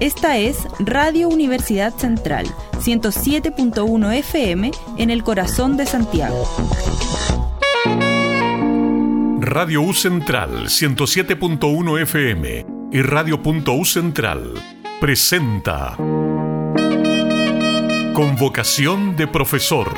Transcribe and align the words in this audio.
Esta 0.00 0.38
es 0.38 0.66
Radio 0.78 1.28
Universidad 1.28 1.94
Central, 1.94 2.46
107.1 2.78 4.14
FM 4.14 4.70
en 4.96 5.10
el 5.10 5.22
corazón 5.22 5.76
de 5.76 5.84
Santiago. 5.84 6.48
Radio 9.40 9.82
U 9.82 9.92
Central, 9.92 10.68
107.1 10.68 12.00
FM 12.00 12.66
y 12.90 13.02
Radio.U 13.02 13.84
Central 13.84 14.54
presenta 15.02 15.96
Convocación 18.14 19.16
de 19.16 19.26
Profesor, 19.26 19.92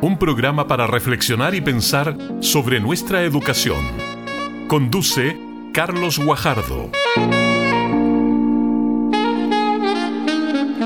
un 0.00 0.18
programa 0.18 0.66
para 0.66 0.86
reflexionar 0.86 1.54
y 1.54 1.60
pensar 1.60 2.16
sobre 2.40 2.80
nuestra 2.80 3.24
educación. 3.24 3.84
Conduce 4.68 5.36
Carlos 5.74 6.18
Guajardo. 6.18 6.90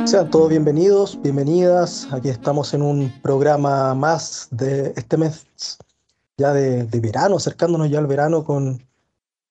Sean 0.09 0.31
todos 0.31 0.49
bienvenidos, 0.49 1.21
bienvenidas. 1.21 2.09
Aquí 2.11 2.31
estamos 2.31 2.73
en 2.73 2.81
un 2.81 3.13
programa 3.21 3.95
más 3.95 4.49
de 4.51 4.95
este 4.97 5.19
mes 5.19 5.47
ya 6.39 6.55
de, 6.55 6.85
verano, 6.99 7.37
acercándonos 7.37 7.91
ya 7.91 7.99
al 7.99 8.07
verano 8.07 8.43
con 8.43 8.83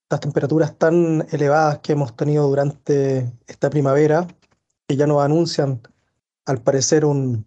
las 0.09 0.19
temperaturas 0.19 0.75
tan 0.75 1.27
elevadas 1.29 1.77
que 1.83 1.93
hemos 1.93 2.15
tenido 2.15 2.47
durante 2.47 3.31
esta 3.45 3.69
primavera, 3.69 4.25
que 4.87 4.95
ya 4.95 5.05
nos 5.05 5.21
anuncian 5.21 5.79
al 6.47 6.59
parecer 6.63 7.05
un, 7.05 7.45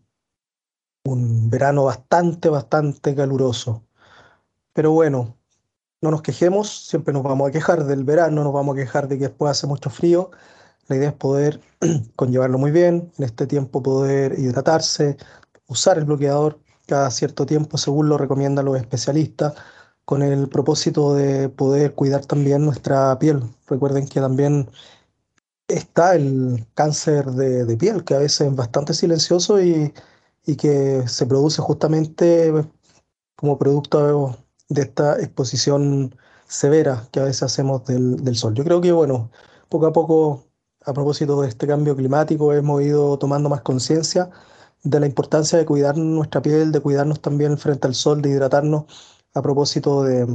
un 1.03 1.51
verano 1.51 1.87
bastante, 1.87 2.49
bastante 2.49 3.17
caluroso. 3.17 3.83
Pero 4.73 4.93
bueno, 4.93 5.37
no 6.01 6.13
nos 6.13 6.23
quejemos, 6.23 6.87
siempre 6.87 7.13
nos 7.13 7.25
vamos 7.25 7.49
a 7.49 7.51
quejar 7.51 7.83
del 7.87 8.05
verano, 8.05 8.45
nos 8.45 8.53
vamos 8.53 8.77
a 8.77 8.79
quejar 8.79 9.09
de 9.09 9.19
que 9.19 9.25
después 9.27 9.51
hace 9.51 9.67
mucho 9.67 9.91
frío, 9.91 10.31
la 10.91 10.97
idea 10.97 11.11
es 11.11 11.15
poder 11.15 11.61
conllevarlo 12.17 12.59
muy 12.59 12.73
bien, 12.73 13.13
en 13.17 13.25
este 13.25 13.47
tiempo 13.47 13.83
poder 13.83 14.39
hidratarse, 14.39 15.17
usar 15.69 15.99
el 15.99 16.05
bloqueador 16.05 16.59
cada 16.87 17.11
cierto 17.13 17.47
tiempo 17.47 17.79
según 17.79 18.09
lo 18.09 18.19
recomiendan 18.19 18.65
los 18.65 18.77
especialistas, 18.77 19.55
con 20.05 20.23
el 20.23 20.49
propósito 20.49 21.15
de 21.15 21.49
poder 21.49 21.95
cuidar 21.95 22.27
también 22.27 22.65
nuestra 22.65 23.17
piel. 23.21 23.43
Recuerden 23.69 24.09
que 24.09 24.21
también 24.21 24.69
está 25.69 26.17
el 26.17 26.67
cáncer 26.75 27.27
de, 27.27 27.77
piel, 27.77 28.03
que 28.03 28.15
a 28.15 28.19
veces 28.19 28.49
es 28.49 28.57
bastante 28.57 28.93
silencioso 28.93 29.63
y, 29.63 29.95
que 30.59 31.07
se 31.07 31.27
produce 31.27 31.63
justamente 31.63 32.53
como 33.37 33.57
producto 33.57 34.37
de 34.69 34.83
esta 34.83 35.21
exposición 35.21 36.17
severa 36.49 37.07
que 37.13 37.21
a 37.21 37.25
veces 37.25 37.45
hacemos 37.45 37.85
del, 37.87 38.25
del 38.25 38.35
sol. 38.35 38.55
Yo 38.55 38.65
creo 38.65 38.81
que, 38.81 38.91
bueno, 38.91 39.31
poco 39.69 39.87
a 39.87 39.93
poco 39.93 40.50
a 40.85 40.93
propósito 40.93 41.43
de 41.43 41.49
este 41.49 41.67
cambio 41.67 41.95
climático, 41.97 42.53
hemos 42.53 42.83
ido 42.83 43.19
tomando 43.19 43.49
más 43.49 43.61
conciencia 43.63 44.31
de 44.83 45.01
la 45.01 45.07
importancia 45.07 45.59
de 45.59 45.67
cuidar 45.67 45.97
nuestra 45.97 46.41
piel, 46.41 46.73
de 46.73 46.81
cuidarnos 46.81 47.21
también 47.21 47.59
frente 47.59 47.87
al 47.87 47.95
sol, 47.95 48.23
de 48.23 48.31
hidratarnos 48.31 48.85
a 49.35 49.43
propósito 49.43 50.03
de, 50.05 50.27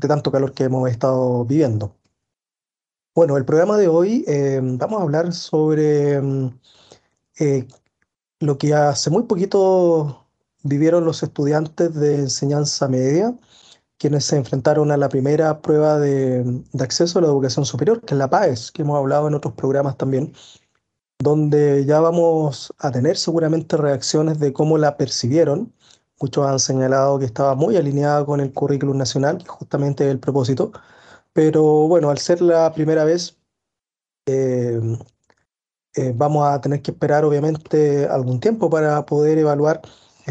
tanto 0.00 0.32
calor 0.32 0.52
que 0.52 0.64
hemos 0.64 0.90
estado 0.90 1.44
viviendo. 1.44 1.94
Bueno, 3.14 3.36
el 3.36 3.44
programa 3.44 3.76
de 3.76 3.88
hoy 3.88 4.24
eh, 4.26 4.60
vamos 4.62 5.00
a 5.00 5.02
hablar 5.02 5.32
sobre 5.32 6.20
mm, 6.20 6.58
eh, 7.40 7.68
lo 8.40 8.58
que 8.58 8.74
hace 8.74 9.10
muy 9.10 9.24
poquito 9.24 10.26
vivieron 10.64 11.04
los 11.04 11.22
estudiantes 11.22 11.94
de 11.94 12.16
enseñanza 12.16 12.88
media 12.88 13.34
quienes 14.02 14.24
se 14.24 14.36
enfrentaron 14.36 14.90
a 14.90 14.96
la 14.96 15.08
primera 15.08 15.60
prueba 15.62 15.96
de, 16.00 16.64
acceso 16.80 17.20
a 17.20 17.22
la 17.22 17.28
educación 17.28 17.64
superior, 17.64 18.00
que 18.00 18.14
es 18.14 18.18
la 18.18 18.28
PAES, 18.28 18.72
que 18.72 18.82
hemos 18.82 18.98
hablado 18.98 19.28
en 19.28 19.34
otros 19.34 19.54
programas 19.54 19.96
también, 19.96 20.32
donde 21.20 21.84
ya 21.86 22.00
vamos 22.00 22.72
a 22.78 22.90
tener 22.90 23.16
seguramente 23.16 23.76
reacciones 23.76 24.40
de 24.40 24.52
cómo 24.52 24.76
la 24.76 24.96
percibieron. 24.96 25.72
Muchos 26.20 26.44
han 26.44 26.58
señalado 26.58 27.20
que 27.20 27.26
estaba 27.26 27.54
muy 27.54 27.76
alineada 27.76 28.26
con 28.26 28.40
el 28.40 28.52
currículum 28.52 28.98
nacional, 28.98 29.38
que 29.38 29.46
justamente 29.46 30.04
es 30.04 30.10
el 30.10 30.18
propósito, 30.18 30.72
pero 31.32 31.62
bueno, 31.86 32.10
al 32.10 32.18
ser 32.18 32.42
la 32.42 32.72
primera 32.72 33.04
vez, 33.04 33.38
eh, 34.26 34.80
eh, 35.94 36.12
vamos 36.16 36.44
a 36.48 36.60
tener 36.60 36.82
que 36.82 36.90
esperar 36.90 37.24
obviamente 37.24 38.06
algún 38.06 38.40
tiempo 38.40 38.68
para 38.68 39.06
poder 39.06 39.38
evaluar 39.38 39.80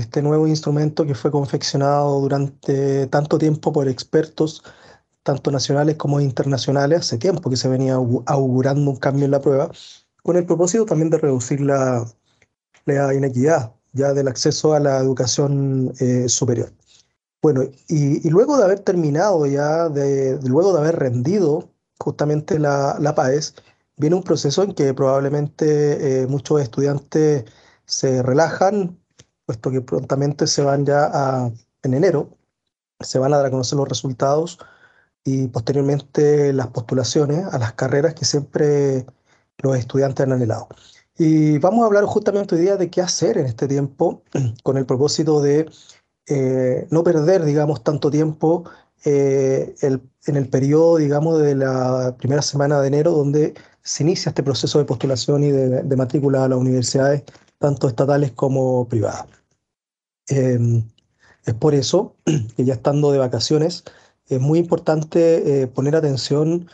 este 0.01 0.21
nuevo 0.21 0.47
instrumento 0.47 1.05
que 1.05 1.15
fue 1.15 1.31
confeccionado 1.31 2.19
durante 2.21 3.07
tanto 3.07 3.37
tiempo 3.37 3.71
por 3.73 3.87
expertos, 3.87 4.63
tanto 5.23 5.51
nacionales 5.51 5.95
como 5.97 6.19
internacionales, 6.19 6.99
hace 7.01 7.17
tiempo 7.17 7.49
que 7.49 7.57
se 7.57 7.69
venía 7.69 7.95
augurando 7.95 8.91
un 8.91 8.97
cambio 8.97 9.25
en 9.25 9.31
la 9.31 9.41
prueba, 9.41 9.71
con 10.23 10.35
el 10.37 10.45
propósito 10.45 10.85
también 10.85 11.09
de 11.09 11.17
reducir 11.19 11.61
la, 11.61 12.05
la 12.85 13.13
inequidad 13.13 13.73
ya 13.93 14.13
del 14.13 14.27
acceso 14.27 14.73
a 14.73 14.79
la 14.79 14.99
educación 14.99 15.93
eh, 15.99 16.29
superior. 16.29 16.71
Bueno, 17.41 17.63
y, 17.87 18.29
luego 18.29 18.57
de 18.57 18.63
haber 18.65 18.81
terminado 18.81 19.45
ya, 19.47 19.89
de, 19.89 20.39
luego 20.43 20.73
de 20.73 20.79
haber 20.79 20.97
rendido 20.97 21.69
justamente 21.99 22.59
la, 22.59 22.97
la 22.99 23.15
PAES, 23.15 23.55
viene 23.97 24.15
un 24.15 24.23
proceso 24.23 24.63
en 24.63 24.73
que 24.73 24.93
probablemente 24.93 26.23
eh, 26.23 26.27
muchos 26.27 26.61
estudiantes 26.61 27.45
se 27.85 28.23
relajan, 28.23 29.00
puesto 29.51 29.69
que 29.71 29.81
prontamente 29.81 30.47
se 30.47 30.63
van 30.63 30.85
ya 30.85 31.09
a, 31.13 31.51
en 31.83 31.93
enero, 31.93 32.29
se 33.01 33.19
van 33.19 33.33
a 33.33 33.37
dar 33.37 33.47
a 33.47 33.51
conocer 33.51 33.77
los 33.77 33.89
resultados 33.89 34.59
y 35.25 35.47
posteriormente 35.49 36.53
las 36.53 36.67
postulaciones 36.67 37.45
a 37.53 37.59
las 37.59 37.73
carreras 37.73 38.13
que 38.13 38.23
siempre 38.23 39.05
los 39.57 39.77
estudiantes 39.77 40.25
han 40.25 40.31
anhelado. 40.31 40.69
Y 41.17 41.57
vamos 41.59 41.83
a 41.83 41.87
hablar 41.87 42.05
justamente 42.05 42.55
hoy 42.55 42.61
día 42.61 42.77
de 42.77 42.89
qué 42.89 43.01
hacer 43.01 43.37
en 43.37 43.45
este 43.45 43.67
tiempo 43.67 44.23
con 44.63 44.77
el 44.77 44.85
propósito 44.85 45.41
de 45.41 45.69
eh, 46.27 46.87
no 46.89 47.03
perder, 47.03 47.43
digamos, 47.43 47.83
tanto 47.83 48.09
tiempo 48.09 48.63
eh, 49.03 49.75
en 49.81 50.35
el 50.37 50.47
periodo, 50.47 50.97
digamos, 50.97 51.41
de 51.41 51.55
la 51.55 52.15
primera 52.17 52.41
semana 52.41 52.79
de 52.79 52.87
enero, 52.87 53.11
donde 53.11 53.53
se 53.83 54.03
inicia 54.03 54.29
este 54.29 54.43
proceso 54.43 54.79
de 54.79 54.85
postulación 54.85 55.43
y 55.43 55.51
de, 55.51 55.83
de 55.83 55.95
matrícula 55.97 56.45
a 56.45 56.47
las 56.47 56.57
universidades, 56.57 57.23
tanto 57.59 57.89
estatales 57.89 58.31
como 58.31 58.87
privadas. 58.87 59.40
Em, 60.31 60.89
es 61.45 61.53
por 61.55 61.75
eso 61.75 62.15
que 62.55 62.63
ya 62.63 62.75
estando 62.75 63.11
de 63.11 63.17
vacaciones, 63.17 63.83
es 64.27 64.39
muy 64.39 64.59
importante 64.59 65.63
eh, 65.63 65.67
poner 65.67 65.95
atención 65.95 66.69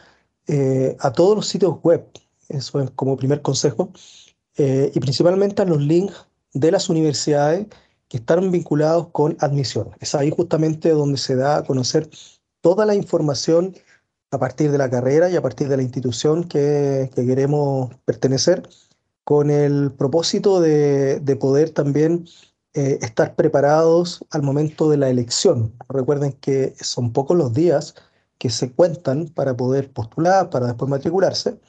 eh, 0.48 0.96
a 1.00 1.12
todos 1.12 1.36
los 1.36 1.48
sitios 1.48 1.78
web, 1.82 2.06
eso 2.50 2.80
es 2.80 2.92
como 2.92 3.18
primer 3.18 3.42
consejo, 3.42 3.92
eh, 4.58 4.92
y 4.94 5.00
principalmente 5.00 5.64
a 5.64 5.66
los 5.66 5.82
links 5.82 6.28
de 6.54 6.72
las 6.72 6.90
universidades 6.90 7.68
que 8.08 8.18
están 8.18 8.52
vinculados 8.52 9.08
con 9.12 9.36
admisión. 9.40 9.90
Es 10.00 10.14
ahí 10.14 10.30
justamente 10.30 10.90
donde 10.92 11.18
se 11.18 11.36
da 11.36 11.58
a 11.58 11.64
conocer 11.64 12.10
toda 12.62 12.86
la 12.86 12.94
información 12.96 13.76
a 14.30 14.38
partir 14.38 14.72
de 14.72 14.78
la 14.78 14.90
carrera 14.90 15.30
y 15.30 15.36
a 15.36 15.42
partir 15.42 15.68
de 15.68 15.78
la 15.78 15.84
institución 15.84 16.44
que, 16.44 17.10
queremos 17.16 17.94
pertenecer, 18.06 18.70
con 19.24 19.50
el 19.50 19.92
propósito 19.92 20.62
de, 20.62 21.20
de 21.20 21.36
poder 21.36 21.72
también 21.72 22.26
eh, 22.78 23.00
estar 23.02 23.34
preparados 23.34 24.24
al 24.30 24.44
momento 24.44 24.88
de 24.88 24.98
la 24.98 25.10
elección. 25.10 25.74
Recuerden 25.90 26.34
que 26.34 26.76
son 26.80 27.12
pocos 27.12 27.36
los 27.36 27.52
días 27.52 27.96
que 28.38 28.52
se 28.52 28.72
cuentan 28.72 29.30
para 29.30 29.58
poder 29.58 29.92
postular, 29.92 30.52
para 30.52 30.68
después 30.68 30.88
matricularse. 30.88 31.60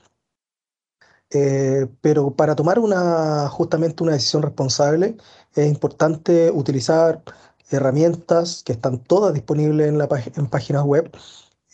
Eh, 1.31 1.87
pero 2.03 2.35
para 2.37 2.55
tomar 2.55 2.79
una, 2.79 3.49
justamente 3.49 4.03
una 4.03 4.13
decisión 4.13 4.43
responsable 4.43 5.17
es 5.55 5.67
importante 5.67 6.51
utilizar 6.51 7.23
herramientas 7.71 8.63
que 8.63 8.73
están 8.73 9.03
todas 9.03 9.33
disponibles 9.33 9.89
en, 9.89 9.97
la, 9.97 10.09
en 10.37 10.47
páginas 10.47 10.85
web. 10.85 11.11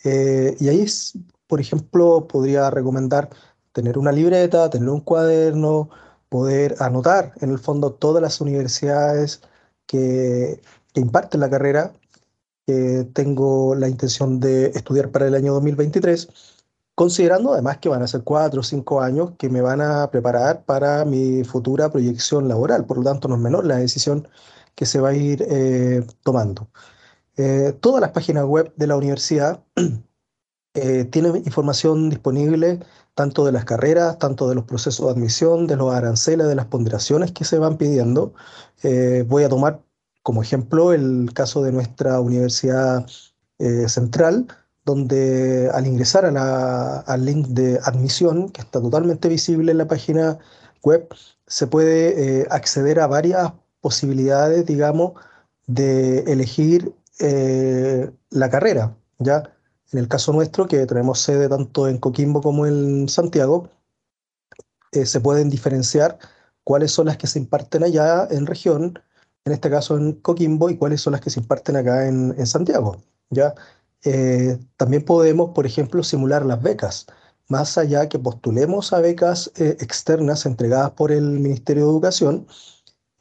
Eh, 0.05 0.55
y 0.61 0.69
ahí, 0.69 0.85
por 1.47 1.59
ejemplo, 1.59 2.25
podría 2.25 2.69
recomendar 2.69 3.29
tener 3.73 3.97
una 3.97 4.13
libreta, 4.13 4.69
tener 4.69 4.87
un 4.87 5.01
cuaderno, 5.01 5.89
poder 6.35 6.75
anotar 6.79 7.31
en 7.39 7.49
el 7.49 7.59
fondo 7.59 7.93
todas 7.93 8.21
las 8.21 8.41
universidades 8.41 9.39
que, 9.87 10.61
imparten 10.95 11.39
la 11.39 11.49
carrera 11.49 11.93
que 12.67 13.07
tengo 13.13 13.73
la 13.73 13.87
intención 13.87 14.41
de 14.41 14.65
estudiar 14.67 15.11
para 15.11 15.27
el 15.27 15.35
año 15.35 15.53
2023, 15.53 16.27
considerando 16.93 17.53
además 17.53 17.77
que 17.77 17.87
van 17.87 18.01
a 18.01 18.07
ser 18.07 18.23
cuatro 18.23 18.59
o 18.59 18.63
cinco 18.63 19.01
años 19.01 19.31
que 19.37 19.49
me 19.49 19.61
van 19.61 19.79
a 19.79 20.11
preparar 20.11 20.65
para 20.65 21.05
mi 21.05 21.45
futura 21.45 21.89
proyección 21.89 22.49
laboral. 22.49 22.85
Por 22.85 22.97
lo 22.97 23.03
tanto, 23.03 23.29
no 23.29 23.35
es 23.35 23.41
menor 23.41 23.65
la 23.65 23.77
decisión 23.77 24.27
que 24.75 24.85
se 24.85 24.99
va 24.99 25.09
a 25.09 25.15
ir 25.15 25.41
eh, 25.49 26.05
tomando. 26.21 26.67
Eh, 27.37 27.73
todas 27.79 28.01
las 28.01 28.11
páginas 28.11 28.43
web 28.43 28.73
de 28.75 28.87
la 28.87 28.97
universidad 28.97 29.63
eh, 30.73 31.05
tienen 31.05 31.37
información 31.37 32.09
disponible 32.09 32.81
tanto 33.15 33.45
de 33.45 33.53
las 33.53 33.65
carreras, 33.65 34.19
tanto 34.19 34.49
de 34.49 34.55
los 34.55 34.65
procesos 34.65 35.05
de 35.07 35.13
admisión, 35.13 35.67
de 35.67 35.77
los 35.77 35.93
aranceles, 35.93 36.47
de 36.47 36.55
las 36.55 36.65
ponderaciones 36.67 37.31
que 37.31 37.45
se 37.45 37.57
van 37.57 37.77
pidiendo. 37.77 38.33
Eh, 38.83 39.23
voy 39.27 39.43
a 39.43 39.49
tomar 39.49 39.81
como 40.21 40.43
ejemplo 40.43 40.93
el 40.93 41.31
caso 41.33 41.63
de 41.63 41.71
nuestra 41.71 42.19
Universidad 42.19 43.05
eh, 43.59 43.87
Central, 43.87 44.47
donde 44.83 45.71
al 45.73 45.87
ingresar 45.87 46.25
al 46.25 47.25
link 47.25 47.47
de 47.47 47.79
admisión, 47.83 48.49
que 48.49 48.61
está 48.61 48.81
totalmente 48.81 49.29
visible 49.29 49.71
en 49.71 49.79
la 49.79 49.87
página 49.87 50.37
web, 50.83 51.07
se 51.47 51.67
puede 51.67 52.41
eh, 52.41 52.47
acceder 52.51 52.99
a 52.99 53.07
varias 53.07 53.53
posibilidades, 53.81 54.65
digamos, 54.65 55.13
de 55.67 56.19
elegir 56.31 56.93
la 58.29 58.49
carrera, 58.49 58.95
¿ya? 59.19 59.54
En 59.91 59.99
el 59.99 60.07
caso 60.07 60.33
nuestro, 60.33 60.67
que 60.67 60.85
tenemos 60.85 61.19
sede 61.19 61.47
tanto 61.49 61.87
en 61.87 61.97
Coquimbo 61.97 62.41
como 62.41 62.65
en 62.65 63.07
Santiago, 63.07 63.69
eh, 64.91 65.05
se 65.05 65.19
pueden 65.19 65.49
diferenciar 65.49 66.17
cuáles 66.63 66.91
son 66.91 67.07
las 67.07 67.17
que 67.17 67.27
se 67.27 67.39
imparten 67.39 67.83
allá 67.83 68.27
en 68.31 68.45
región, 68.45 68.99
en 69.45 69.53
este 69.53 69.69
caso 69.69 69.97
en 69.97 70.13
Coquimbo, 70.13 70.69
y 70.69 70.77
cuáles 70.77 71.01
son 71.01 71.13
las 71.13 71.21
que 71.21 71.29
se 71.29 71.39
imparten 71.39 71.75
acá 71.75 72.07
en, 72.07 72.45
Santiago. 72.47 72.97
¿ya? 73.29 73.53
Eh, 74.03 74.57
también 74.77 75.03
podemos, 75.03 75.51
por 75.51 75.65
ejemplo, 75.65 76.03
simular 76.03 76.45
las 76.45 76.61
becas, 76.61 77.05
más 77.47 77.77
allá 77.77 78.09
que 78.09 78.19
postulemos 78.19 78.93
a 78.93 78.99
becas 78.99 79.51
eh, 79.57 79.77
externas 79.79 80.45
entregadas 80.45 80.91
por 80.91 81.11
el 81.11 81.39
Ministerio 81.39 81.85
de 81.85 81.91
Educación, 81.91 82.47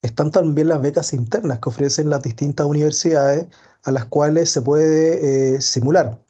están 0.03 0.31
también 0.31 0.69
las 0.69 0.81
becas 0.83 1.13
internas 1.13 1.59
que 1.61 1.69
ofrecen 1.69 2.11
las 2.11 2.23
distintas 2.23 2.67
universidades 2.67 3.47
a 3.85 3.91
las 3.93 4.07
cuales 4.07 4.51
se 4.51 4.63
puede 4.63 5.61
simular. 5.61 6.24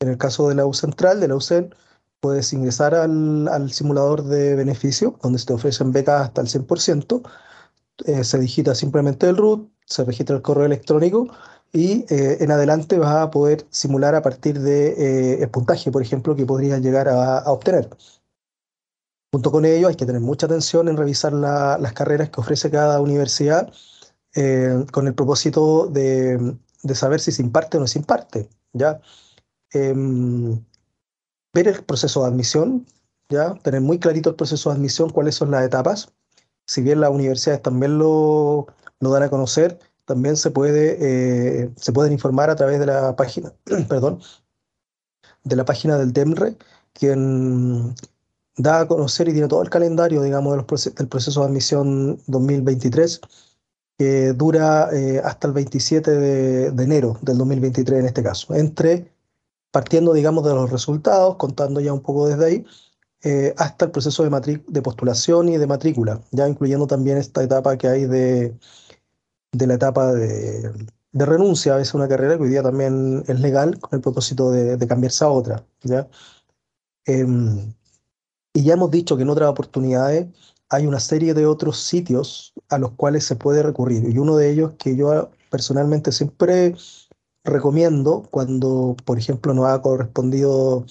En 0.00 0.08
el 0.08 0.16
caso 0.16 0.48
de 0.48 0.54
la 0.54 0.66
U 0.66 0.72
Central, 0.72 1.20
de 1.20 1.28
la 1.28 1.36
UCEN, 1.36 1.74
puedes 2.20 2.52
ingresar 2.54 2.94
al, 2.94 3.70
simulador 3.70 4.24
de 4.24 4.54
beneficio, 4.54 5.18
donde 5.22 5.38
se 5.38 5.46
te 5.46 5.52
ofrecen 5.52 5.92
becas 5.92 6.22
hasta 6.22 6.40
el 6.40 6.48
100%. 6.48 7.22
Eh, 8.06 8.24
se 8.24 8.38
digita 8.38 8.74
simplemente 8.74 9.28
el 9.28 9.36
root, 9.36 9.68
se 9.84 10.04
registra 10.04 10.36
el 10.36 10.42
correo 10.42 10.64
electrónico 10.64 11.28
y 11.72 12.06
eh, 12.08 12.38
en 12.40 12.50
adelante 12.50 12.98
vas 12.98 13.14
a 13.14 13.30
poder 13.30 13.66
simular 13.70 14.14
a 14.14 14.22
partir 14.22 14.60
de, 14.60 15.42
eh, 15.42 15.46
puntaje, 15.48 15.92
por 15.92 16.00
ejemplo, 16.00 16.34
que 16.34 16.46
podrías 16.46 16.80
llegar 16.80 17.08
a, 17.08 17.42
obtener. 17.50 17.90
Junto 19.32 19.52
con 19.52 19.66
ello, 19.66 19.88
hay 19.88 19.96
que 19.96 20.06
tener 20.06 20.22
mucha 20.22 20.46
atención 20.46 20.88
en 20.88 20.96
revisar 20.96 21.32
las 21.32 21.92
carreras 21.92 22.30
que 22.30 22.40
ofrece 22.40 22.70
cada 22.70 23.00
universidad 23.00 23.72
con 24.92 25.06
el 25.06 25.14
propósito 25.14 25.86
de, 25.86 26.56
de, 26.82 26.94
saber 26.94 27.20
si 27.20 27.32
se 27.32 27.42
imparte 27.42 27.76
o 27.76 27.80
no 27.80 27.86
se 27.86 27.98
imparte. 27.98 28.48
¿ya? 28.72 29.00
Em, 29.72 30.64
ver 31.52 31.68
el 31.68 31.84
proceso 31.84 32.22
de 32.22 32.28
admisión, 32.28 32.86
¿ya? 33.28 33.54
tener 33.62 33.80
muy 33.80 33.98
clarito 33.98 34.30
el 34.30 34.36
proceso 34.36 34.70
de 34.70 34.76
admisión, 34.76 35.10
cuáles 35.10 35.34
son 35.36 35.50
las 35.50 35.64
etapas. 35.64 36.12
Si 36.66 36.82
bien 36.82 37.00
las 37.00 37.10
universidades 37.10 37.62
también 37.62 37.98
lo, 37.98 38.66
lo 39.00 39.10
dan 39.10 39.22
a 39.24 39.30
conocer, 39.30 39.78
también 40.04 40.36
se, 40.36 40.50
puede, 40.50 40.96
eh, 41.00 41.70
se 41.76 41.92
pueden 41.92 42.12
informar 42.12 42.50
a 42.50 42.56
través 42.56 42.80
de 42.80 42.86
la 42.86 43.14
página, 43.16 43.52
perdón, 43.88 44.20
de 45.44 45.56
la 45.56 45.64
página 45.64 45.98
del 45.98 46.12
DEMRE, 46.12 46.56
quien 46.92 47.94
da 48.56 48.80
a 48.80 48.88
conocer 48.88 49.28
y 49.28 49.32
tiene 49.32 49.48
todo 49.48 49.62
el 49.62 49.70
calendario, 49.70 50.22
digamos, 50.22 50.56
del 50.96 51.08
proceso 51.08 51.40
de 51.40 51.46
admisión 51.46 52.20
2023, 52.26 53.20
que 53.98 54.32
dura 54.32 54.88
eh, 54.92 55.20
hasta 55.24 55.46
el 55.48 55.54
27 55.54 56.10
de, 56.10 56.70
de, 56.72 56.84
enero 56.84 57.18
del 57.22 57.38
2023 57.38 58.00
en 58.00 58.06
este 58.06 58.22
caso, 58.22 58.54
entre 58.54 59.12
partiendo, 59.70 60.12
digamos, 60.12 60.44
de 60.44 60.54
los 60.54 60.70
resultados, 60.70 61.36
contando 61.36 61.80
ya 61.80 61.92
un 61.92 62.00
poco 62.00 62.28
desde 62.28 62.46
ahí, 62.46 62.64
eh, 63.22 63.54
hasta 63.58 63.86
el 63.86 63.90
proceso 63.90 64.22
de, 64.28 64.62
de 64.66 64.82
postulación 64.82 65.48
y 65.48 65.58
de 65.58 65.66
matrícula, 65.66 66.20
ya 66.30 66.48
incluyendo 66.48 66.86
también 66.86 67.18
esta 67.18 67.42
etapa 67.42 67.76
que 67.76 67.88
hay 67.88 68.06
de, 68.06 68.56
de 69.52 69.66
la 69.66 69.74
etapa 69.74 70.12
de, 70.14 70.72
de, 71.12 71.26
renuncia 71.26 71.74
a 71.74 71.76
veces 71.76 71.94
una 71.94 72.08
carrera 72.08 72.36
que 72.36 72.44
hoy 72.44 72.48
día 72.48 72.62
también 72.62 73.22
es 73.28 73.40
legal 73.40 73.78
con 73.78 73.96
el 73.96 74.00
propósito 74.00 74.50
de, 74.50 74.76
de 74.76 74.86
cambiarse 74.86 75.24
a 75.24 75.28
otra. 75.28 75.66
¿ya? 75.82 76.08
Em, 77.04 77.74
y 78.54 78.62
ya 78.64 78.74
hemos 78.74 78.90
dicho 78.90 79.16
que 79.16 79.22
en 79.22 79.30
otras 79.30 79.50
oportunidades 79.50 80.28
hay 80.70 80.86
una 80.86 81.00
serie 81.00 81.34
de 81.34 81.46
otros 81.46 81.78
sitios 81.78 82.52
a 82.68 82.78
los 82.78 82.92
cuales 82.92 83.24
se 83.24 83.36
puede 83.36 83.62
recurrir. 83.62 84.08
Y 84.08 84.18
uno 84.18 84.36
de 84.36 84.50
ellos 84.50 84.72
que 84.78 84.96
yo 84.96 85.30
personalmente 85.50 86.12
siempre 86.12 86.74
recomiendo 87.44 88.26
cuando, 88.30 88.96
por 89.04 89.18
ejemplo, 89.18 89.54
nos 89.54 89.66
ha 89.66 89.80
correspondido 89.82 90.86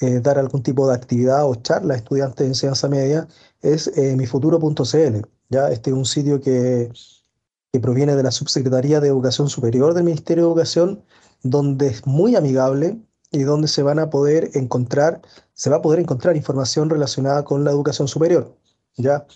eh, 0.00 0.20
dar 0.20 0.38
algún 0.38 0.62
tipo 0.62 0.88
de 0.88 0.94
actividad 0.94 1.48
o 1.48 1.54
charla 1.56 1.94
a 1.94 1.96
estudiantes 1.96 2.38
de 2.38 2.46
enseñanza 2.46 2.88
media, 2.88 3.28
es 3.62 3.88
eh, 3.96 4.16
mifuturo.cl. 4.16 5.26
Este 5.70 5.90
es 5.90 5.96
un 5.96 6.04
sitio 6.04 6.40
que, 6.40 6.90
que 7.72 7.80
proviene 7.80 8.16
de 8.16 8.22
la 8.22 8.30
Subsecretaría 8.30 9.00
de 9.00 9.08
Educación 9.08 9.48
Superior 9.48 9.94
del 9.94 10.04
Ministerio 10.04 10.44
de 10.44 10.50
Educación, 10.50 11.04
donde 11.42 11.88
es 11.88 12.06
muy 12.06 12.34
amigable 12.34 13.00
y 13.30 13.42
donde 13.42 13.68
se 13.68 13.82
van 13.82 13.98
a 13.98 14.10
poder 14.10 14.50
encontrar, 14.54 15.22
se 15.52 15.70
va 15.70 15.76
a 15.76 15.82
poder 15.82 16.00
encontrar 16.00 16.36
información 16.36 16.90
relacionada 16.90 17.44
con 17.44 17.64
la 17.64 17.70
educación 17.70 18.08
superior. 18.08 18.56
¿ya? 18.96 19.26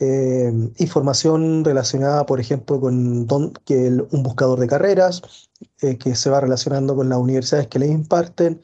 Eh, 0.00 0.52
información 0.78 1.64
relacionada, 1.64 2.26
por 2.26 2.40
ejemplo, 2.40 2.80
con 2.80 3.26
que 3.64 3.88
un 4.10 4.22
buscador 4.24 4.58
de 4.58 4.66
carreras, 4.66 5.22
eh, 5.80 5.98
que 5.98 6.16
se 6.16 6.30
va 6.30 6.40
relacionando 6.40 6.96
con 6.96 7.08
las 7.08 7.18
universidades 7.18 7.68
que 7.68 7.78
le 7.78 7.86
imparten, 7.86 8.60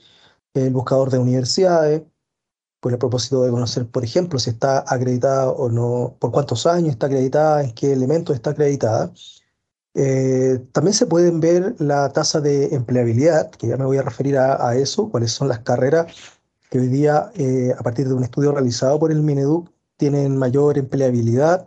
el 0.54 0.72
buscador 0.72 1.10
de 1.10 1.18
universidades, 1.18 2.02
con 2.80 2.92
el 2.92 2.98
propósito 2.98 3.42
de 3.44 3.50
conocer, 3.50 3.86
por 3.88 4.04
ejemplo, 4.04 4.38
si 4.38 4.50
está 4.50 4.84
acreditada 4.88 5.50
o 5.50 5.68
no, 5.70 6.16
por 6.18 6.32
cuántos 6.32 6.66
años 6.66 6.90
está 6.90 7.06
acreditada, 7.06 7.62
en 7.62 7.72
qué 7.74 7.92
elementos 7.92 8.34
está 8.34 8.50
acreditada. 8.50 9.12
Eh, 9.94 10.60
también 10.72 10.94
se 10.94 11.06
pueden 11.06 11.40
ver 11.40 11.76
la 11.78 12.08
tasa 12.12 12.40
de 12.40 12.74
empleabilidad, 12.74 13.50
que 13.50 13.68
ya 13.68 13.76
me 13.76 13.84
voy 13.84 13.98
a 13.98 14.02
referir 14.02 14.38
a, 14.38 14.74
eso, 14.76 15.10
cuáles 15.10 15.32
son 15.32 15.48
las 15.48 15.60
carreras 15.60 16.06
que 16.70 16.78
hoy 16.80 16.88
día, 16.88 17.32
a 17.78 17.82
partir 17.82 18.08
de 18.08 18.14
un 18.14 18.24
estudio 18.24 18.52
realizado 18.52 18.98
por 18.98 19.12
el 19.12 19.22
Mineduc, 19.22 19.68
tienen 20.00 20.38
mayor 20.38 20.78
empleabilidad 20.78 21.66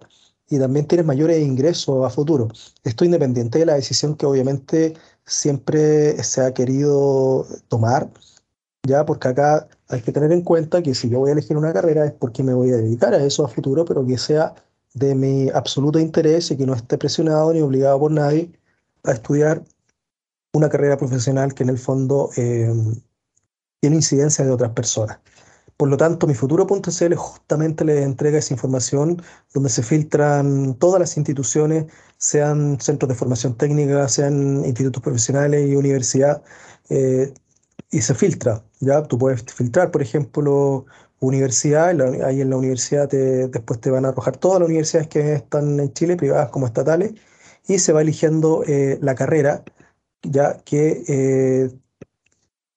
y 0.49 0.57
también 0.57 0.87
tienen 0.87 1.05
mayores 1.05 1.39
ingresos 1.39 2.03
a 2.03 2.09
futuro. 2.09 2.47
Esto 2.83 3.05
independiente 3.05 3.59
de 3.59 3.67
la 3.67 3.75
decisión 3.75 4.15
que 4.15 4.25
obviamente 4.25 4.95
siempre 5.23 6.21
se 6.23 6.41
ha 6.41 6.51
querido 6.51 7.45
tomar, 7.67 8.09
ya 8.87 9.05
porque 9.05 9.27
acá 9.27 9.67
hay 9.87 10.01
que 10.01 10.11
tener 10.11 10.31
en 10.31 10.41
cuenta 10.41 10.81
que 10.81 10.95
si 10.95 11.09
yo 11.09 11.19
voy 11.19 11.29
a 11.29 11.33
elegir 11.33 11.57
una 11.57 11.73
carrera 11.73 12.05
es 12.07 12.11
porque 12.13 12.41
me 12.41 12.55
voy 12.55 12.71
a 12.71 12.77
dedicar 12.77 13.13
a 13.13 13.23
eso 13.23 13.45
a 13.45 13.49
futuro, 13.49 13.85
pero 13.85 14.03
que 14.03 14.17
sea 14.17 14.55
de 14.95 15.13
mi 15.13 15.49
absoluto 15.51 15.99
interés 15.99 16.49
y 16.49 16.57
que 16.57 16.65
no 16.65 16.73
esté 16.73 16.97
presionado 16.97 17.53
ni 17.53 17.61
obligado 17.61 17.99
por 17.99 18.11
nadie 18.11 18.51
a 19.03 19.11
estudiar 19.11 19.63
una 20.53 20.69
carrera 20.69 20.97
profesional 20.97 21.53
que 21.53 21.63
en 21.63 21.69
el 21.69 21.77
fondo 21.77 22.31
eh, 22.35 22.73
tiene 23.79 23.97
incidencia 23.97 24.43
de 24.43 24.51
otras 24.51 24.71
personas. 24.71 25.19
Por 25.77 25.89
lo 25.89 25.97
tanto, 25.97 26.27
mi 26.27 26.33
futuro.cl 26.35 27.15
justamente 27.15 27.83
le 27.85 28.03
entrega 28.03 28.37
esa 28.37 28.53
información 28.53 29.21
donde 29.53 29.69
se 29.69 29.83
filtran 29.83 30.75
todas 30.75 30.99
las 30.99 31.17
instituciones, 31.17 31.85
sean 32.17 32.79
centros 32.79 33.09
de 33.09 33.15
formación 33.15 33.57
técnica, 33.57 34.07
sean 34.07 34.63
institutos 34.65 35.01
profesionales 35.01 35.69
y 35.69 35.75
universidad, 35.75 36.43
eh, 36.89 37.33
y 37.91 38.01
se 38.01 38.13
filtra. 38.15 38.63
¿ya? 38.79 39.03
Tú 39.03 39.17
puedes 39.17 39.43
filtrar, 39.53 39.91
por 39.91 40.01
ejemplo, 40.01 40.85
universidad, 41.19 41.89
ahí 42.25 42.41
en 42.41 42.49
la 42.49 42.57
universidad 42.57 43.09
después 43.09 43.79
te 43.79 43.89
van 43.91 44.05
a 44.05 44.09
arrojar 44.09 44.37
todas 44.37 44.59
las 44.59 44.67
universidades 44.67 45.07
que 45.07 45.33
están 45.35 45.79
en 45.79 45.93
Chile, 45.93 46.17
privadas 46.17 46.49
como 46.49 46.67
estatales, 46.67 47.13
y 47.67 47.79
se 47.79 47.93
va 47.93 48.01
eligiendo 48.01 48.63
eh, 48.67 48.99
la 49.01 49.15
carrera 49.15 49.63
ya 50.23 50.57
que 50.63 51.03
eh, 51.07 51.71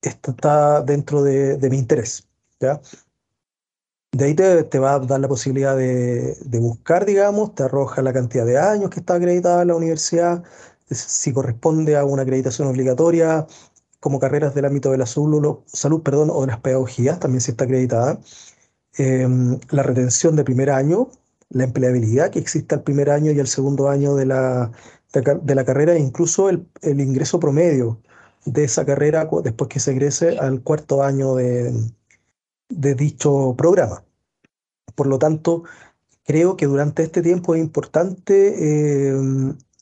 está 0.02 0.82
dentro 0.82 1.22
de 1.22 1.68
mi 1.70 1.78
interés. 1.78 2.25
De 2.60 4.24
ahí 4.24 4.34
te, 4.34 4.78
va 4.78 4.94
a 4.94 4.98
dar 5.00 5.20
la 5.20 5.28
posibilidad 5.28 5.76
de, 5.76 6.58
buscar, 6.58 7.04
digamos, 7.04 7.54
te 7.54 7.64
arroja 7.64 8.00
la 8.02 8.12
cantidad 8.12 8.46
de 8.46 8.58
años 8.58 8.90
que 8.90 9.00
está 9.00 9.14
acreditada 9.14 9.64
la 9.64 9.74
universidad, 9.74 10.42
si 10.90 11.32
corresponde 11.32 11.96
a 11.96 12.04
una 12.04 12.22
acreditación 12.22 12.68
obligatoria, 12.68 13.46
como 14.00 14.20
carreras 14.20 14.54
del 14.54 14.66
ámbito 14.66 14.90
de 14.90 14.98
la 14.98 15.06
salud, 15.06 15.58
salud 15.66 16.02
perdón, 16.02 16.30
o 16.32 16.40
de 16.42 16.46
las 16.48 16.60
pedagogías, 16.60 17.20
también 17.20 17.40
si 17.40 17.50
está 17.50 17.64
acreditada. 17.64 18.20
Em, 18.98 19.58
la 19.70 19.82
retención 19.82 20.36
de 20.36 20.44
primer 20.44 20.70
año, 20.70 21.10
la 21.50 21.64
empleabilidad 21.64 22.30
que 22.30 22.38
existe 22.38 22.74
al 22.74 22.82
primer 22.82 23.10
año 23.10 23.32
y 23.32 23.40
al 23.40 23.48
segundo 23.48 23.88
año 23.90 24.14
de 24.14 24.26
la, 24.26 24.72
de, 25.12 25.54
la 25.54 25.64
carrera, 25.64 25.94
e 25.94 25.98
incluso 25.98 26.48
el, 26.48 26.66
el, 26.82 27.00
ingreso 27.00 27.40
promedio 27.40 28.00
de 28.46 28.64
esa 28.64 28.86
carrera 28.86 29.28
después 29.44 29.68
que 29.68 29.80
se 29.80 29.92
egrese 29.92 30.38
al 30.38 30.62
cuarto 30.62 31.02
año 31.02 31.34
de, 31.34 31.72
de 32.68 32.94
dicho 32.94 33.54
programa. 33.56 34.04
Por 34.94 35.06
lo 35.06 35.18
tanto, 35.18 35.64
creo 36.24 36.56
que 36.56 36.66
durante 36.66 37.02
este 37.02 37.22
tiempo 37.22 37.54
es 37.54 37.60
importante, 37.60 39.08
eh, 39.08 39.14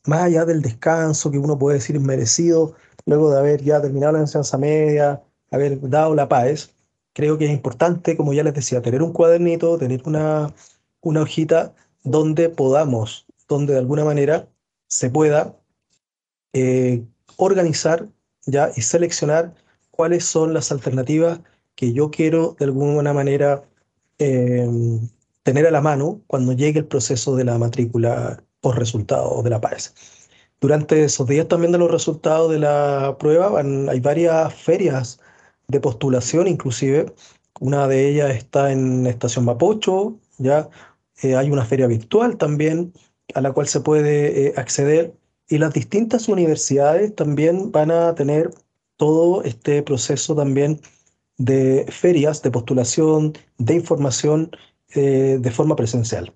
más 0.06 0.22
allá 0.22 0.44
del 0.44 0.62
descanso 0.62 1.30
que 1.30 1.38
uno 1.38 1.58
puede 1.58 1.78
decir 1.78 1.98
merecido, 2.00 2.74
luego 3.06 3.30
de 3.30 3.38
haber 3.38 3.62
ya 3.62 3.80
terminado 3.80 4.14
la 4.14 4.20
enseñanza 4.20 4.58
media, 4.58 5.22
haber 5.50 5.80
dado 5.88 6.14
la 6.14 6.28
paz, 6.28 6.74
creo 7.12 7.38
que 7.38 7.46
es 7.46 7.52
importante, 7.52 8.16
como 8.16 8.32
ya 8.32 8.42
les 8.42 8.54
decía, 8.54 8.82
tener 8.82 9.02
un 9.02 9.12
cuadernito, 9.12 9.78
tener 9.78 10.02
una, 10.06 10.52
una 11.00 11.22
hojita 11.22 11.74
donde 12.02 12.50
podamos, 12.50 13.26
donde 13.48 13.72
de 13.74 13.78
alguna 13.78 14.04
manera 14.04 14.48
se 14.88 15.10
pueda 15.10 15.56
eh, 16.52 17.04
organizar 17.36 18.08
ya 18.46 18.70
y 18.76 18.82
seleccionar 18.82 19.54
cuáles 19.90 20.24
son 20.24 20.52
las 20.52 20.70
alternativas 20.72 21.40
que 21.74 21.92
yo 21.92 22.10
quiero 22.10 22.56
de 22.58 22.66
alguna 22.66 23.12
manera 23.12 23.64
eh, 24.18 24.68
tener 25.42 25.66
a 25.66 25.70
la 25.70 25.80
mano 25.80 26.22
cuando 26.26 26.52
llegue 26.52 26.80
el 26.80 26.86
proceso 26.86 27.36
de 27.36 27.44
la 27.44 27.58
matrícula 27.58 28.42
por 28.60 28.78
resultado 28.78 29.42
de 29.42 29.50
la 29.50 29.60
PAES. 29.60 29.94
Durante 30.60 31.04
esos 31.04 31.26
días 31.28 31.48
también 31.48 31.72
de 31.72 31.78
los 31.78 31.90
resultados 31.90 32.50
de 32.50 32.58
la 32.58 33.16
prueba 33.18 33.60
hay 33.60 34.00
varias 34.00 34.54
ferias 34.54 35.20
de 35.68 35.80
postulación, 35.80 36.48
inclusive 36.48 37.12
una 37.60 37.86
de 37.86 38.08
ellas 38.08 38.34
está 38.34 38.72
en 38.72 39.06
Estación 39.06 39.44
Mapocho, 39.44 40.18
ya 40.38 40.68
eh, 41.22 41.36
hay 41.36 41.50
una 41.50 41.64
feria 41.64 41.86
virtual 41.86 42.36
también 42.36 42.92
a 43.34 43.40
la 43.40 43.52
cual 43.52 43.68
se 43.68 43.80
puede 43.80 44.48
eh, 44.48 44.54
acceder 44.56 45.14
y 45.48 45.58
las 45.58 45.72
distintas 45.74 46.28
universidades 46.28 47.14
también 47.14 47.70
van 47.70 47.90
a 47.90 48.14
tener 48.14 48.50
todo 48.96 49.42
este 49.42 49.82
proceso 49.82 50.34
también 50.34 50.80
de 51.36 51.86
ferias 51.90 52.42
de 52.42 52.50
postulación, 52.50 53.32
de 53.58 53.74
información 53.74 54.50
eh, 54.94 55.38
de 55.40 55.50
forma 55.50 55.76
presencial. 55.76 56.32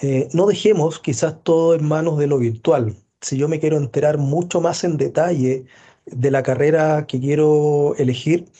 Eh, 0.00 0.28
no 0.32 0.46
dejemos 0.46 0.98
quizás 0.98 1.42
todo 1.42 1.74
en 1.74 1.86
manos 1.86 2.18
de 2.18 2.26
lo 2.26 2.38
virtual. 2.38 2.96
Si 3.20 3.38
yo 3.38 3.48
me 3.48 3.60
quiero 3.60 3.78
enterar 3.78 4.18
mucho 4.18 4.60
más 4.60 4.84
en 4.84 4.96
detalle 4.96 5.64
de 6.06 6.30
la 6.30 6.42
carrera 6.42 7.06
que 7.06 7.20
quiero 7.20 7.94
elegir, 7.96 8.50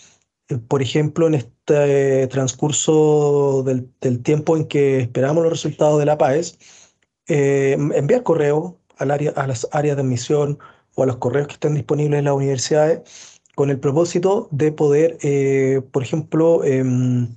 eh, 0.49 0.59
por 0.59 0.81
ejemplo, 0.83 1.27
en 1.27 1.35
este 1.35 2.27
transcurso 2.29 3.63
del, 3.65 4.23
tiempo 4.23 4.57
en 4.57 4.67
que 4.67 5.01
esperamos 5.01 5.43
los 5.43 5.53
resultados 5.53 5.99
de 5.99 6.07
la 6.07 6.19
PAES, 6.19 6.59
enviar 7.27 8.23
correo 8.23 8.79
al 8.99 9.11
área, 9.11 9.31
a 9.33 9.47
las 9.47 9.67
áreas 9.73 9.97
de 9.97 10.03
admisión 10.03 10.59
o 10.95 11.03
a 11.03 11.07
los 11.07 11.17
correos 11.17 11.49
que 11.49 11.55
estén 11.55 11.75
disponibles 11.75 12.19
en 12.19 12.27
las 12.27 12.35
universidades 12.35 13.34
con 13.55 13.71
el 13.71 13.79
propósito 13.79 14.49
de 14.51 14.73
poder, 14.73 15.19
eh, 15.23 15.83
por 15.93 16.03
ejemplo, 16.03 16.65
em, 16.65 17.37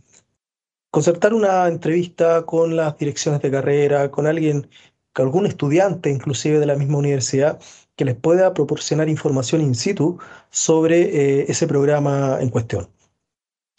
concertar 0.91 1.33
una 1.33 1.67
entrevista 1.67 2.45
con 2.45 2.75
las 2.75 2.97
direcciones 2.97 3.41
de 3.41 3.51
carrera, 3.51 4.11
con 4.11 4.27
alguien, 4.27 4.69
con 5.13 5.25
algún 5.27 5.45
estudiante 5.45 6.09
inclusive 6.09 6.59
de 6.59 6.65
la 6.65 6.75
misma 6.75 6.97
universidad, 6.97 7.59
que 7.95 8.05
les 8.05 8.15
pueda 8.15 8.53
proporcionar 8.53 9.09
información 9.09 9.61
in 9.61 9.75
situ 9.75 10.17
sobre 10.51 11.41
eh, 11.41 11.45
ese 11.49 11.67
programa 11.67 12.37
en 12.41 12.49
cuestión. 12.49 12.89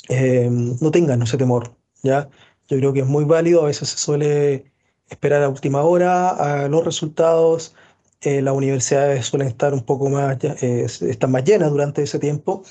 Em, 0.09 0.77
no 0.81 0.91
tengan 0.91 1.23
ese 1.23 1.37
temor, 1.37 1.75
¿ya? 2.03 2.29
Yo 2.69 2.77
creo 2.79 2.93
que 2.93 3.01
es 3.01 3.07
muy 3.07 3.25
válido, 3.25 3.63
a 3.63 3.67
veces 3.67 3.91
se 3.91 3.99
suele 3.99 4.65
esperar 5.09 5.43
a 5.43 5.49
última 5.49 5.83
hora 5.83 6.31
a 6.31 6.69
los 6.69 6.85
resultados, 6.85 7.75
eh, 8.21 8.43
las 8.43 8.55
universidades 8.55 9.27
suelen 9.27 9.49
estar 9.49 9.73
un 9.75 9.85
poco 9.85 10.09
más, 10.11 10.39
eh, 10.43 10.87
están 10.87 11.31
más 11.31 11.45
llenas 11.45 11.71
durante 11.71 12.03
ese 12.03 12.19
tiempo. 12.19 12.63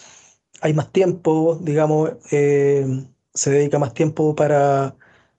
Hay 0.62 0.74
más 0.74 0.92
tiempo, 0.92 1.58
digamos, 1.62 2.12
eh, 2.32 2.86
se 3.34 3.51
dedica 3.51 3.80
más 3.80 3.94
tiempo 3.94 4.36
para, 4.36 4.96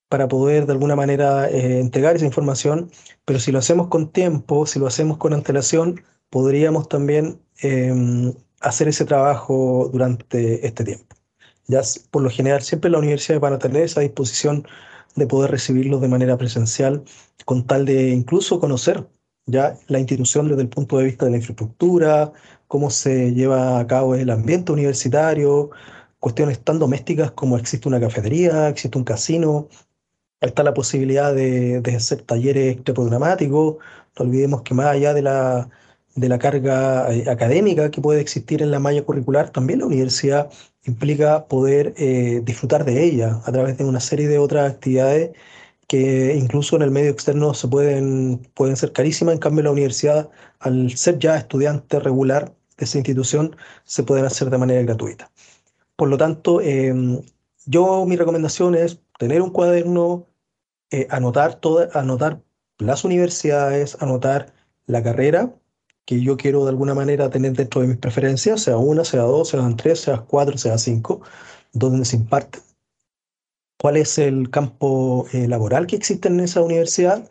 para 0.09 0.29
poder 0.29 0.67
de 0.67 0.73
alguna 0.73 0.97
manera 0.97 1.49
entregar 1.51 2.17
esa 2.17 2.27
información, 2.27 2.91
pero 3.25 3.41
si 3.41 3.53
lo 3.53 3.59
hacemos 3.59 3.89
con 3.89 4.11
tiempo, 4.13 4.67
si 4.67 4.79
lo 4.79 4.87
hacemos 4.87 5.19
con 5.19 5.35
antelación, 5.35 6.03
podríamos 6.31 6.89
también 6.89 7.41
em, 7.61 8.35
hacer 8.61 8.89
ese 8.89 9.05
trabajo 9.05 9.91
durante 9.93 10.67
este 10.67 10.85
tiempo. 10.85 11.17
Ya 11.67 11.83
por 12.11 12.23
lo 12.23 12.31
general 12.31 12.63
siempre 12.63 12.91
las 12.91 13.01
universidades 13.01 13.41
van 13.43 13.55
a 13.55 13.59
tener 13.59 13.83
esa 13.83 14.01
disposición 14.01 14.67
de 15.17 15.27
poder 15.27 15.51
recibirlos 15.51 16.01
de 16.01 16.09
manera 16.09 16.39
presencial, 16.39 17.05
con 17.45 17.67
tal 17.67 17.85
de 17.87 18.11
incluso 18.11 18.61
conocer 18.61 19.07
ya 19.49 19.77
la 19.89 19.99
institución 19.99 20.49
desde 20.49 20.63
el 20.63 20.69
punto 20.69 20.99
de 20.99 21.05
vista 21.07 21.25
de 21.25 21.33
la 21.33 21.39
infraestructura, 21.39 22.33
cómo 22.69 22.91
se 22.91 23.33
lleva 23.35 23.81
a 23.81 23.87
cabo 23.87 24.15
el 24.15 24.31
ambiente 24.31 24.73
universitario, 24.73 25.71
cuestiones 26.21 26.61
tan 26.63 26.79
domésticas 26.79 27.33
como 27.33 27.59
existe 27.59 27.89
una 27.89 28.01
cafetería, 28.01 28.69
existe 28.69 28.99
un 28.99 29.05
casino, 29.05 29.69
está 30.41 30.63
la 30.63 30.75
posibilidad 30.75 31.35
de, 31.35 31.83
hacer 31.97 32.23
talleres 32.23 32.77
programáticos, 32.83 33.77
no 34.19 34.25
olvidemos 34.25 34.63
que 34.63 34.75
más 34.75 34.87
allá 34.89 35.15
de 35.15 35.23
la, 35.23 35.71
de 36.15 36.29
la 36.29 36.39
carga 36.39 37.13
eh, 37.13 37.29
académica 37.31 37.91
que 37.91 38.01
puede 38.01 38.21
existir 38.21 38.63
en 38.63 38.71
la 38.71 38.79
malla 38.81 39.03
curricular, 39.05 39.51
también 39.51 39.81
la 39.81 39.87
universidad 39.87 40.51
implica 40.85 41.47
poder 41.47 41.95
eh, 41.97 42.43
disfrutar 42.45 42.85
de 42.85 43.05
ella 43.05 43.41
a 43.45 43.53
través 43.53 43.79
de 43.79 43.85
una 43.85 44.01
serie 44.01 44.29
de 44.29 44.39
otras 44.39 44.73
actividades 44.73 45.31
que 45.89 46.37
incluso 46.37 46.77
en 46.77 46.83
el 46.83 46.91
medio 46.91 47.11
externo 47.11 47.55
se 47.55 47.67
pueden, 47.67 48.47
pueden 48.55 48.77
ser 48.77 48.93
carísimas, 48.93 49.35
en 49.35 49.41
cambio 49.41 49.65
la 49.65 49.73
universidad, 49.73 50.31
al 50.61 50.97
ser 50.97 51.19
ya 51.19 51.37
estudiante 51.37 51.99
regular 51.99 52.55
de 52.77 52.85
esa 52.85 52.99
institución, 52.99 53.57
se 53.85 54.03
pueden 54.05 54.27
hacer 54.27 54.51
de 54.51 54.59
manera 54.59 54.83
gratuita. 54.83 55.31
Por 55.97 56.09
lo 56.11 56.19
tanto, 56.19 56.61
em, 56.61 57.23
yo 57.67 58.05
mi 58.07 58.17
recomendación 58.17 58.75
es 58.75 59.01
tener 59.19 59.43
un 59.43 59.51
cuaderno, 59.51 60.27
eh, 60.91 61.07
anotar, 61.11 61.57
toda, 61.57 61.89
anotar 61.99 62.43
las 62.79 63.05
universidades, 63.05 63.97
anotar 64.01 64.55
la 64.87 65.03
carrera 65.03 65.55
que 66.05 66.23
yo 66.23 66.37
quiero 66.37 66.65
de 66.65 66.71
alguna 66.71 66.95
manera 66.95 67.31
tener 67.31 67.53
dentro 67.55 67.83
de 67.83 67.89
mis 67.89 67.99
preferencias, 67.99 68.63
sea 68.63 68.77
una, 68.79 69.05
sea 69.05 69.23
dos, 69.23 69.51
sean 69.51 69.77
tres, 69.77 70.01
sea 70.01 70.19
cuatro, 70.19 70.57
sea 70.59 70.79
cinco, 70.79 71.21
donde 71.73 72.05
se 72.05 72.17
imparte 72.17 72.61
cuál 73.79 73.97
es 73.97 74.19
el 74.19 74.51
campo 74.51 75.27
eh, 75.33 75.49
laboral 75.49 75.87
que 75.87 75.97
existe 75.97 76.29
en 76.29 76.41
esa 76.41 76.63
universidad, 76.63 77.27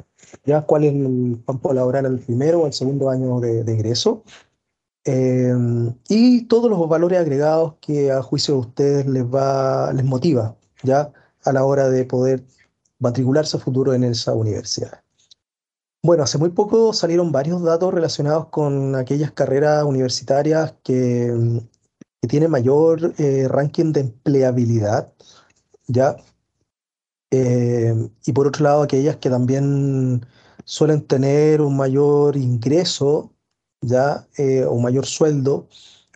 ya 0.45 0.61
cuál 0.61 0.85
es 0.85 0.93
el 0.93 1.43
campo 1.45 1.73
laboral 1.73 2.05
al 2.05 2.19
primero 2.19 2.61
o 2.61 2.67
el 2.67 2.73
segundo 2.73 3.09
año 3.09 3.39
de, 3.39 3.71
ingreso, 3.71 4.23
em, 5.03 5.93
y 6.09 6.45
todos 6.45 6.69
los 6.69 6.87
valores 6.89 7.19
agregados 7.19 7.75
que 7.81 8.11
a 8.11 8.21
juicio 8.21 8.55
de 8.55 8.59
ustedes 8.61 9.05
les, 9.07 9.23
va, 9.25 9.91
les 9.93 10.05
motiva 10.05 10.55
ya 10.83 11.11
a 11.43 11.51
la 11.53 11.65
hora 11.65 11.89
de 11.89 12.05
poder 12.05 12.43
matricularse 12.99 13.57
a 13.57 13.59
futuro 13.59 13.93
en 13.93 14.03
esa 14.03 14.33
universidad. 14.33 15.01
Bueno, 16.03 16.23
hace 16.23 16.37
muy 16.37 16.49
poco 16.49 16.93
salieron 16.93 17.31
varios 17.31 17.61
datos 17.63 17.93
relacionados 17.93 18.47
con 18.47 18.95
aquellas 18.95 19.31
carreras 19.31 19.83
universitarias 19.83 20.75
que, 20.83 21.61
que 22.21 22.27
tienen 22.27 22.51
mayor 22.51 23.13
eh, 23.17 23.47
ranking 23.49 23.91
de 23.91 24.01
empleabilidad, 24.01 25.11
¿ya? 25.87 26.15
Eh, 27.31 27.93
y 28.25 28.31
por 28.34 28.48
otro 28.48 28.63
lado, 28.63 28.81
aquellas 28.84 29.17
que 29.17 29.29
también 29.29 30.25
suelen 30.65 31.01
tener 31.01 31.62
un 31.62 31.77
mayor 31.77 32.38
ingreso, 32.38 33.34
ya, 33.81 34.27
eh, 34.38 34.65
o 34.65 34.77
mayor 34.79 35.05
sueldo 35.05 35.67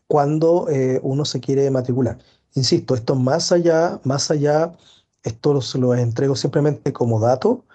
cuando 0.07 0.67
eh, 0.69 0.99
uno 1.03 1.25
se 1.25 1.39
quiere 1.39 1.69
matricular. 1.71 2.17
Insisto, 2.55 2.95
esto 2.95 3.15
más 3.15 3.51
allá, 3.51 4.01
más 4.03 4.29
allá, 4.31 4.73
esto 5.23 5.53
lo, 5.53 5.61
lo 5.79 5.95
entrego 5.95 6.35
simplemente 6.35 6.91
como 6.91 7.19
dato, 7.19 7.65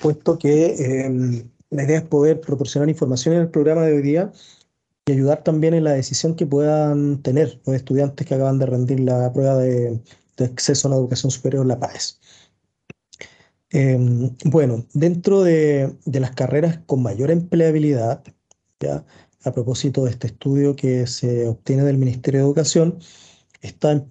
puesto 0.00 0.38
que 0.38 1.04
em, 1.04 1.50
la 1.70 1.84
idea 1.84 1.98
es 1.98 2.04
poder 2.04 2.40
proporcionar 2.40 2.88
información 2.88 3.34
en 3.34 3.42
el 3.42 3.48
programa 3.50 3.82
de 3.82 3.94
hoy 3.94 4.02
día 4.02 4.32
y 5.06 5.12
ayudar 5.12 5.42
también 5.42 5.74
en 5.74 5.84
la 5.84 5.92
decisión 5.92 6.36
que 6.36 6.46
puedan 6.46 7.22
tener 7.22 7.60
los 7.66 7.76
estudiantes 7.76 8.26
que 8.26 8.34
acaban 8.34 8.58
de 8.58 8.66
rendir 8.66 9.00
la 9.00 9.32
prueba 9.32 9.56
de, 9.56 10.00
acceso 10.38 10.88
a 10.88 10.90
la 10.90 10.96
educación 10.96 11.30
superior, 11.30 11.64
la 11.66 11.78
PAES. 11.78 12.20
Em, 13.72 14.36
bueno, 14.44 14.86
dentro 14.92 15.42
de, 15.42 15.96
las 16.04 16.32
carreras 16.32 16.80
con 16.86 17.02
mayor 17.02 17.30
empleabilidad, 17.30 18.22
ya 18.80 19.04
a 19.44 19.52
propósito 19.52 20.04
de 20.04 20.10
este 20.10 20.26
estudio 20.28 20.76
que 20.76 21.06
se 21.06 21.48
obtiene 21.48 21.82
del 21.84 21.96
Ministerio 21.96 22.40
de 22.40 22.46
Educación, 22.46 22.98
está 23.62 24.04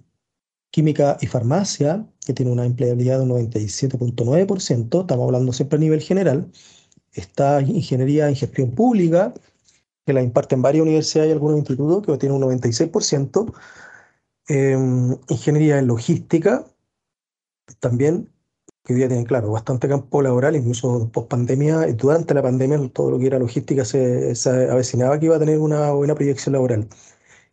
química 0.70 1.16
y 1.20 1.26
farmacia, 1.26 2.06
que 2.26 2.32
tiene 2.34 2.50
una 2.52 2.66
empleabilidad 2.66 3.18
de 3.18 3.24
un 3.24 3.30
97.9%, 3.30 5.00
estamos 5.02 5.26
hablando 5.26 5.52
siempre 5.52 5.76
a 5.76 5.80
nivel 5.80 6.00
general. 6.02 6.50
Está 7.12 7.60
ingeniería 7.62 8.28
en 8.28 8.36
gestión 8.36 8.72
pública, 8.72 9.34
que 10.06 10.12
la 10.12 10.22
imparten 10.22 10.62
varias 10.62 10.82
universidades 10.82 11.30
y 11.30 11.32
algunos 11.32 11.58
institutos, 11.58 12.04
que 12.06 12.18
tiene 12.18 12.34
un 12.34 12.42
96%. 12.42 13.52
Em, 14.48 15.16
ingeniería 15.28 15.78
en 15.78 15.86
logística, 15.86 16.66
también 17.80 18.28
que 18.84 18.92
hoy 18.92 18.98
día 18.98 19.08
tienen, 19.08 19.24
claro, 19.26 19.50
bastante 19.52 19.88
campo 19.88 20.22
laboral, 20.22 20.56
incluso 20.56 21.08
post 21.12 21.28
pandemia, 21.28 21.86
durante 21.92 22.34
la 22.34 22.42
pandemia 22.42 22.78
todo 22.92 23.10
lo 23.12 23.18
que 23.18 23.26
era 23.26 23.38
logística 23.38 23.84
se, 23.84 24.34
avecinaba 24.70 25.18
que 25.18 25.26
iba 25.26 25.36
a 25.36 25.38
tener 25.38 25.58
una 25.58 25.92
buena 25.92 26.14
proyección 26.14 26.54
laboral. 26.54 26.88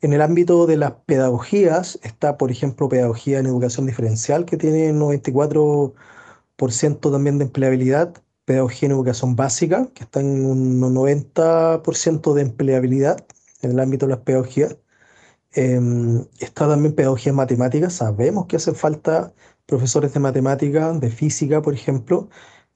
En 0.02 0.14
el 0.14 0.22
ámbito 0.22 0.66
de 0.68 0.78
las 0.78 0.94
pedagogías 1.06 2.00
está, 2.04 2.38
por 2.38 2.52
ejemplo, 2.52 2.90
pedagogía 2.90 3.40
en 3.40 3.46
educación 3.48 3.86
diferencial, 3.86 4.46
que 4.46 4.58
tiene 4.58 4.92
un 4.92 5.00
94% 5.00 7.12
también 7.12 7.38
de 7.38 7.46
empleabilidad, 7.46 8.14
pedagogía 8.46 8.88
en 8.88 8.94
educación 8.94 9.36
básica, 9.36 9.88
que 9.94 10.04
está 10.04 10.20
en 10.22 10.46
un 10.46 10.80
90% 10.82 12.34
de 12.34 12.42
empleabilidad 12.42 13.26
en 13.62 13.72
el 13.72 13.80
ámbito 13.80 14.06
de 14.08 14.12
las 14.12 14.22
pedagogías. 14.24 14.78
Em, 15.54 16.26
está 16.40 16.68
también 16.68 16.94
pedagogía 16.96 17.32
en 17.32 17.36
matemáticas, 17.38 17.94
sabemos 17.94 18.46
que 18.46 18.58
hace 18.58 18.74
falta 18.74 19.34
profesores 19.70 20.14
de 20.14 20.20
matemática, 20.20 20.92
de 20.94 21.10
física, 21.12 21.62
por 21.62 21.74
ejemplo. 21.74 22.30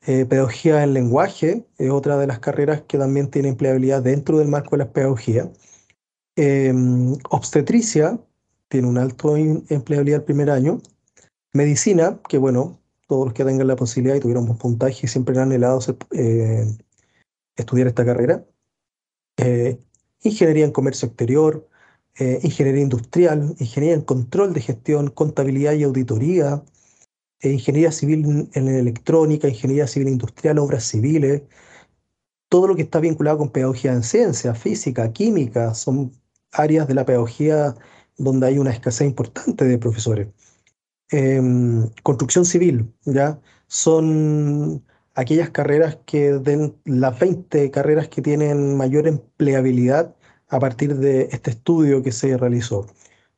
Eh, 0.05 0.25
pedagogía 0.25 0.83
en 0.83 0.93
lenguaje 0.93 1.65
es 1.77 1.89
otra 1.89 2.17
de 2.17 2.27
las 2.27 2.39
carreras 2.39 2.83
que 2.83 2.97
también 2.97 3.29
tiene 3.29 3.49
empleabilidad 3.49 4.03
dentro 4.03 4.37
del 4.37 4.47
marco 4.47 4.71
de 4.71 4.85
la 4.85 4.91
pedagogía. 4.91 5.51
Em, 6.35 7.17
obstetricia 7.29 8.19
tiene 8.67 8.87
un 8.87 8.97
alto 8.97 9.35
empleabilidad 9.37 10.19
el 10.19 10.25
primer 10.25 10.49
año. 10.49 10.81
Medicina, 11.53 12.19
que 12.29 12.37
bueno, 12.37 12.79
todos 13.07 13.25
los 13.25 13.33
que 13.33 13.45
tengan 13.45 13.67
la 13.67 13.75
posibilidad 13.75 14.15
y 14.15 14.19
tuvieron 14.19 14.45
buen 14.45 14.57
puntaje 14.57 15.07
siempre 15.07 15.35
han 15.35 15.43
anhelado 15.43 15.79
eh, 16.11 16.65
estudiar 17.55 17.87
esta 17.87 18.05
carrera. 18.05 18.45
Eh, 19.37 19.79
ingeniería 20.21 20.65
en 20.65 20.71
comercio 20.71 21.07
exterior, 21.07 21.67
ingeniería 22.43 22.83
industrial, 22.83 23.55
ingeniería 23.59 23.95
en 23.95 24.03
control 24.03 24.53
de 24.53 24.61
gestión, 24.61 25.09
contabilidad 25.09 25.73
y 25.73 25.83
auditoría, 25.83 26.63
ingeniería 27.51 27.91
civil 27.91 28.49
en 28.53 28.67
electrónica, 28.67 29.47
ingeniería 29.47 29.87
civil 29.87 30.07
industrial, 30.09 30.59
obras 30.59 30.85
civiles, 30.85 31.43
todo 32.49 32.67
lo 32.67 32.75
que 32.75 32.83
está 32.83 32.99
vinculado 32.99 33.39
con 33.39 33.49
pedagogía 33.49 33.93
en 33.93 34.03
ciencia, 34.03 34.53
física, 34.55 35.11
química, 35.11 35.73
son 35.73 36.13
áreas 36.51 36.87
de 36.87 36.93
la 36.93 37.05
pedagogía 37.05 37.75
donde 38.17 38.47
hay 38.47 38.59
una 38.59 38.71
escasez 38.71 39.07
importante 39.07 39.65
de 39.65 39.77
profesores. 39.77 40.27
Em, 41.09 41.89
construcción 42.03 42.45
civil, 42.45 42.91
¿ya? 43.05 43.39
Son 43.67 44.83
aquellas 45.15 45.49
carreras 45.51 45.97
que 46.05 46.33
den 46.33 46.75
las 46.85 47.19
20 47.19 47.71
carreras 47.71 48.07
que 48.07 48.21
tienen 48.21 48.77
mayor 48.77 49.07
empleabilidad 49.07 50.15
a 50.49 50.59
partir 50.59 50.95
de 50.97 51.29
este 51.31 51.51
estudio 51.51 52.03
que 52.03 52.11
se 52.11 52.37
realizó. 52.37 52.87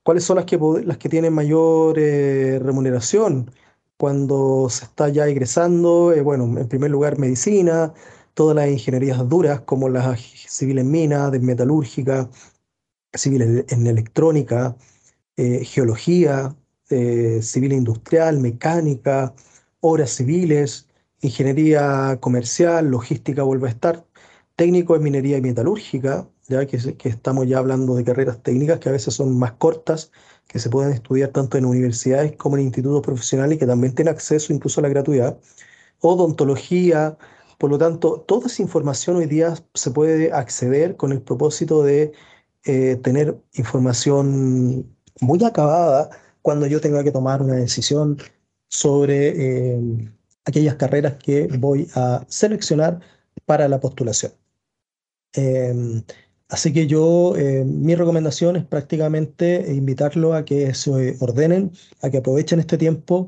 ¿Cuáles 0.04 0.24
son 0.24 0.38
las 0.38 0.46
que, 0.46 0.60
las 0.86 0.98
que 0.98 1.10
tienen 1.10 1.34
mayor 1.34 1.98
eh, 1.98 2.60
remuneración 2.62 3.52
cuando 3.98 4.70
se 4.70 4.86
está 4.86 5.10
ya 5.10 5.28
egresando? 5.28 6.14
Eh, 6.14 6.22
bueno, 6.22 6.46
en 6.60 6.68
primer 6.68 6.92
lugar, 6.92 7.18
medicina, 7.20 7.94
todas 8.34 8.56
las 8.56 8.70
ingenierías 8.70 9.28
duras 9.30 9.62
como 9.62 9.90
las 9.90 10.20
civiles 10.20 10.84
en 10.84 10.92
minas, 10.92 11.32
de 11.32 11.40
metalúrgica, 11.40 12.30
civil 13.14 13.66
en 13.70 13.88
electrónica, 13.88 14.78
eh, 15.38 15.66
geología, 15.66 16.56
eh, 16.90 17.42
civil 17.42 17.74
industrial, 17.74 18.40
mecánica, 18.40 19.34
obras 19.82 20.12
civiles, 20.12 20.88
ingeniería 21.22 22.18
comercial, 22.22 22.90
logística 22.90 23.44
vuelve 23.44 23.68
a 23.68 23.72
estar, 23.72 24.06
técnico 24.56 24.96
en 24.96 25.04
minería 25.04 25.38
y 25.38 25.42
metalúrgica, 25.42 26.30
ya 26.48 26.66
que, 26.66 26.78
que 26.98 27.10
estamos 27.10 27.48
ya 27.48 27.58
hablando 27.60 27.96
de 27.96 28.04
carreras 28.04 28.42
técnicas 28.44 28.80
que 28.80 28.90
a 28.90 28.92
veces 28.94 29.14
son 29.14 29.38
más 29.38 29.54
cortas, 29.54 30.12
que 30.48 30.60
se 30.60 30.70
pueden 30.70 30.94
estudiar 30.94 31.30
tanto 31.30 31.58
en 31.58 31.66
universidades 31.66 32.36
como 32.38 32.58
en 32.58 32.64
institutos 32.64 33.02
profesionales 33.02 33.56
y 33.56 33.60
que 33.60 33.66
también 33.68 33.94
tienen 33.96 34.14
acceso 34.14 34.54
incluso 34.54 34.80
a 34.80 34.84
la 34.84 34.90
gratuidad, 34.90 35.38
odontología, 36.02 37.18
por 37.58 37.70
lo 37.70 37.78
tanto, 37.78 38.22
toda 38.22 38.48
esa 38.48 38.62
información 38.62 39.16
hoy 39.18 39.28
día 39.28 39.56
se 39.74 39.92
puede 39.92 40.32
acceder 40.32 40.98
con 40.98 41.12
el 41.12 41.22
propósito 41.22 41.84
de 41.84 42.12
eh, 42.66 42.98
tener 43.04 43.38
información 43.54 44.96
muy 45.22 45.44
acabada 45.44 46.10
cuando 46.42 46.68
yo 46.68 46.82
tenga 46.82 47.04
que 47.04 47.12
tomar 47.12 47.42
una 47.42 47.56
decisión 47.56 48.18
sobre 48.68 49.74
eh, 49.76 50.12
aquellas 50.46 50.76
carreras 50.76 51.16
que 51.16 51.48
voy 51.60 51.88
a 51.96 52.26
seleccionar 52.28 53.00
para 53.46 53.68
la 53.68 53.80
postulación. 53.80 54.34
Em, 55.34 56.04
así 56.50 56.74
que 56.74 56.88
yo, 56.88 57.36
eh, 57.38 57.64
mi 57.66 57.96
recomendación 57.96 58.56
es 58.56 58.66
prácticamente 58.66 59.74
invitarlo 59.74 60.34
a 60.34 60.46
que 60.46 60.74
se 60.74 61.16
ordenen, 61.20 61.72
a 62.02 62.10
que 62.10 62.18
aprovechen 62.18 62.60
este 62.60 62.78
tiempo 62.78 63.28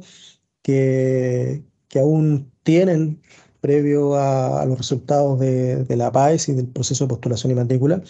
que, 0.62 1.63
que 1.89 2.00
aún 2.00 2.51
tienen 2.63 3.21
previo 3.62 4.15
a, 4.15 4.65
los 4.65 4.77
resultados 4.77 5.39
de, 5.39 5.86
la 5.95 6.12
PAES 6.12 6.50
y 6.50 6.53
del 6.53 6.67
proceso 6.67 7.03
de 7.05 7.09
postulación 7.09 7.51
y 7.51 7.55
matrícula 7.55 8.01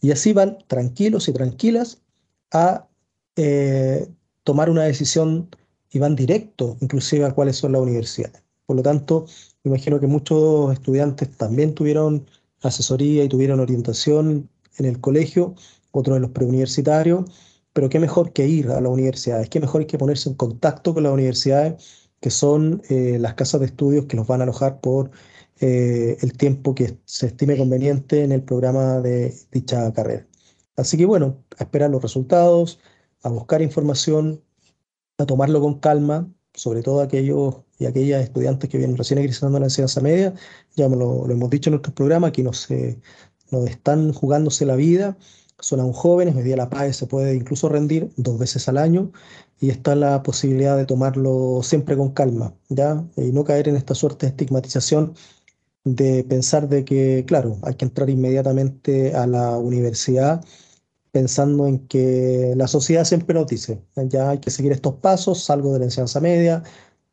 y 0.00 0.10
así 0.10 0.32
van 0.32 0.58
tranquilos 0.66 1.28
y 1.28 1.32
tranquilas 1.32 2.02
a 2.52 2.88
eh, 3.36 4.08
tomar 4.44 4.68
una 4.68 4.84
decisión 4.84 5.48
y 5.90 5.98
van 5.98 6.16
directo 6.16 6.76
inclusive 6.80 7.24
a 7.24 7.32
cuáles 7.32 7.56
son 7.56 7.72
las 7.72 7.82
universidades. 7.82 8.42
Por 8.66 8.76
lo 8.76 8.82
tanto, 8.82 9.26
imagino 9.64 10.00
que 10.00 10.06
muchos 10.06 10.72
estudiantes 10.72 11.30
también 11.36 11.74
tuvieron 11.74 12.26
asesoría 12.62 13.24
y 13.24 13.28
tuvieron 13.28 13.60
orientación 13.60 14.48
en 14.78 14.86
el 14.86 15.00
colegio, 15.00 15.54
otros 15.90 16.16
en 16.16 16.22
los 16.22 16.30
preuniversitarios, 16.32 17.24
pero 17.72 17.88
qué 17.88 18.00
mejor 18.00 18.32
que 18.32 18.46
ir 18.46 18.68
a 18.70 18.80
las 18.80 18.92
universidades, 18.92 19.48
qué 19.48 19.60
mejor 19.60 19.86
que 19.86 19.98
ponerse 19.98 20.28
en 20.28 20.34
contacto 20.36 20.94
con 20.94 21.04
las 21.04 21.12
universidades, 21.12 22.10
que 22.20 22.30
son 22.30 22.82
eh, 22.88 23.18
las 23.20 23.34
casas 23.34 23.60
de 23.60 23.66
estudios 23.66 24.06
que 24.06 24.16
los 24.16 24.26
van 24.26 24.40
a 24.40 24.44
alojar 24.44 24.80
por 24.80 25.10
eh, 25.60 26.16
el 26.20 26.36
tiempo 26.36 26.74
que 26.74 26.98
se 27.04 27.26
estime 27.26 27.56
conveniente 27.56 28.24
en 28.24 28.32
el 28.32 28.42
programa 28.42 29.00
de 29.00 29.34
dicha 29.50 29.92
carrera. 29.92 30.26
Así 30.76 30.96
que 30.96 31.06
bueno, 31.06 31.44
a 31.58 31.64
esperar 31.64 31.90
los 31.90 32.02
resultados, 32.02 32.80
a 33.22 33.28
buscar 33.28 33.62
información, 33.62 34.42
a 35.18 35.26
tomarlo 35.26 35.60
con 35.60 35.80
calma, 35.80 36.32
sobre 36.54 36.82
todo 36.82 37.00
aquellos 37.00 37.56
y 37.82 37.86
aquellas 37.86 38.22
estudiantes 38.22 38.70
que 38.70 38.78
vienen 38.78 38.96
recién 38.96 39.18
egresando 39.18 39.56
a 39.56 39.60
la 39.60 39.66
enseñanza 39.66 40.00
media, 40.00 40.34
ya 40.76 40.88
lo, 40.88 41.28
hemos 41.30 41.50
dicho 41.50 41.70
en 41.70 41.72
nuestros 41.72 41.94
programas, 41.94 42.32
que 42.32 42.42
nos, 42.42 42.68
nos 43.50 43.68
están 43.68 44.12
jugándose 44.12 44.64
la 44.66 44.76
vida, 44.76 45.16
son 45.58 45.80
aún 45.80 45.92
jóvenes, 45.92 46.34
hoy 46.34 46.42
día 46.42 46.56
la 46.56 46.70
PAE 46.70 46.92
se 46.92 47.06
puede 47.06 47.34
incluso 47.34 47.68
rendir 47.68 48.10
dos 48.16 48.38
veces 48.38 48.68
al 48.68 48.78
año 48.78 49.12
y 49.60 49.70
está 49.70 49.94
la 49.94 50.22
posibilidad 50.22 50.76
de 50.76 50.86
tomarlo 50.86 51.60
siempre 51.62 51.96
con 51.96 52.10
calma, 52.12 52.54
¿ya? 52.68 53.04
Y 53.16 53.30
no 53.32 53.44
caer 53.44 53.68
en 53.68 53.76
esta 53.76 53.94
suerte 53.94 54.26
de 54.26 54.30
estigmatización 54.30 55.14
de 55.84 56.24
pensar 56.24 56.68
de 56.68 56.84
que, 56.84 57.24
claro, 57.26 57.58
hay 57.62 57.74
que 57.74 57.84
entrar 57.84 58.10
inmediatamente 58.10 59.14
a 59.14 59.26
la 59.26 59.56
universidad 59.58 60.44
pensando 61.12 61.66
en 61.66 61.86
que 61.86 62.54
la 62.56 62.66
sociedad 62.66 63.04
siempre 63.04 63.34
nos 63.34 63.46
dice, 63.46 63.82
ya 63.96 64.30
hay 64.30 64.38
que 64.38 64.50
seguir 64.50 64.72
estos 64.72 64.94
pasos, 64.94 65.44
salgo 65.44 65.72
de 65.72 65.80
la 65.80 65.84
enseñanza 65.84 66.20
media, 66.20 66.62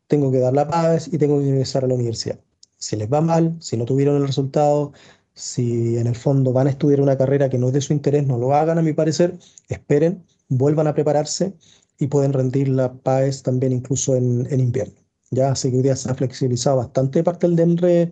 tengo 0.10 0.32
que 0.32 0.39
dar 0.39 0.54
la 0.54 0.67
paz 0.67 1.08
y 1.12 1.17
tengo 1.17 1.39
que 1.39 1.45
ingresar 1.48 1.86
a 1.86 1.88
la 1.88 1.95
universidad. 1.95 2.39
Si 2.78 2.95
les 2.98 3.12
va 3.12 3.22
mal, 3.22 3.56
si 3.60 3.78
no 3.78 3.86
tuvieron 3.86 4.17
el 4.17 4.28
resultado, 4.28 4.91
si 5.34 5.98
en 5.98 6.08
el 6.08 6.15
fondo 6.15 6.52
van 6.52 6.67
a 6.67 6.72
estudiar 6.72 7.02
una 7.02 7.17
carrera 7.17 7.50
que 7.50 7.58
no 7.58 7.67
es 7.67 7.74
de 7.74 7.82
su 7.82 7.93
interés, 7.93 8.26
no 8.28 8.38
lo 8.38 8.54
hagan 8.54 8.80
a 8.80 8.82
mi 8.82 8.93
parecer, 8.93 9.38
esperen, 9.69 10.26
vuelvan 10.50 10.88
a 10.88 10.93
prepararse 10.93 11.54
y 12.00 12.08
pueden 12.08 12.34
rendir 12.34 12.69
la 12.69 12.93
PAES 12.93 13.43
también 13.43 13.72
incluso 13.74 14.15
en, 14.15 14.48
en 14.52 14.60
invierno. 14.60 14.95
Ya, 15.32 15.52
así 15.52 15.69
que 15.69 15.78
hoy 15.78 15.84
día 15.84 15.95
se 15.95 16.10
ha 16.10 16.15
flexibilizado 16.15 16.78
bastante 16.78 17.24
parte 17.24 17.48
del 17.48 17.56
DEMRE 17.56 18.12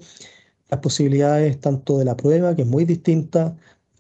las 0.70 0.80
posibilidades 0.82 1.60
tanto 1.60 1.98
de 1.98 2.06
la 2.06 2.18
prueba, 2.18 2.56
que 2.56 2.64
es 2.64 2.68
muy 2.68 2.86
distinta, 2.86 3.58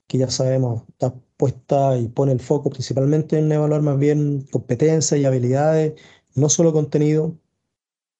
que 0.07 0.17
ya 0.19 0.29
sabemos, 0.29 0.83
está 0.89 1.13
puesta 1.37 1.97
y 1.97 2.07
pone 2.09 2.31
el 2.31 2.39
foco 2.41 2.69
principalmente 2.69 3.37
en 3.39 3.51
evaluar 3.51 3.81
más 3.81 3.97
bien 3.97 4.45
competencias 4.51 5.19
y 5.19 5.25
habilidades, 5.25 5.93
no 6.35 6.49
solo 6.49 6.73
contenido, 6.73 7.35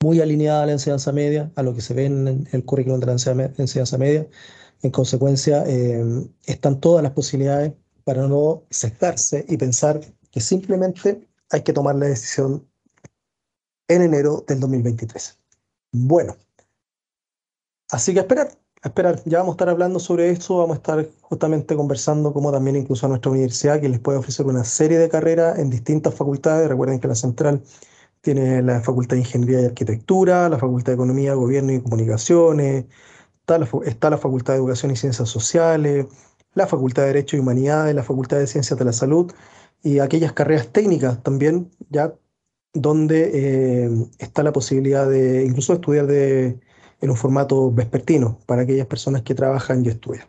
muy 0.04 0.22
alineada 0.22 0.64
a 0.64 0.66
la 0.66 0.72
enseñanza 0.74 1.12
media, 1.12 1.52
a 1.56 1.64
lo 1.64 1.74
que 1.74 1.82
se 1.82 1.94
ve 1.94 2.06
en 2.06 2.48
el 2.52 2.66
currículum 2.66 3.00
de 3.00 3.06
la 3.08 3.14
enseñanza 3.58 3.98
media. 3.98 4.28
En 4.84 4.92
consecuencia, 4.92 5.64
eh, 5.66 6.04
están 6.46 6.80
todas 6.80 7.04
las 7.04 7.14
posibilidades 7.14 7.74
para 8.04 8.28
no 8.28 8.64
sesgarse 8.70 9.46
y 9.50 9.58
pensar 9.58 10.00
que 10.32 10.40
simplemente 10.40 11.28
hay 11.50 11.62
que 11.64 11.74
tomar 11.74 11.96
la 11.96 12.08
decisión 12.08 12.68
en 13.88 14.02
enero 14.02 14.44
del 14.48 14.60
2023. 14.60 15.40
Bueno, 15.92 16.38
Así 17.90 18.14
que 18.14 18.20
esperar, 18.20 18.50
esperar. 18.84 19.22
Ya 19.26 19.40
vamos 19.40 19.54
a 19.54 19.56
estar 19.56 19.70
hablando 19.70 20.00
sobre 20.00 20.30
esto, 20.30 20.58
vamos 20.58 20.76
a 20.76 20.78
estar 20.78 21.08
justamente 21.22 21.76
conversando 21.76 22.34
como 22.34 22.52
también 22.52 22.76
incluso 22.76 23.06
a 23.06 23.10
nuestra 23.10 23.32
universidad 23.32 23.80
que 23.80 23.88
les 23.88 24.00
puede 24.00 24.18
ofrecer 24.18 24.46
una 24.46 24.66
serie 24.66 24.98
de 24.98 25.08
carreras 25.08 25.58
en 25.60 25.70
distintas 25.70 26.14
facultades. 26.14 26.68
Recuerden 26.68 27.00
que 27.00 27.08
la 27.08 27.16
central 27.16 27.64
tiene 28.22 28.62
la 28.62 28.82
Facultad 28.82 29.16
de 29.16 29.22
Ingeniería 29.22 29.62
y 29.62 29.66
Arquitectura, 29.66 30.50
la 30.50 30.58
Facultad 30.58 30.92
de 30.92 30.96
Economía, 30.96 31.34
Gobierno 31.34 31.74
y 31.74 31.82
Comunicaciones, 31.82 32.86
está 33.86 34.10
la, 34.10 34.18
Facultad 34.18 34.54
de 34.54 34.60
Educación 34.60 34.92
y 34.92 34.96
Ciencias 34.96 35.30
Sociales, 35.30 36.08
la 36.54 36.68
Facultad 36.68 37.04
de 37.04 37.08
Derecho 37.10 37.38
y 37.38 37.40
Humanidades, 37.40 37.96
la 37.96 38.04
Facultad 38.04 38.38
de 38.38 38.48
Ciencias 38.48 38.78
de 38.78 38.86
la 38.86 38.94
Salud 38.94 39.32
y 39.84 40.00
aquellas 40.00 40.34
carreras 40.34 40.72
técnicas 40.72 41.24
también, 41.24 41.72
ya 41.90 42.14
donde 42.74 43.32
eh, 43.34 43.90
está 44.20 44.44
la 44.44 44.54
posibilidad 44.54 45.10
de 45.10 45.46
incluso 45.46 45.74
estudiar 45.74 46.08
de 46.08 46.60
en 47.02 47.10
un 47.10 47.16
formato 47.16 47.72
vespertino 47.72 48.40
para 48.46 48.64
aquellas 48.64 48.88
personas 48.88 49.22
que 49.22 49.36
trabajan 49.36 49.86
y 49.86 49.90
estudian. 49.90 50.28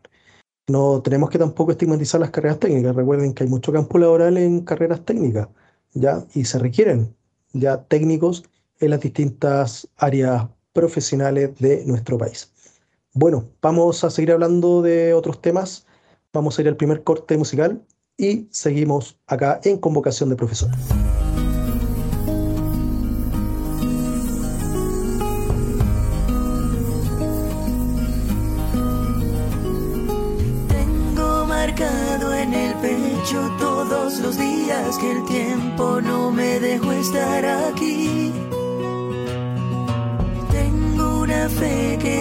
No 0.69 1.03
tenemos 1.03 1.31
que 1.31 1.39
tampoco 1.39 1.73
estigmatizar 1.73 2.21
las 2.21 2.31
carreras 2.31 2.61
técnicas. 2.61 2.95
Recuerden 2.95 3.33
que 3.35 3.45
hay 3.45 3.51
mucho 3.51 3.73
campo 3.73 3.99
laboral 3.99 4.37
en 4.37 4.61
carreras 4.65 5.05
técnicas, 5.05 5.49
¿ya? 5.95 6.27
Y 6.35 6.45
se 6.45 6.59
requieren 6.59 7.17
ya 7.53 7.83
técnicos 7.85 8.45
en 8.81 8.91
las 8.91 9.01
distintas 9.01 9.89
áreas 9.97 10.47
profesionales 10.73 11.51
de 11.59 11.85
nuestro 11.87 12.19
país. 12.19 12.53
Bueno, 13.15 13.49
vamos 13.61 14.05
a 14.05 14.11
seguir 14.11 14.33
hablando 14.33 14.83
de 14.83 15.15
otros 15.15 15.41
temas. 15.41 15.87
Vamos 16.33 16.59
a 16.59 16.63
ir 16.63 16.69
al 16.69 16.77
primer 16.77 17.03
corte 17.03 17.37
musical 17.37 17.83
y 18.17 18.47
seguimos 18.51 19.19
acá 19.27 19.61
en 19.65 19.79
convocación 19.79 20.29
de 20.29 20.37
profesores. 20.37 20.79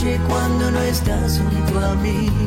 Noche 0.00 0.18
cuando 0.28 0.70
no 0.70 0.80
estás 0.82 1.38
junto 1.38 1.78
a 1.78 1.94
mí. 1.96 2.39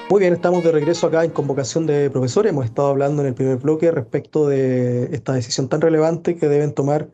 Muy 0.10 0.22
bien, 0.22 0.32
estamos 0.32 0.64
de 0.64 0.72
regreso 0.72 1.08
acá 1.08 1.26
en 1.26 1.32
convocación 1.32 1.86
de 1.86 2.10
profesores. 2.10 2.52
Hemos 2.52 2.64
estado 2.64 2.88
hablando 2.88 3.24
en 3.24 3.28
el 3.28 3.34
primer 3.34 3.58
bloque 3.58 3.92
respecto 3.92 4.48
de 4.48 5.14
esta 5.14 5.34
decisión 5.34 5.68
tan 5.68 5.82
relevante 5.82 6.38
que 6.38 6.48
deben 6.48 6.74
tomar 6.74 7.10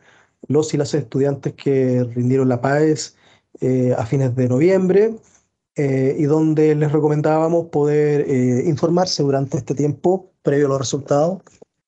los 0.48 0.76
y 0.76 0.78
las 0.78 0.94
estudiantes 0.94 1.54
que 1.54 2.04
rindieron 2.14 2.50
la 2.50 2.62
PAES 2.62 3.18
eh, 3.66 3.96
a 3.98 4.06
fines 4.06 4.36
de 4.36 4.48
noviembre 4.48 5.16
eh, 5.76 6.16
y 6.18 6.24
donde 6.24 6.74
les 6.76 6.92
recomendábamos 6.92 7.66
poder 7.68 8.22
eh, 8.30 8.64
informarse 8.66 9.24
durante 9.24 9.58
este 9.58 9.76
tiempo 9.76 10.32
previo 10.42 10.68
a 10.68 10.70
los 10.70 10.80
resultados 10.80 11.42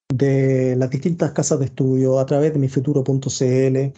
de 0.10 0.76
las 0.76 0.90
distintas 0.90 1.32
casas 1.32 1.60
de 1.60 1.66
estudio 1.66 2.20
a 2.20 2.26
través 2.26 2.52
de 2.52 2.60
mifuturo.cl, 2.60 3.46
eh, 3.46 3.94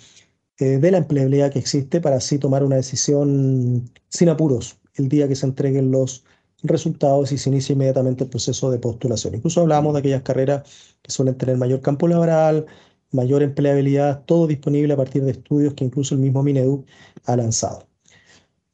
de 0.57 0.91
la 0.91 0.97
empleabilidad 0.99 1.51
que 1.51 1.59
existe 1.59 2.01
para 2.01 2.17
así 2.17 2.37
tomar 2.37 2.63
una 2.63 2.75
decisión 2.75 3.89
sin 4.09 4.29
apuros 4.29 4.77
el 4.95 5.09
día 5.09 5.27
que 5.27 5.35
se 5.35 5.47
entreguen 5.47 5.89
los 5.89 6.23
resultados 6.61 7.31
y 7.31 7.37
se 7.37 7.49
inicia 7.49 7.73
inmediatamente 7.73 8.25
el 8.25 8.29
proceso 8.29 8.69
de 8.69 8.77
postulación. 8.77 9.35
Incluso 9.35 9.61
hablamos 9.61 9.93
de 9.93 9.99
aquellas 9.99 10.21
carreras 10.21 10.97
que 11.01 11.11
suelen 11.11 11.35
tener 11.37 11.57
mayor 11.57 11.81
campo 11.81 12.07
laboral, 12.07 12.67
mayor 13.11 13.43
empleabilidad, 13.43 14.23
todo 14.25 14.47
disponible 14.47 14.93
a 14.93 14.97
partir 14.97 15.23
de 15.23 15.31
estudios 15.31 15.73
que 15.73 15.85
incluso 15.85 16.15
el 16.15 16.21
mismo 16.21 16.43
Minedu 16.43 16.85
ha 17.25 17.35
lanzado. 17.35 17.87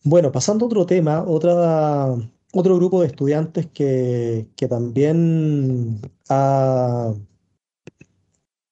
Bueno, 0.04 0.32
pasando 0.32 0.66
a 0.66 0.68
otro 0.68 0.86
tema, 0.86 1.24
otro 1.26 2.76
grupo 2.78 3.02
de 3.02 3.08
estudiantes 3.08 3.68
que, 3.74 4.48
que 4.56 4.68
también 4.68 6.00
ha, 6.30 7.14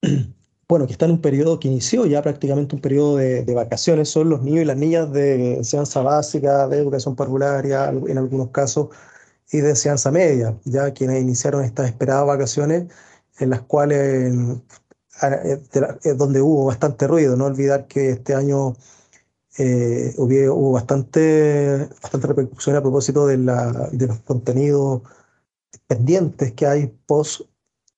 bueno, 0.67 0.85
que 0.85 0.93
está 0.93 1.05
en 1.05 1.11
un 1.11 1.21
periodo 1.21 1.59
que 1.59 1.67
inició 1.67 2.05
ya 2.05 2.21
prácticamente 2.21 2.75
un 2.75 2.81
periodo 2.81 3.17
de, 3.17 3.53
vacaciones, 3.53 4.09
son 4.09 4.29
los 4.29 4.41
niños 4.41 4.63
y 4.63 4.65
las 4.65 4.77
niñas 4.77 5.11
de 5.11 5.57
enseñanza 5.57 6.01
básica, 6.01 6.67
de 6.67 6.77
educación 6.77 7.15
parvularia, 7.15 7.89
en 7.89 8.17
algunos 8.17 8.49
casos, 8.49 8.89
y 9.51 9.59
de 9.59 9.71
enseñanza 9.71 10.11
media, 10.11 10.57
ya 10.65 10.91
quienes 10.93 11.21
iniciaron 11.21 11.63
estas 11.63 11.87
esperadas 11.87 12.25
vacaciones 12.25 12.85
en 13.39 13.49
las 13.49 13.61
cuales 13.61 14.33
es 14.33 14.79
donde 16.17 16.41
hubo 16.41 16.65
bastante 16.65 17.07
ruido. 17.07 17.35
No 17.35 17.45
olvidar 17.45 17.87
que 17.87 18.11
este 18.11 18.35
año 18.35 18.75
eh, 19.57 20.13
hubo, 20.17 20.55
hubo, 20.55 20.71
bastante, 20.73 21.87
bastante 22.01 22.27
repercusión 22.27 22.75
a 22.75 22.81
propósito 22.81 23.27
de, 23.27 23.37
la, 23.37 23.89
de 23.91 24.07
los 24.07 24.19
contenidos 24.19 25.01
pendientes 25.87 26.53
que 26.53 26.65
hay 26.67 26.87
post 27.05 27.41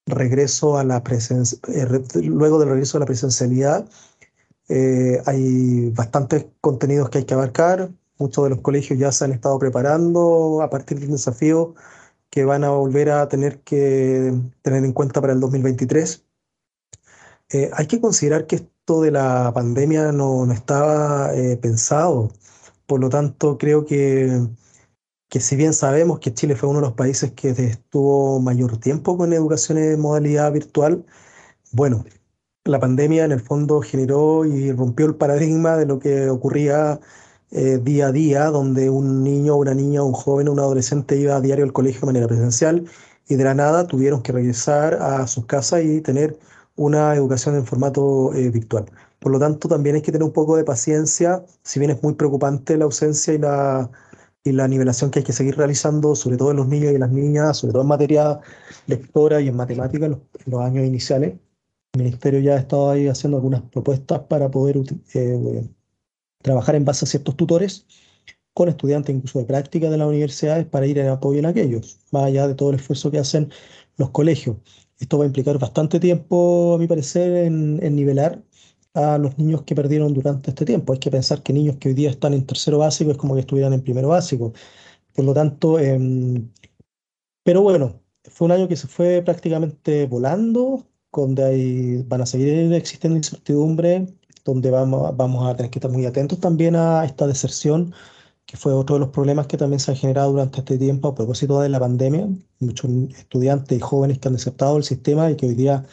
regreso 0.06 0.78
a 0.78 0.84
la 0.84 1.04
presencia, 1.04 1.58
eh, 1.68 1.88
luego 2.24 2.60
del 2.60 2.70
regreso 2.70 2.98
a 2.98 3.02
la 3.02 3.06
presencialidad 3.08 3.88
Eh, 4.68 5.22
hay 5.26 5.90
bastantes 5.92 6.48
contenidos 6.62 7.10
que 7.10 7.20
hay 7.20 7.26
que 7.26 7.34
abarcar. 7.34 7.90
Muchos 8.18 8.44
de 8.46 8.50
los 8.52 8.62
colegios 8.62 8.98
ya 9.00 9.12
se 9.12 9.26
han 9.26 9.32
estado 9.34 9.60
preparando 9.60 10.62
a 10.62 10.70
partir 10.70 11.00
del 11.00 11.12
desafío 11.12 11.76
que 12.30 12.46
van 12.46 12.64
a 12.64 12.72
volver 12.72 13.12
a 13.12 13.28
tener 13.30 13.62
que 13.62 14.34
tener 14.62 14.84
en 14.84 14.94
cuenta 14.94 15.22
para 15.22 15.34
el 15.34 15.40
2023. 15.40 16.25
Eh, 17.52 17.70
hay 17.74 17.88
que 17.88 18.02
considerar 18.02 18.48
que 18.48 18.58
esto 18.58 19.02
de 19.02 19.12
la 19.12 19.52
pandemia 19.54 20.12
no, 20.12 20.52
estaba 20.52 21.34
eh, 21.36 21.58
pensado. 21.58 22.32
Por 22.88 23.00
lo 23.02 23.10
tanto, 23.10 23.58
creo 23.58 23.86
que, 23.86 24.48
que 25.30 25.40
si 25.40 25.56
bien 25.56 25.74
sabemos 25.74 26.20
que 26.20 26.34
Chile 26.34 26.56
fue 26.56 26.70
uno 26.70 26.80
de 26.80 26.88
los 26.88 26.96
países 26.96 27.32
que 27.34 27.50
estuvo 27.50 28.40
mayor 28.40 28.78
tiempo 28.80 29.18
con 29.18 29.34
educación 29.34 29.78
en 29.78 30.00
modalidad 30.00 30.52
virtual, 30.52 31.06
bueno, 31.72 32.06
la 32.66 32.80
pandemia 32.80 33.26
en 33.26 33.32
el 33.32 33.42
fondo 33.42 33.82
generó 33.82 34.46
y 34.46 34.72
rompió 34.72 35.06
el 35.06 35.16
paradigma 35.16 35.78
de 35.78 35.86
lo 35.86 36.00
que 36.00 36.30
ocurría 36.30 37.00
eh, 37.52 37.80
día 37.82 38.08
a 38.08 38.12
día, 38.12 38.46
donde 38.46 38.90
un 38.90 39.24
niño, 39.24 39.56
una 39.56 39.74
niña, 39.74 40.04
un 40.04 40.14
joven, 40.14 40.50
un 40.50 40.60
adolescente 40.60 41.16
iba 41.18 41.36
a 41.36 41.42
diario 41.42 41.64
al 41.64 41.74
colegio 41.74 42.02
de 42.02 42.08
manera 42.08 42.28
presencial 42.28 42.86
y 43.28 43.36
de 43.36 43.44
la 43.44 43.54
nada 43.54 43.88
tuvieron 43.88 44.22
que 44.22 44.32
regresar 44.32 44.96
a 44.96 45.28
sus 45.28 45.46
casas 45.46 45.84
y 45.84 46.02
tener 46.02 46.38
una 46.76 47.16
educación 47.16 47.56
en 47.56 47.66
formato 47.66 48.34
eh, 48.34 48.50
virtual. 48.50 48.86
Por 49.20 49.32
lo 49.32 49.40
tanto, 49.40 49.68
también 49.68 49.96
hay 49.96 50.02
que 50.02 50.12
tener 50.12 50.24
un 50.24 50.34
poco 50.34 50.58
de 50.58 50.64
paciencia, 50.64 51.44
si 51.64 51.80
bien 51.80 51.92
es 51.92 52.04
muy 52.04 52.14
preocupante 52.16 52.78
la 52.78 52.86
ausencia 52.86 53.34
y 53.34 53.38
la, 53.38 53.90
y 54.44 54.52
la 54.52 54.68
nivelación 54.68 55.10
que 55.10 55.20
hay 55.20 55.26
que 55.26 55.34
seguir 55.34 55.58
realizando, 55.58 56.16
sobre 56.16 56.38
todo 56.38 56.52
en 56.52 56.58
los 56.58 56.68
niños 56.68 56.94
y 56.94 57.00
las 57.00 57.12
niñas, 57.12 57.58
sobre 57.58 57.74
todo 57.74 57.82
en 57.82 57.88
materia 57.88 58.40
lectora 58.88 59.42
y 59.42 59.48
en 59.48 59.56
matemáticas, 59.56 60.12
en 60.12 60.22
los, 60.52 60.62
años 60.62 60.86
iniciales. 60.86 61.34
El 61.94 62.04
Ministerio 62.04 62.40
ya 62.42 62.54
ha 62.54 62.60
estado 62.60 62.92
ahí 62.92 63.08
haciendo 63.08 63.38
algunas 63.38 63.64
propuestas 63.64 64.20
para 64.30 64.52
poder 64.52 64.78
eh, 65.14 65.68
trabajar 66.44 66.76
en 66.76 66.86
base 66.86 67.06
a 67.06 67.08
ciertos 67.08 67.36
tutores 67.36 67.88
con 68.54 68.70
estudiantes 68.70 69.16
incluso 69.16 69.40
de 69.40 69.46
práctica 69.46 69.90
de 69.90 69.98
las 69.98 70.08
universidades 70.08 70.66
para 70.66 70.86
ir 70.86 71.00
en 71.00 71.08
apoyo 71.08 71.40
en 71.40 71.46
aquellos, 71.48 72.00
más 72.12 72.26
allá 72.26 72.48
de 72.48 72.56
todo 72.56 72.70
el 72.70 72.76
esfuerzo 72.76 73.12
que 73.12 73.20
hacen 73.20 73.50
los 73.98 74.12
colegios. 74.12 74.58
Esto 75.00 75.18
va 75.18 75.26
a 75.26 75.28
implicar 75.28 75.60
bastante 75.60 76.00
tiempo, 76.00 76.76
a 76.76 76.78
mi 76.78 76.88
parecer, 76.88 77.46
en, 77.46 77.78
nivelar 77.96 78.42
a 78.94 79.18
los 79.18 79.38
niños 79.38 79.64
que 79.64 79.76
perdieron 79.76 80.14
durante 80.14 80.52
este 80.52 80.66
tiempo. 80.66 80.94
Hay 80.94 81.00
que 81.00 81.12
pensar 81.12 81.44
que 81.44 81.54
niños 81.54 81.78
que 81.78 81.90
hoy 81.90 81.96
día 81.96 82.10
están 82.10 82.34
en 82.34 82.46
tercero 82.46 82.80
básico 82.80 83.12
es 83.12 83.18
como 83.18 83.36
que 83.36 83.42
estuvieran 83.42 83.74
en 83.74 83.82
primero 83.84 84.10
básico. 84.10 84.54
Por 85.14 85.26
lo 85.26 85.34
tanto, 85.34 85.80
em, 85.80 86.50
pero 87.44 87.62
bueno, 87.62 88.02
fue 88.24 88.46
un 88.46 88.52
año 88.54 88.68
que 88.68 88.76
se 88.76 88.88
fue 88.88 89.22
prácticamente 89.22 90.06
volando, 90.08 90.86
donde 91.14 91.44
hay, 91.44 92.04
van 92.04 92.22
a 92.22 92.26
seguir 92.26 92.74
existiendo 92.74 93.18
incertidumbres, 93.18 94.14
donde 94.46 94.72
vamos, 94.72 95.16
vamos 95.18 95.48
a 95.48 95.56
tener 95.56 95.72
que 95.72 95.80
estar 95.80 95.92
muy 95.92 96.06
atentos 96.06 96.40
también 96.40 96.76
a 96.76 97.06
esta 97.06 97.28
deserción 97.28 97.94
fue 98.56 98.74
otro 98.74 98.96
de 98.96 99.00
los 99.02 99.10
problemas 99.10 99.48
que 99.48 99.58
también 99.58 99.80
se 99.80 99.92
han 99.92 99.98
generado 99.98 100.32
durante 100.32 100.60
este 100.60 100.78
tiempo 100.78 101.10
a 101.10 101.16
propósito 101.16 101.60
de 101.62 101.70
la 101.70 101.80
pandemia. 101.80 102.28
Muchos 102.60 102.90
estudiantes 103.18 103.78
y 103.78 103.82
jóvenes 103.82 104.20
que 104.20 104.28
han 104.28 104.34
desertado 104.36 104.78
el 104.78 104.84
sistema 104.84 105.32
y 105.32 105.36
que 105.36 105.48
hoy 105.48 105.56
día 105.56 105.86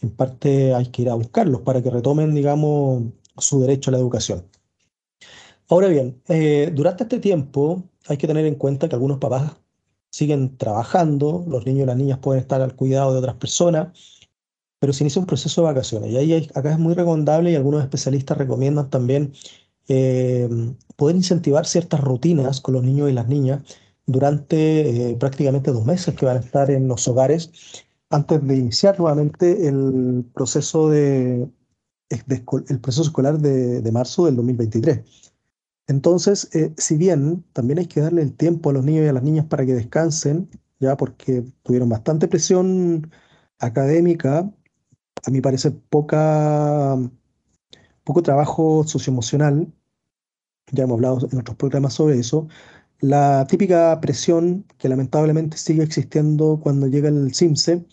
en 0.00 0.10
parte 0.10 0.74
hay 0.74 0.86
que 0.86 1.02
ir 1.02 1.10
a 1.10 1.14
buscarlos 1.14 1.62
para 1.62 1.82
que 1.82 1.90
retomen, 1.90 2.34
digamos, 2.34 3.04
su 3.38 3.60
derecho 3.60 3.90
a 3.90 3.92
la 3.92 3.98
educación. 3.98 4.44
Ahora 5.68 5.88
bien, 5.88 6.22
eh, 6.28 6.70
durante 6.74 7.04
este 7.04 7.18
tiempo 7.18 7.82
hay 8.06 8.16
que 8.16 8.26
tener 8.26 8.46
en 8.46 8.54
cuenta 8.54 8.88
que 8.88 8.94
algunos 8.94 9.18
papás 9.18 9.52
siguen 10.10 10.56
trabajando, 10.56 11.44
los 11.48 11.66
niños 11.66 11.84
y 11.84 11.86
las 11.86 11.96
niñas 11.96 12.18
pueden 12.18 12.40
estar 12.40 12.62
al 12.62 12.76
cuidado 12.76 13.12
de 13.12 13.18
otras 13.18 13.36
personas, 13.36 13.88
pero 14.78 14.92
se 14.92 15.04
inicia 15.04 15.20
un 15.20 15.26
proceso 15.26 15.60
de 15.62 15.66
vacaciones. 15.66 16.10
Y 16.10 16.16
ahí 16.16 16.48
acá 16.54 16.72
es 16.72 16.78
muy 16.78 16.94
recomendable 16.94 17.50
y 17.50 17.56
algunos 17.56 17.82
especialistas 17.82 18.38
recomiendan 18.38 18.90
también 18.90 19.32
eh, 19.88 20.48
poder 20.96 21.16
incentivar 21.16 21.66
ciertas 21.66 22.00
rutinas 22.00 22.60
con 22.60 22.74
los 22.74 22.82
niños 22.82 23.10
y 23.10 23.12
las 23.12 23.28
niñas 23.28 23.62
durante 24.06 25.10
eh, 25.10 25.16
prácticamente 25.16 25.72
dos 25.72 25.84
meses 25.84 26.14
que 26.14 26.26
van 26.26 26.36
a 26.38 26.40
estar 26.40 26.70
en 26.70 26.88
los 26.88 27.06
hogares 27.08 27.50
antes 28.10 28.46
de 28.46 28.56
iniciar 28.56 28.98
nuevamente 28.98 29.66
el 29.66 30.24
proceso, 30.32 30.88
de, 30.90 31.48
el 32.08 32.80
proceso 32.80 33.02
escolar 33.02 33.38
de, 33.38 33.92
marzo 33.92 34.26
del 34.26 34.36
2023. 34.36 35.32
Entonces, 35.88 36.48
eh, 36.54 36.72
si 36.76 36.96
bien 36.96 37.44
también 37.52 37.78
hay 37.78 37.86
que 37.86 38.00
darle 38.00 38.22
el 38.22 38.34
tiempo 38.36 38.70
a 38.70 38.72
los 38.72 38.84
niños 38.84 39.04
y 39.04 39.08
a 39.08 39.12
las 39.12 39.22
niñas 39.22 39.46
para 39.46 39.66
que 39.66 39.74
descansen, 39.74 40.48
ya 40.80 40.96
porque 40.96 41.44
tuvieron 41.62 41.88
bastante 41.88 42.28
presión 42.28 43.10
académica, 43.58 44.50
a 45.24 45.30
mi 45.30 45.40
parece 45.40 45.70
poca, 45.70 46.96
poco 48.04 48.22
trabajo 48.22 48.84
socioemocional, 48.84 49.72
ya 50.72 50.84
hemos 50.84 50.96
hablado 50.96 51.28
en 51.30 51.38
otros 51.38 51.56
programas 51.56 51.94
sobre 51.94 52.18
eso, 52.18 52.48
la 53.00 53.46
típica 53.46 54.00
presión 54.00 54.64
que 54.78 54.88
lamentablemente 54.88 55.56
sigue 55.58 55.82
existiendo 55.82 56.60
cuando 56.62 56.86
llega 56.86 57.08
el 57.08 57.34
CIMSE, 57.34 57.84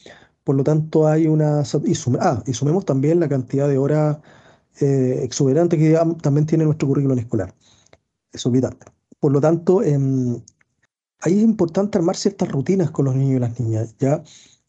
por 0.44 0.56
lo 0.56 0.64
tanto 0.64 1.08
hay 1.08 1.28
una... 1.28 1.64
Y, 1.86 1.94
ah, 2.20 2.44
y 2.46 2.54
sumemos 2.54 2.86
también 2.86 3.20
la 3.20 3.30
cantidad 3.30 3.68
de 3.68 3.78
horas 3.78 4.18
eh, 4.80 5.28
que 5.30 5.98
también 6.22 6.46
tiene 6.46 6.66
nuestro 6.66 6.88
currículum 6.88 7.18
escolar. 7.20 7.54
Es 8.32 8.46
olvidante. 8.46 8.86
Por 9.20 9.32
lo 9.32 9.40
tanto, 9.42 9.84
em, 9.84 10.42
ahí 11.22 11.38
es 11.38 11.44
importante 11.44 11.98
armar 11.98 12.16
ciertas 12.16 12.52
rutinas 12.52 12.92
con 12.92 13.06
los 13.06 13.16
niños 13.16 13.38
y 13.38 13.40
las 13.40 13.60
niñas, 13.60 13.96
¿ya? 14.00 14.24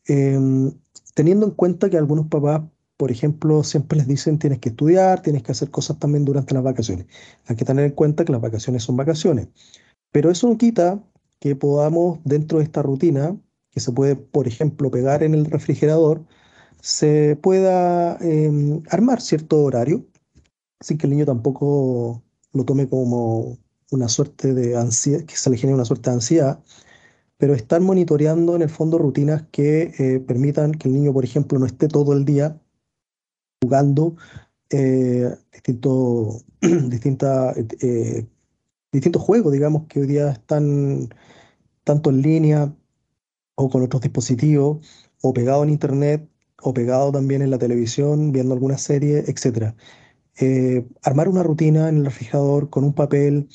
Em, 0.07 0.73
teniendo 1.15 1.47
en 1.47 1.53
cuenta 1.53 1.91
que 1.91 1.97
algunos 1.97 2.27
papás 2.29 2.63
por 2.97 3.11
ejemplo, 3.11 3.65
siempre 3.65 3.99
les 3.99 4.07
dicen 4.07 4.39
tienes 4.39 4.61
que 4.61 4.71
estudiar, 4.71 5.23
tienes 5.23 5.43
que 5.43 5.53
hacer 5.53 5.71
cosas 5.71 5.99
también 5.99 6.25
durante 6.25 6.55
las 6.55 6.63
vacaciones. 6.63 7.07
Hay 7.47 7.57
que 7.57 7.65
tener 7.65 7.85
en 7.87 7.93
cuenta 7.93 8.25
que 8.25 8.33
las 8.33 8.41
vacaciones 8.41 8.83
son 8.85 8.97
vacaciones. 8.97 9.49
Pero 10.13 10.31
eso 10.31 10.49
no 10.49 10.59
quita 10.59 11.03
que 11.41 11.57
podamos, 11.57 12.21
dentro 12.25 12.59
de 12.59 12.65
esta 12.65 12.83
rutina, 12.83 13.37
que 13.71 13.81
se 13.81 13.93
puede, 13.93 14.17
por 14.17 14.47
ejemplo, 14.49 14.91
pegar 14.91 15.23
en 15.25 15.35
el 15.35 15.47
refrigerador, 15.47 16.25
se 16.81 17.37
pueda 17.37 18.17
em, 18.21 18.83
armar 18.91 19.21
cierto 19.21 19.63
horario, 19.65 20.07
sin 20.81 20.99
que 20.99 21.07
el 21.07 21.13
niño 21.13 21.27
tampoco 21.27 22.23
lo 22.53 22.65
tome 22.65 22.89
como 22.89 23.59
una 23.91 24.09
suerte 24.09 24.55
de 24.55 24.77
ansiedad, 24.77 25.25
que 25.25 25.37
se 25.37 25.51
le 25.51 25.57
genere 25.57 25.75
una 25.77 25.85
suerte 25.85 26.11
de 26.11 26.17
ansiedad, 26.17 26.61
pero 27.39 27.55
estar 27.55 27.81
monitoreando 27.81 28.57
en 28.57 28.63
el 28.63 28.71
fondo 28.71 28.99
rutinas 28.99 29.45
que 29.51 29.93
eh, 29.99 30.21
permitan 30.21 30.73
que 30.73 30.89
el 30.89 30.95
niño, 30.95 31.13
por 31.13 31.25
ejemplo, 31.25 31.59
no 31.59 31.67
esté 31.67 31.89
todo 31.89 32.13
el 32.13 32.25
día 32.25 32.61
jugando 33.65 34.17
eh, 34.71 35.35
distintos 35.71 36.45
eh, 37.81 38.27
distintos 38.93 39.23
juegos, 39.23 39.53
digamos, 39.53 39.87
que 39.89 40.01
hoy 40.01 40.07
día 40.07 40.31
están 40.33 41.09
tanto 41.85 42.11
en 42.11 42.23
línea 42.23 42.75
o 43.57 43.71
con 43.71 43.83
otros 43.83 44.03
dispositivos, 44.03 44.79
o 45.23 45.33
pegado 45.33 45.63
en 45.63 45.71
internet, 45.71 46.29
o 46.63 46.75
pegado 46.75 47.13
también 47.13 47.43
en 47.43 47.51
la 47.51 47.59
televisión, 47.59 48.33
viendo 48.33 48.55
alguna 48.55 48.79
serie, 48.79 49.25
etc. 49.27 49.75
Eh, 50.41 50.87
armar 51.03 51.29
una 51.29 51.43
rutina 51.43 51.89
en 51.89 51.99
el 51.99 52.05
refrigerador 52.07 52.71
con 52.71 52.85
un 52.85 52.95
papel, 52.95 53.49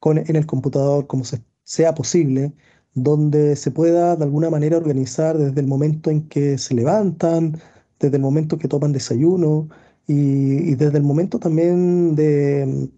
con, 0.00 0.18
en 0.18 0.36
el 0.36 0.46
computador, 0.46 1.06
como 1.06 1.24
sea 1.64 1.94
posible, 1.94 2.52
donde 2.94 3.56
se 3.56 3.70
pueda 3.70 4.16
de 4.16 4.24
alguna 4.24 4.50
manera 4.50 4.76
organizar 4.76 5.38
desde 5.38 5.60
el 5.60 5.66
momento 5.66 6.10
en 6.10 6.28
que 6.28 6.58
se 6.58 6.74
levantan, 6.74 7.60
desde 8.02 8.16
el 8.16 8.22
momento 8.22 8.58
que 8.58 8.68
toman 8.68 8.92
desayuno 8.92 9.68
y, 10.06 10.74
desde 10.74 10.98
el 10.98 11.04
momento 11.04 11.38
también 11.38 12.16
de, 12.16 12.90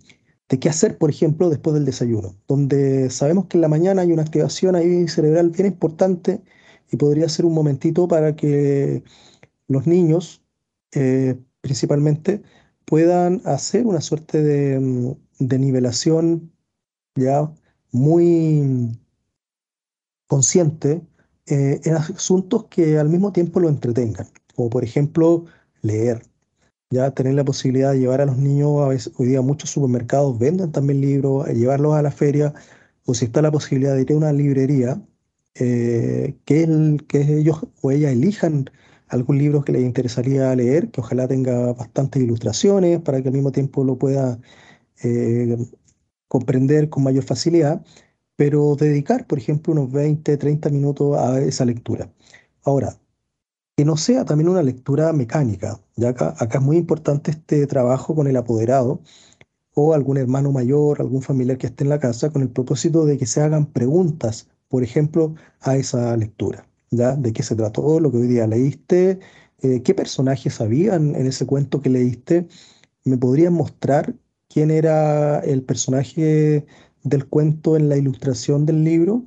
qué 0.60 0.68
hacer, 0.68 0.98
por 0.98 1.10
ejemplo, 1.10 1.50
después 1.50 1.74
del 1.74 1.84
desayuno, 1.84 2.36
donde 2.48 3.10
sabemos 3.10 3.46
que 3.46 3.58
en 3.58 3.62
la 3.62 3.68
mañana 3.68 4.02
hay 4.02 4.12
una 4.12 4.22
activación 4.22 4.76
ahí 4.76 5.06
cerebral 5.08 5.50
bien 5.50 5.66
importante 5.66 6.42
y 6.90 6.96
podría 6.96 7.28
ser 7.28 7.44
un 7.44 7.54
momentito 7.54 8.08
para 8.08 8.34
que 8.36 9.04
los 9.68 9.86
niños, 9.86 10.42
eh, 10.92 11.38
principalmente, 11.60 12.42
puedan 12.86 13.42
hacer 13.44 13.86
una 13.86 14.00
suerte 14.00 14.42
de, 14.42 15.06
nivelación 15.58 16.52
ya 17.16 17.52
muy 17.92 18.98
consciente 20.26 21.02
eh, 21.46 21.80
en 21.84 21.94
asuntos 21.94 22.66
que 22.70 22.98
al 22.98 23.08
mismo 23.08 23.32
tiempo 23.32 23.60
lo 23.60 23.68
entretengan 23.68 24.28
como 24.54 24.70
por 24.70 24.84
ejemplo 24.84 25.46
leer. 25.82 26.22
Ya 26.90 27.10
tener 27.12 27.34
la 27.34 27.44
posibilidad 27.44 27.92
de 27.92 28.00
llevar 28.00 28.20
a 28.20 28.26
los 28.26 28.38
niños, 28.38 28.80
a 28.82 28.88
veces, 28.88 29.12
hoy 29.18 29.28
día 29.28 29.42
muchos 29.42 29.70
supermercados 29.70 30.38
venden 30.38 30.72
también 30.72 31.00
libros, 31.00 31.48
eh, 31.48 31.54
llevarlos 31.54 31.94
a 31.94 32.02
la 32.02 32.10
feria, 32.10 32.54
o 33.06 33.14
si 33.14 33.26
está 33.26 33.42
la 33.42 33.50
posibilidad 33.52 33.94
de 33.94 34.02
ir 34.02 34.12
a 34.12 34.16
una 34.16 34.32
librería, 34.32 35.02
eh, 35.56 36.36
que, 36.44 36.98
que 37.08 37.38
ellos 37.38 37.66
o 37.82 37.90
ellas 37.90 38.12
elijan 38.12 38.70
algún 39.08 39.38
libro 39.38 39.62
que 39.64 39.72
les 39.72 39.82
interesaría 39.82 40.54
leer, 40.56 40.90
que 40.90 41.00
ojalá 41.00 41.28
tenga 41.28 41.72
bastantes 41.72 42.22
ilustraciones 42.22 43.00
para 43.00 43.22
que 43.22 43.28
al 43.28 43.34
mismo 43.34 43.52
tiempo 43.52 43.84
lo 43.84 43.98
pueda 43.98 44.38
eh, 45.02 45.56
comprender 46.28 46.90
con 46.90 47.04
mayor 47.04 47.24
facilidad, 47.24 47.84
pero 48.36 48.76
dedicar, 48.76 49.26
por 49.26 49.38
ejemplo, 49.38 49.72
unos 49.72 49.92
20, 49.92 50.36
30 50.36 50.70
minutos 50.70 51.16
a 51.18 51.40
esa 51.40 51.64
lectura. 51.64 52.12
Ahora, 52.64 52.98
que 53.76 53.84
no 53.84 53.96
sea 53.96 54.24
también 54.24 54.48
una 54.48 54.62
lectura 54.62 55.12
mecánica. 55.12 55.80
Ya 55.96 56.10
acá, 56.10 56.34
es 56.38 56.60
muy 56.60 56.76
importante 56.76 57.30
este 57.32 57.66
trabajo 57.66 58.14
con 58.14 58.26
el 58.26 58.36
apoderado 58.36 59.00
o 59.74 59.94
algún 59.94 60.18
hermano 60.18 60.52
mayor, 60.52 61.00
algún 61.00 61.22
familiar 61.22 61.58
que 61.58 61.66
esté 61.66 61.84
en 61.84 61.90
la 61.90 61.98
casa, 61.98 62.30
con 62.30 62.42
el 62.42 62.50
propósito 62.50 63.04
de 63.06 63.18
que 63.18 63.26
se 63.26 63.40
hagan 63.40 63.66
preguntas, 63.66 64.48
por 64.68 64.84
ejemplo, 64.84 65.34
a 65.60 65.76
esa 65.76 66.16
lectura. 66.16 66.66
¿ya? 66.90 67.16
¿De 67.16 67.32
qué 67.32 67.42
se 67.42 67.56
trató? 67.56 68.00
Lo 68.00 68.10
que 68.12 68.18
hoy 68.18 68.28
día 68.28 68.46
leíste, 68.46 69.18
eh, 69.62 69.82
qué 69.82 69.94
personajes 69.94 70.60
habían 70.60 71.16
en 71.16 71.26
ese 71.26 71.46
cuento 71.46 71.80
que 71.82 71.90
leíste. 71.90 72.48
¿Me 73.04 73.18
podrían 73.18 73.52
mostrar 73.54 74.14
quién 74.48 74.70
era 74.70 75.40
el 75.40 75.62
personaje 75.62 76.66
del 77.02 77.26
cuento 77.26 77.76
en 77.76 77.88
la 77.88 77.96
ilustración 77.96 78.66
del 78.66 78.84
libro? 78.84 79.24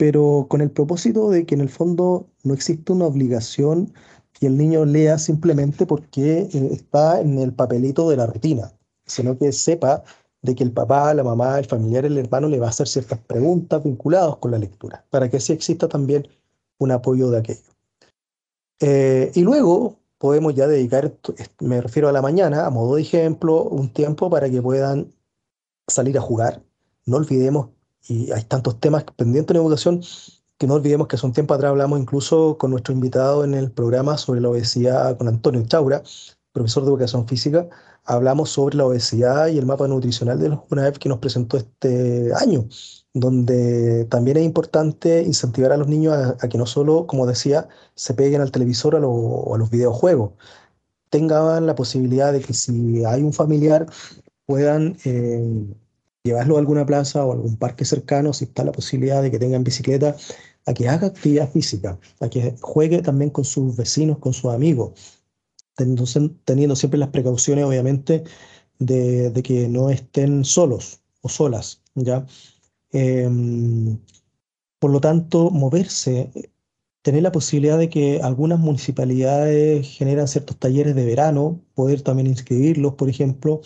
Pero 0.00 0.46
con 0.48 0.62
el 0.62 0.70
propósito 0.70 1.28
de 1.28 1.44
que 1.44 1.54
en 1.54 1.60
el 1.60 1.68
fondo 1.68 2.26
no 2.42 2.54
existe 2.54 2.90
una 2.90 3.04
obligación 3.04 3.92
que 4.32 4.46
el 4.46 4.56
niño 4.56 4.86
lea 4.86 5.18
simplemente 5.18 5.84
porque 5.84 6.48
eh, 6.50 6.68
está 6.72 7.20
en 7.20 7.36
el 7.36 7.52
papelito 7.52 8.08
de 8.08 8.16
la 8.16 8.24
rutina, 8.26 8.72
sino 9.04 9.36
que 9.36 9.52
sepa 9.52 10.02
de 10.40 10.54
que 10.54 10.64
el 10.64 10.72
papá, 10.72 11.12
la 11.12 11.22
mamá, 11.22 11.58
el 11.58 11.66
familiar, 11.66 12.06
el 12.06 12.16
hermano 12.16 12.48
le 12.48 12.58
va 12.58 12.68
a 12.68 12.70
hacer 12.70 12.88
ciertas 12.88 13.18
preguntas 13.18 13.84
vinculadas 13.84 14.36
con 14.36 14.52
la 14.52 14.58
lectura, 14.58 15.04
para 15.10 15.28
que 15.28 15.36
así 15.36 15.52
exista 15.52 15.86
también 15.86 16.26
un 16.78 16.92
apoyo 16.92 17.30
de 17.30 17.38
aquello. 17.40 17.70
Eh, 18.80 19.30
y 19.34 19.42
luego 19.42 19.98
podemos 20.16 20.54
ya 20.54 20.66
dedicar, 20.66 21.12
me 21.60 21.78
refiero 21.78 22.08
a 22.08 22.12
la 22.12 22.22
mañana, 22.22 22.64
a 22.64 22.70
modo 22.70 22.94
de 22.94 23.02
ejemplo, 23.02 23.64
un 23.64 23.92
tiempo 23.92 24.30
para 24.30 24.48
que 24.48 24.62
puedan 24.62 25.12
salir 25.88 26.16
a 26.16 26.22
jugar. 26.22 26.62
No 27.04 27.18
olvidemos, 27.18 27.68
y 28.08 28.32
hay 28.32 28.42
tantos 28.44 28.80
temas 28.80 29.04
pendientes 29.16 29.54
en 29.54 29.62
educación, 29.62 30.02
que 30.58 30.66
no 30.66 30.74
olvidemos 30.74 31.08
que 31.08 31.16
hace 31.16 31.26
un 31.26 31.32
tiempo 31.32 31.54
atrás 31.54 31.70
hablamos 31.70 32.00
incluso 32.00 32.58
con 32.58 32.70
nuestro 32.70 32.92
invitado 32.94 33.44
en 33.44 33.54
el 33.54 33.70
programa 33.70 34.18
sobre 34.18 34.40
la 34.40 34.50
obesidad, 34.50 35.16
con 35.16 35.28
Antonio 35.28 35.62
Chaura, 35.66 36.02
profesor 36.52 36.84
de 36.84 36.90
educación 36.90 37.26
física, 37.26 37.68
hablamos 38.04 38.50
sobre 38.50 38.76
la 38.76 38.86
obesidad 38.86 39.48
y 39.48 39.58
el 39.58 39.66
mapa 39.66 39.88
nutricional 39.88 40.38
de 40.38 40.50
los 40.50 40.60
UNAEP 40.70 40.98
que 40.98 41.08
nos 41.08 41.18
presentó 41.18 41.56
este 41.56 42.32
año 42.34 42.66
donde 43.12 44.04
también 44.06 44.36
es 44.36 44.44
importante 44.44 45.22
incentivar 45.22 45.72
a 45.72 45.76
los 45.76 45.88
niños 45.88 46.14
a, 46.14 46.48
que 46.48 46.58
no 46.58 46.66
solo, 46.66 47.06
como 47.06 47.26
decía, 47.26 47.68
se 47.94 48.14
peguen 48.14 48.40
al 48.40 48.52
televisor 48.52 48.94
o 48.94 49.54
a 49.54 49.58
los 49.58 49.70
videojuegos, 49.70 50.32
tengan 51.10 51.66
la 51.66 51.74
posibilidad 51.74 52.32
de 52.32 52.40
que 52.40 52.54
si 52.54 53.04
hay 53.04 53.22
un 53.22 53.32
familiar 53.32 53.86
puedan 54.46 54.96
eh, 55.04 55.66
llevarlo 56.22 56.56
a 56.56 56.58
alguna 56.60 56.84
plaza 56.86 57.24
o 57.24 57.32
algún 57.32 57.56
parque 57.56 57.84
cercano, 57.84 58.32
si 58.32 58.44
está 58.44 58.64
la 58.64 58.72
posibilidad 58.72 59.22
de 59.22 59.30
que 59.30 59.38
tengan 59.38 59.64
bicicleta, 59.64 60.16
a 60.66 60.74
que 60.74 60.88
haga 60.88 61.08
actividad 61.08 61.50
física, 61.50 61.98
a 62.20 62.28
que 62.28 62.54
juegue 62.60 63.02
también 63.02 63.30
con 63.30 63.44
sus 63.44 63.76
vecinos, 63.76 64.18
con 64.18 64.32
sus 64.32 64.52
amigos, 64.52 64.92
teniendo, 65.76 66.76
siempre 66.76 66.98
las 66.98 67.08
precauciones, 67.08 67.64
obviamente, 67.64 68.24
de, 68.78 69.30
de 69.30 69.42
que 69.42 69.68
no 69.68 69.90
estén 69.90 70.44
solos 70.44 71.00
o 71.22 71.28
solas, 71.28 71.82
¿ya? 71.94 72.26
Em, 72.92 73.98
por 74.78 74.90
lo 74.90 75.00
tanto, 75.00 75.50
moverse, 75.50 76.30
tener 77.02 77.22
la 77.22 77.32
posibilidad 77.32 77.78
de 77.78 77.88
que 77.88 78.20
algunas 78.22 78.58
municipalidades 78.58 79.86
generan 79.88 80.28
ciertos 80.28 80.58
talleres 80.58 80.94
de 80.94 81.04
verano, 81.04 81.60
poder 81.74 82.02
también 82.02 82.26
inscribirlos, 82.26 82.94
por 82.94 83.08
ejemplo, 83.08 83.62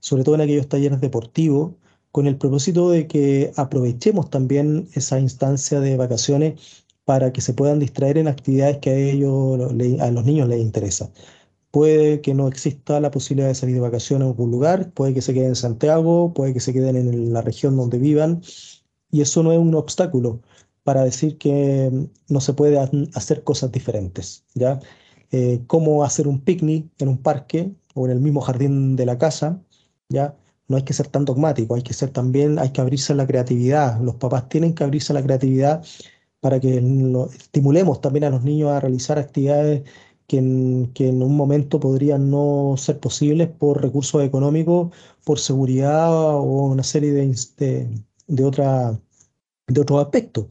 sobre 0.00 0.24
todo 0.24 0.34
en 0.36 0.42
aquellos 0.42 0.68
talleres 0.68 1.00
deportivos, 1.00 1.72
con 2.12 2.26
el 2.26 2.36
propósito 2.36 2.90
de 2.90 3.06
que 3.06 3.52
aprovechemos 3.56 4.30
también 4.30 4.88
esa 4.94 5.20
instancia 5.20 5.80
de 5.80 5.96
vacaciones 5.96 6.84
para 7.04 7.32
que 7.32 7.40
se 7.40 7.54
puedan 7.54 7.78
distraer 7.78 8.18
en 8.18 8.28
actividades 8.28 8.78
que 8.78 8.90
a 8.90 8.96
ellos, 8.96 9.60
a 10.00 10.10
los 10.10 10.24
niños 10.24 10.48
les 10.48 10.60
interesa. 10.60 11.10
Puede 11.70 12.20
que 12.20 12.34
no 12.34 12.48
exista 12.48 13.00
la 13.00 13.10
posibilidad 13.12 13.48
de 13.48 13.54
salir 13.54 13.76
de 13.76 13.80
vacaciones 13.80 14.26
a 14.26 14.30
algún 14.30 14.50
lugar, 14.50 14.92
puede 14.92 15.14
que 15.14 15.22
se 15.22 15.34
queden 15.34 15.50
en 15.50 15.56
Santiago, 15.56 16.34
puede 16.34 16.52
que 16.52 16.60
se 16.60 16.72
queden 16.72 16.96
en 16.96 17.32
la 17.32 17.42
región 17.42 17.76
donde 17.76 17.98
vivan, 17.98 18.42
y 19.10 19.20
eso 19.20 19.42
no 19.42 19.52
es 19.52 19.58
un 19.58 19.74
obstáculo 19.74 20.40
para 20.82 21.04
decir 21.04 21.38
que 21.38 21.90
no 22.28 22.40
se 22.40 22.52
puede 22.54 22.78
hacer 23.14 23.44
cosas 23.44 23.70
diferentes, 23.70 24.44
¿ya? 24.54 24.80
Eh, 25.32 25.62
cómo 25.68 26.02
hacer 26.04 26.26
un 26.26 26.40
picnic 26.40 26.90
en 26.98 27.08
un 27.08 27.18
parque 27.18 27.72
o 27.94 28.06
en 28.06 28.12
el 28.12 28.20
mismo 28.20 28.40
jardín 28.40 28.96
de 28.96 29.06
la 29.06 29.18
casa, 29.18 29.62
¿ya? 30.10 30.36
No 30.68 30.76
hay 30.76 30.84
que 30.84 30.92
ser 30.92 31.08
tan 31.08 31.24
dogmático, 31.24 31.74
hay 31.74 31.82
que 31.82 31.94
ser 31.94 32.10
también, 32.10 32.58
hay 32.58 32.70
que 32.70 32.80
abrirse 32.80 33.12
a 33.14 33.16
la 33.16 33.26
creatividad. 33.26 34.00
Los 34.00 34.16
papás 34.16 34.48
tienen 34.48 34.74
que 34.74 34.84
abrirse 34.84 35.12
a 35.12 35.14
la 35.14 35.22
creatividad 35.22 35.84
para 36.40 36.60
que 36.60 36.78
estimulemos 37.38 38.00
también 38.00 38.24
a 38.24 38.30
los 38.30 38.44
niños 38.44 38.70
a 38.70 38.80
realizar 38.80 39.18
actividades 39.18 39.82
que 40.26 40.38
en, 40.38 41.22
un 41.22 41.36
momento 41.36 41.80
podrían 41.80 42.30
no 42.30 42.74
ser 42.76 43.00
posibles 43.00 43.48
por 43.48 43.82
recursos 43.82 44.22
económicos, 44.22 44.92
por 45.24 45.40
seguridad 45.40 46.12
o 46.14 46.66
una 46.66 46.84
serie 46.84 47.12
de, 47.12 47.36
de, 47.56 47.88
de, 48.28 48.44
otra, 48.44 48.98
de 49.66 49.80
otros 49.80 50.02
aspectos. 50.04 50.46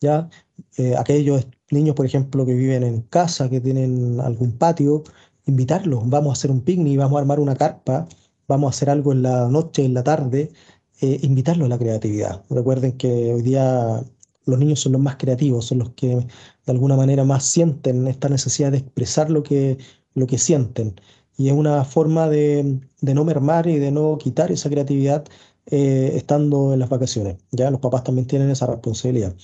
¿ya? 0.00 0.28
Eh, 0.76 0.94
aquellos 0.96 1.46
niños, 1.70 1.94
por 1.96 2.06
ejemplo, 2.06 2.44
que 2.44 2.54
viven 2.54 2.82
en 2.82 3.00
casa, 3.02 3.48
que 3.48 3.60
tienen 3.60 4.20
algún 4.20 4.52
patio, 4.58 5.04
invitarlos, 5.46 6.08
vamos 6.08 6.30
a 6.30 6.32
hacer 6.34 6.50
un 6.50 6.60
picnic, 6.60 6.98
vamos 6.98 7.16
a 7.16 7.20
armar 7.20 7.40
una 7.40 7.56
carpa, 7.56 8.06
vamos 8.48 8.68
a 8.68 8.76
hacer 8.76 8.90
algo 8.90 9.12
en 9.12 9.22
la 9.22 9.48
noche, 9.48 9.84
en 9.84 9.94
la 9.94 10.04
tarde, 10.04 10.52
eh, 11.00 11.18
invitarlos 11.22 11.66
a 11.66 11.68
la 11.70 11.78
creatividad. 11.78 12.42
Recuerden 12.50 12.92
que 12.96 13.32
hoy 13.34 13.42
día 13.42 14.02
los 14.46 14.58
niños 14.58 14.80
son 14.80 14.92
los 14.92 15.00
más 15.00 15.16
creativos, 15.16 15.66
son 15.66 15.78
los 15.78 15.90
que 15.90 16.08
de 16.16 16.72
alguna 16.72 16.96
manera 16.96 17.24
más 17.24 17.44
sienten 17.44 18.06
esta 18.06 18.28
necesidad 18.28 18.72
de 18.72 18.78
expresar 18.78 19.30
lo 19.30 19.42
que, 19.42 19.78
lo 20.14 20.26
que 20.26 20.38
sienten. 20.38 20.94
Y 21.36 21.48
es 21.48 21.54
una 21.54 21.84
forma 21.84 22.28
de, 22.28 22.80
no 23.02 23.24
mermar 23.24 23.66
y 23.66 23.78
de 23.78 23.90
no 23.90 24.18
quitar 24.18 24.52
esa 24.52 24.70
creatividad 24.70 25.24
eh, 25.66 26.12
estando 26.14 26.72
en 26.72 26.80
las 26.80 26.88
vacaciones. 26.88 27.36
Ya 27.50 27.70
los 27.70 27.80
papás 27.80 28.04
también 28.04 28.26
tienen 28.26 28.50
esa 28.50 28.66
responsabilidad. 28.66 29.34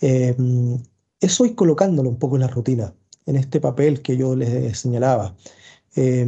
Eh, 0.00 0.36
eso 1.20 1.44
es 1.44 1.52
colocándolo 1.52 2.10
un 2.10 2.18
poco 2.18 2.36
en 2.36 2.42
la 2.42 2.48
rutina, 2.48 2.94
en 3.26 3.36
este 3.36 3.60
papel 3.60 4.02
que 4.02 4.16
yo 4.16 4.36
les 4.36 4.78
señalaba. 4.78 5.34
Eh, 5.96 6.26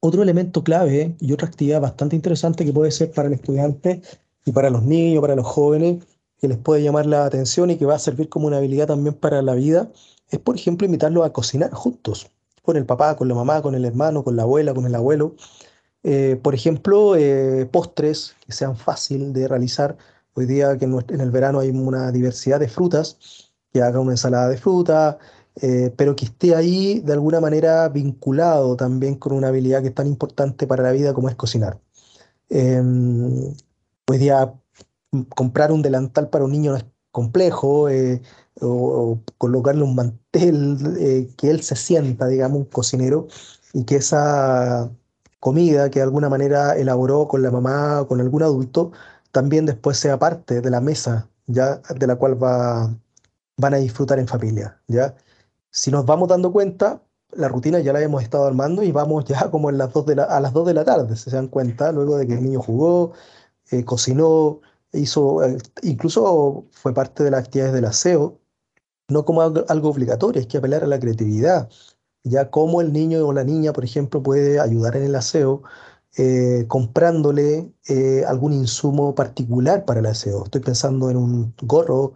otro 0.00 0.22
elemento 0.22 0.64
clave 0.64 1.14
y 1.20 1.32
otra 1.32 1.48
actividad 1.48 1.80
bastante 1.80 2.16
interesante 2.16 2.64
que 2.64 2.72
puede 2.72 2.90
ser 2.90 3.12
para 3.12 3.28
el 3.28 3.34
estudiante 3.34 4.02
y 4.44 4.52
para 4.52 4.70
los 4.70 4.82
niños, 4.82 5.20
para 5.20 5.36
los 5.36 5.46
jóvenes, 5.46 6.04
que 6.40 6.48
les 6.48 6.58
puede 6.58 6.82
llamar 6.82 7.06
la 7.06 7.26
atención 7.26 7.70
y 7.70 7.76
que 7.76 7.84
va 7.84 7.94
a 7.96 7.98
servir 7.98 8.28
como 8.30 8.46
una 8.46 8.56
habilidad 8.56 8.86
también 8.86 9.14
para 9.14 9.42
la 9.42 9.54
vida, 9.54 9.90
es 10.30 10.38
por 10.38 10.56
ejemplo 10.56 10.86
invitarlos 10.86 11.24
a 11.24 11.32
cocinar 11.32 11.70
juntos, 11.72 12.30
con 12.62 12.76
el 12.76 12.86
papá, 12.86 13.16
con 13.16 13.28
la 13.28 13.34
mamá, 13.34 13.60
con 13.62 13.74
el 13.74 13.84
hermano, 13.84 14.24
con 14.24 14.36
la 14.36 14.42
abuela, 14.42 14.72
con 14.72 14.86
el 14.86 14.94
abuelo. 14.94 15.34
Eh, 16.02 16.40
por 16.42 16.54
ejemplo, 16.54 17.14
eh, 17.16 17.68
postres 17.70 18.36
que 18.46 18.52
sean 18.52 18.76
fácil 18.76 19.32
de 19.32 19.48
realizar. 19.48 19.98
Hoy 20.34 20.46
día 20.46 20.78
que 20.78 20.86
en, 20.86 21.20
el 21.20 21.30
verano 21.30 21.60
hay 21.60 21.70
una 21.70 22.10
diversidad 22.10 22.60
de 22.60 22.68
frutas, 22.68 23.52
que 23.72 23.82
haga 23.82 24.00
una 24.00 24.12
ensalada 24.12 24.48
de 24.48 24.56
fruta, 24.56 25.18
eh, 25.56 25.92
pero 25.96 26.16
que 26.16 26.26
esté 26.26 26.54
ahí 26.54 27.00
de 27.00 27.12
alguna 27.12 27.40
manera 27.40 27.88
vinculado 27.88 28.76
también 28.76 29.16
con 29.16 29.32
una 29.32 29.48
habilidad 29.48 29.82
que 29.82 29.88
es 29.88 29.94
tan 29.94 30.06
importante 30.06 30.66
para 30.66 30.82
la 30.82 30.92
vida 30.92 31.14
como 31.14 31.28
es 31.28 31.34
cocinar. 31.36 31.80
Em, 32.48 33.54
hoy 34.08 34.18
día 34.18 34.54
comprar 35.34 35.72
un 35.72 35.82
delantal 35.82 36.28
para 36.30 36.44
un 36.44 36.52
niño 36.52 36.72
no 36.72 36.76
es 36.78 36.84
complejo, 37.10 37.88
eh, 37.88 38.22
o, 38.60 39.20
colocarle 39.38 39.82
un 39.82 39.94
mantel, 39.94 40.78
eh, 40.98 41.28
que 41.36 41.50
él 41.50 41.62
se 41.62 41.76
sienta, 41.76 42.26
digamos, 42.28 42.58
un 42.58 42.64
cocinero, 42.66 43.28
y 43.72 43.84
que 43.84 43.96
esa 43.96 44.90
comida 45.40 45.90
que 45.90 46.00
de 46.00 46.04
alguna 46.04 46.28
manera 46.28 46.76
elaboró 46.76 47.28
con 47.28 47.42
la 47.42 47.50
mamá 47.50 48.02
o 48.02 48.08
con 48.08 48.20
algún 48.20 48.42
adulto, 48.42 48.92
también 49.32 49.66
después 49.66 49.98
sea 49.98 50.18
parte 50.18 50.60
de 50.60 50.70
la 50.70 50.80
mesa, 50.80 51.28
ya 51.46 51.76
de 51.78 52.06
la 52.06 52.16
cual 52.16 52.42
va, 52.42 52.94
van 53.56 53.74
a 53.74 53.78
disfrutar 53.78 54.18
en 54.18 54.28
familia, 54.28 54.80
¿ya? 54.88 55.14
Si 55.70 55.90
nos 55.90 56.04
vamos 56.06 56.28
dando 56.28 56.52
cuenta, 56.52 57.02
la 57.32 57.48
rutina 57.48 57.80
ya 57.80 57.92
la 57.92 58.02
hemos 58.02 58.22
estado 58.22 58.46
armando 58.46 58.82
y 58.82 58.92
vamos 58.92 59.24
ya 59.24 59.50
como 59.50 59.70
en 59.70 59.78
las 59.78 59.92
dos 59.92 60.06
de 60.06 60.16
la, 60.16 60.24
a 60.24 60.40
las 60.40 60.52
2 60.52 60.66
de 60.66 60.74
la 60.74 60.84
tarde, 60.84 61.16
se 61.16 61.30
dan 61.30 61.48
cuenta, 61.48 61.92
luego 61.92 62.16
de 62.16 62.26
que 62.26 62.34
el 62.34 62.42
niño 62.42 62.60
jugó, 62.62 63.12
eh, 63.70 63.84
cocinó, 63.84 64.60
hizo, 64.92 65.44
eh, 65.44 65.58
incluso 65.82 66.66
fue 66.72 66.94
parte 66.94 67.24
de 67.24 67.30
las 67.30 67.44
actividades 67.44 67.74
del 67.74 67.84
aseo, 67.86 68.40
no 69.08 69.24
como 69.24 69.42
algo, 69.42 69.88
obligatorio, 69.90 70.40
es 70.40 70.46
que 70.46 70.58
apelar 70.58 70.84
a 70.84 70.86
la 70.86 71.00
creatividad, 71.00 71.68
ya 72.24 72.50
como 72.50 72.80
el 72.80 72.92
niño 72.92 73.26
o 73.26 73.32
la 73.32 73.44
niña, 73.44 73.72
por 73.72 73.84
ejemplo, 73.84 74.22
puede 74.22 74.60
ayudar 74.60 74.96
en 74.96 75.04
el 75.04 75.14
aseo 75.16 75.62
eh, 76.16 76.64
comprándole 76.68 77.72
eh, 77.88 78.24
algún 78.26 78.52
insumo 78.52 79.14
particular 79.14 79.84
para 79.84 80.00
el 80.00 80.06
aseo. 80.06 80.44
Estoy 80.44 80.60
pensando 80.60 81.10
en 81.10 81.16
un 81.16 81.54
gorro, 81.62 82.14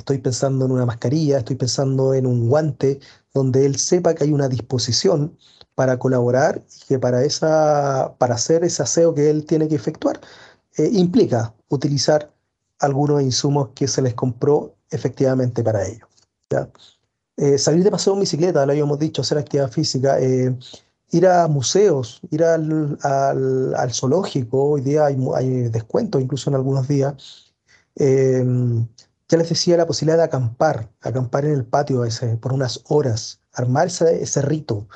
estoy 0.00 0.18
pensando 0.18 0.64
en 0.66 0.72
una 0.72 0.86
mascarilla, 0.86 1.38
estoy 1.38 1.56
pensando 1.56 2.14
en 2.14 2.26
un 2.26 2.48
guante, 2.48 3.00
donde 3.32 3.64
él 3.64 3.76
sepa 3.76 4.14
que 4.14 4.24
hay 4.24 4.32
una 4.32 4.48
disposición 4.48 5.36
para 5.74 5.98
colaborar 5.98 6.62
y 6.82 6.86
que 6.86 6.98
para, 6.98 7.24
esa, 7.24 8.14
para 8.18 8.34
hacer 8.34 8.64
ese 8.64 8.82
aseo 8.82 9.14
que 9.14 9.30
él 9.30 9.46
tiene 9.46 9.68
que 9.68 9.76
efectuar, 9.76 10.20
implica 10.76 11.54
utilizar 11.68 12.32
algunos 12.80 13.22
insumos 13.22 13.70
que 13.74 13.86
se 13.86 14.02
les 14.02 14.14
compró 14.14 14.74
efectivamente 14.90 15.62
para 15.62 15.86
ello. 15.86 16.06
Eh, 17.36 17.58
salir 17.58 17.84
de 17.84 17.90
paseo 17.90 18.14
en 18.14 18.20
bicicleta, 18.20 18.66
lo 18.66 18.72
habíamos 18.72 18.98
dicho, 18.98 19.22
hacer 19.22 19.38
actividad 19.38 19.70
física, 19.70 20.20
eh, 20.20 20.54
ir 21.12 21.26
a 21.26 21.46
museos, 21.48 22.20
ir 22.30 22.44
al, 22.44 22.98
al, 23.02 23.94
zoológico, 23.94 24.72
hoy 24.72 24.80
día 24.82 25.06
hay, 25.06 25.16
hay, 25.34 25.48
descuentos 25.68 26.20
incluso 26.20 26.50
en 26.50 26.56
algunos 26.56 26.88
días. 26.88 27.52
Ya 29.30 29.38
les 29.38 29.48
decía 29.48 29.76
la 29.76 29.86
posibilidad 29.86 30.18
de 30.18 30.24
acampar, 30.24 30.90
acampar 31.00 31.44
en 31.44 31.52
el 31.52 31.64
patio 31.64 32.02
por 32.40 32.52
unas 32.52 32.82
horas, 32.88 33.40
armar 33.52 33.86
ese, 33.86 34.42
rito, 34.42 34.88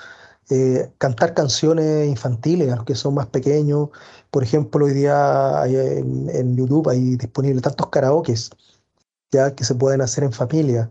eh, 0.51 0.91
cantar 0.99 1.35
canciones 1.35 2.09
infantiles 2.09 2.73
a 2.73 2.77
los 2.77 2.85
que 2.85 2.97
son 2.97 3.15
más 3.15 3.29
pequeños. 3.29 3.91
Por 4.33 4.43
ejemplo, 4.43 4.87
hoy 4.87 4.93
día 4.93 5.63
hay 5.63 5.77
en, 5.77 6.57
YouTube 6.57 6.89
hay 6.89 7.17
disponibles 7.17 7.63
tantos 7.63 7.89
karaokes 7.91 8.51
ya 9.31 9.55
que 9.55 9.65
se 9.65 9.77
pueden 9.77 10.01
hacer 10.01 10.25
en 10.25 10.33
familia. 10.33 10.91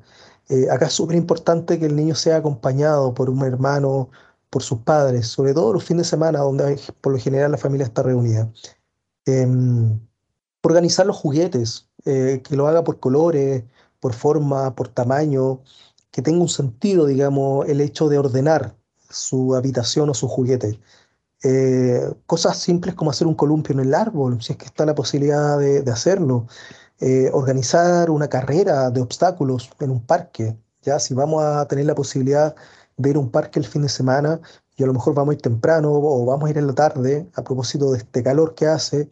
Eh, 0.50 0.68
acá 0.72 0.86
es 0.88 0.94
súper 0.94 1.18
importante 1.18 1.80
que 1.80 1.88
el 1.88 1.96
niño 1.98 2.16
sea 2.16 2.38
acompañado 2.38 3.14
por 3.14 3.30
un 3.30 3.44
hermano, 3.44 4.10
por 4.50 4.64
sus 4.64 4.80
padres, 4.80 5.28
sobre 5.28 5.54
todo 5.54 5.74
los 5.74 5.84
fines 5.84 6.08
de 6.08 6.12
semana, 6.12 6.40
donde 6.40 6.80
por 7.02 7.12
lo 7.14 7.20
general 7.20 7.52
la 7.52 7.58
familia 7.58 7.86
está 7.86 8.04
reunida. 8.04 8.50
Eh, 9.26 9.48
organizar 10.62 11.06
los 11.06 11.18
juguetes, 11.18 11.90
eh, 12.06 12.42
que 12.44 12.56
lo 12.56 12.68
haga 12.68 12.84
por 12.84 13.00
colores, 13.00 13.64
por 14.00 14.14
forma, 14.14 14.76
por 14.76 14.90
tamaño, 14.90 15.62
que 16.12 16.22
tenga 16.22 16.42
un 16.42 16.50
sentido, 16.50 17.06
digamos, 17.06 17.68
el 17.68 17.82
hecho 17.82 18.10
de 18.10 18.18
ordenar 18.18 18.76
su 19.10 19.56
habitación 19.56 20.10
o 20.10 20.14
su 20.14 20.28
juguete. 20.28 20.80
Eh, 21.44 22.02
cosas 22.26 22.58
simples 22.58 22.96
como 22.96 23.12
hacer 23.12 23.28
un 23.28 23.36
columpio 23.36 23.74
en 23.74 23.82
el 23.82 23.94
árbol, 23.94 24.42
si 24.42 24.54
es 24.54 24.58
que 24.58 24.66
está 24.66 24.86
la 24.86 24.96
posibilidad 24.96 25.58
de, 25.60 25.92
hacerlo. 25.92 26.48
Eh, 27.00 27.30
organizar 27.34 28.10
una 28.10 28.30
carrera 28.30 28.90
de 28.92 29.02
obstáculos 29.02 29.70
en 29.80 29.92
un 29.92 30.06
parque, 30.06 30.56
ya 30.84 31.00
si 31.00 31.14
vamos 31.14 31.44
a 31.44 31.68
tener 31.68 31.86
la 31.86 31.96
posibilidad 31.96 32.56
de 32.98 33.10
ir 33.10 33.16
a 33.18 33.20
un 33.20 33.30
parque 33.32 33.60
el 33.60 33.66
fin 33.66 33.82
de 33.82 33.90
semana 33.90 34.40
y 34.78 34.84
a 34.84 34.88
lo 34.88 34.94
mejor 34.94 35.14
vamos 35.14 35.34
a 35.34 35.36
ir 35.36 35.42
temprano 35.42 35.92
o 35.92 36.26
vamos 36.26 36.48
a 36.48 36.50
ir 36.52 36.58
en 36.58 36.68
la 36.68 36.74
tarde 36.74 37.28
a 37.36 37.44
propósito 37.44 37.92
de 37.92 38.00
este 38.00 38.24
calor 38.24 38.56
que 38.56 38.68
hace, 38.68 39.10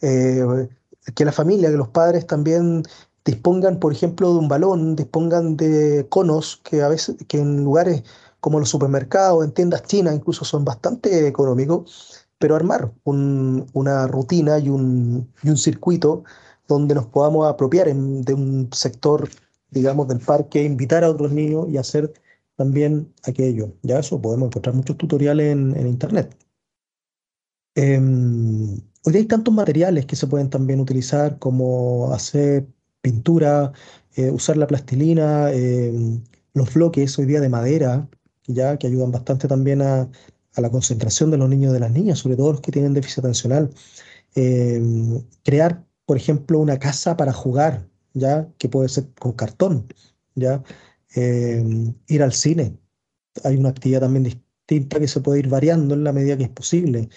eh, 0.00 0.68
que 1.14 1.24
la 1.24 1.32
familia, 1.32 1.70
que 1.70 1.76
los 1.76 1.88
padres 1.88 2.26
también 2.26 2.82
dispongan, 3.24 3.78
por 3.78 3.92
ejemplo, 3.92 4.32
de 4.32 4.38
un 4.38 4.48
balón, 4.48 4.96
dispongan 4.96 5.56
de 5.56 6.06
conos 6.08 6.60
que 6.64 6.82
a 6.82 6.88
veces, 6.88 7.16
que 7.28 7.38
en 7.38 7.64
lugares 7.64 8.02
como 8.40 8.58
los 8.58 8.70
supermercados, 8.70 9.44
en 9.44 9.52
tiendas 9.52 9.82
chinas 9.84 10.14
incluso 10.14 10.44
son 10.44 10.64
bastante 10.64 11.26
económicos, 11.26 12.26
pero 12.38 12.56
armar 12.56 12.92
un, 13.04 13.66
una 13.74 14.06
rutina 14.06 14.58
y 14.58 14.68
un, 14.70 15.30
y 15.42 15.50
un, 15.50 15.58
circuito 15.58 16.24
donde 16.66 16.94
nos 16.94 17.06
podamos 17.06 17.46
apropiar 17.48 17.94
de 17.94 18.34
un 18.34 18.70
sector, 18.72 19.28
digamos, 19.70 20.08
del 20.08 20.20
parque, 20.20 20.64
invitar 20.64 21.04
a 21.04 21.10
otros 21.10 21.32
niños 21.32 21.68
y 21.68 21.76
hacer 21.76 22.12
también 22.56 23.12
aquello. 23.24 23.72
Ya 23.82 23.98
eso 23.98 24.20
podemos 24.20 24.48
encontrar 24.48 24.74
muchos 24.74 24.96
tutoriales 24.96 25.52
en, 25.52 25.86
internet. 25.86 26.34
Eh, 27.74 28.00
hoy 29.04 29.16
hay 29.16 29.24
tantos 29.24 29.52
materiales 29.54 30.06
que 30.06 30.16
se 30.16 30.26
pueden 30.26 30.50
también 30.50 30.80
utilizar 30.80 31.38
como 31.38 32.12
hacer 32.12 32.66
pintura, 33.00 33.72
eh, 34.16 34.30
usar 34.30 34.56
la 34.56 34.66
plastilina, 34.66 35.50
eh, 35.52 35.92
los 36.54 36.74
bloques 36.74 37.18
hoy 37.18 37.26
día 37.26 37.40
de 37.40 37.48
madera, 37.48 38.08
ya 38.46 38.76
que 38.78 38.86
ayudan 38.86 39.12
bastante 39.12 39.48
también 39.48 39.82
a, 39.82 40.10
la 40.56 40.70
concentración 40.70 41.30
de 41.30 41.38
los 41.38 41.48
niños 41.48 41.70
y 41.70 41.74
de 41.74 41.80
las 41.80 41.92
niñas, 41.92 42.18
sobre 42.18 42.36
todo 42.36 42.52
los 42.52 42.60
que 42.60 42.72
tienen 42.72 42.92
déficit 42.92 43.20
atencional. 43.20 43.70
Eh, 44.34 44.82
crear, 45.44 45.86
por 46.04 46.16
ejemplo, 46.18 46.58
una 46.58 46.78
casa 46.78 47.16
para 47.16 47.32
jugar, 47.32 47.88
ya 48.14 48.48
que 48.58 48.68
puede 48.68 48.88
ser 48.90 49.08
con 49.18 49.32
cartón, 49.32 49.86
ir 50.34 52.22
al 52.22 52.32
cine. 52.32 52.78
Hay 53.44 53.56
una 53.56 53.70
actividad 53.70 54.00
también 54.00 54.24
distinta 54.24 54.98
que 55.00 55.08
se 55.08 55.20
puede 55.20 55.40
ir 55.40 55.48
variando 55.48 55.94
en 55.94 56.04
la 56.04 56.12
medida 56.12 56.36
que 56.36 56.44
es 56.44 56.50
posible. 56.50 57.08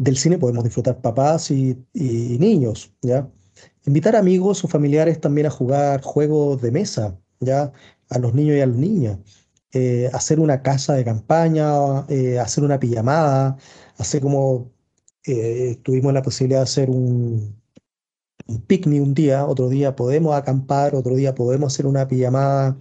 Del 0.00 0.16
cine 0.16 0.38
podemos 0.38 0.64
disfrutar 0.64 1.00
papás 1.00 1.50
y, 1.50 1.76
niños, 1.94 2.92
¿ya? 3.02 3.28
Invitar 3.86 4.16
amigos 4.16 4.64
o 4.64 4.68
familiares 4.68 5.20
también 5.20 5.46
a 5.46 5.50
jugar 5.50 6.02
juegos 6.02 6.62
de 6.62 6.70
mesa, 6.72 7.18
¿ya? 7.40 7.72
A 8.08 8.18
los 8.18 8.34
niños 8.34 8.56
y 8.56 8.60
a 8.60 8.66
las 8.66 8.76
niñas. 8.76 9.18
Eh, 9.72 10.10
hacer 10.12 10.40
una 10.40 10.62
casa 10.62 10.94
de 10.94 11.04
campaña, 11.04 12.06
eh, 12.08 12.38
hacer 12.38 12.64
una 12.64 12.80
pijamada, 12.80 13.56
hacer 13.98 14.22
como 14.22 14.72
eh, 15.26 15.76
tuvimos 15.82 16.12
la 16.14 16.22
posibilidad 16.22 16.60
de 16.60 16.64
hacer 16.64 16.90
un, 16.90 17.60
picnic 18.66 19.02
un 19.02 19.14
día, 19.14 19.46
otro 19.46 19.68
día 19.68 19.94
podemos 19.96 20.34
acampar, 20.34 20.94
otro 20.94 21.14
día 21.14 21.34
podemos 21.34 21.72
hacer 21.72 21.86
una 21.86 22.08
pijamada, 22.08 22.78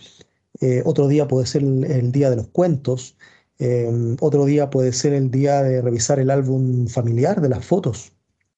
otro 0.85 1.07
día 1.07 1.27
puede 1.27 1.45
ser 1.47 1.63
el 1.63 2.11
día 2.11 2.29
de 2.29 2.37
los 2.37 2.47
cuentos. 2.49 3.17
Eh, 3.59 4.15
otro 4.21 4.45
día 4.45 4.69
puede 4.69 4.93
ser 4.93 5.13
el 5.13 5.29
día 5.31 5.61
de 5.61 5.81
revisar 5.81 6.19
el 6.19 6.29
álbum 6.31 6.87
familiar 6.87 7.41
de 7.41 7.49
las 7.49 7.65
fotos 7.65 8.13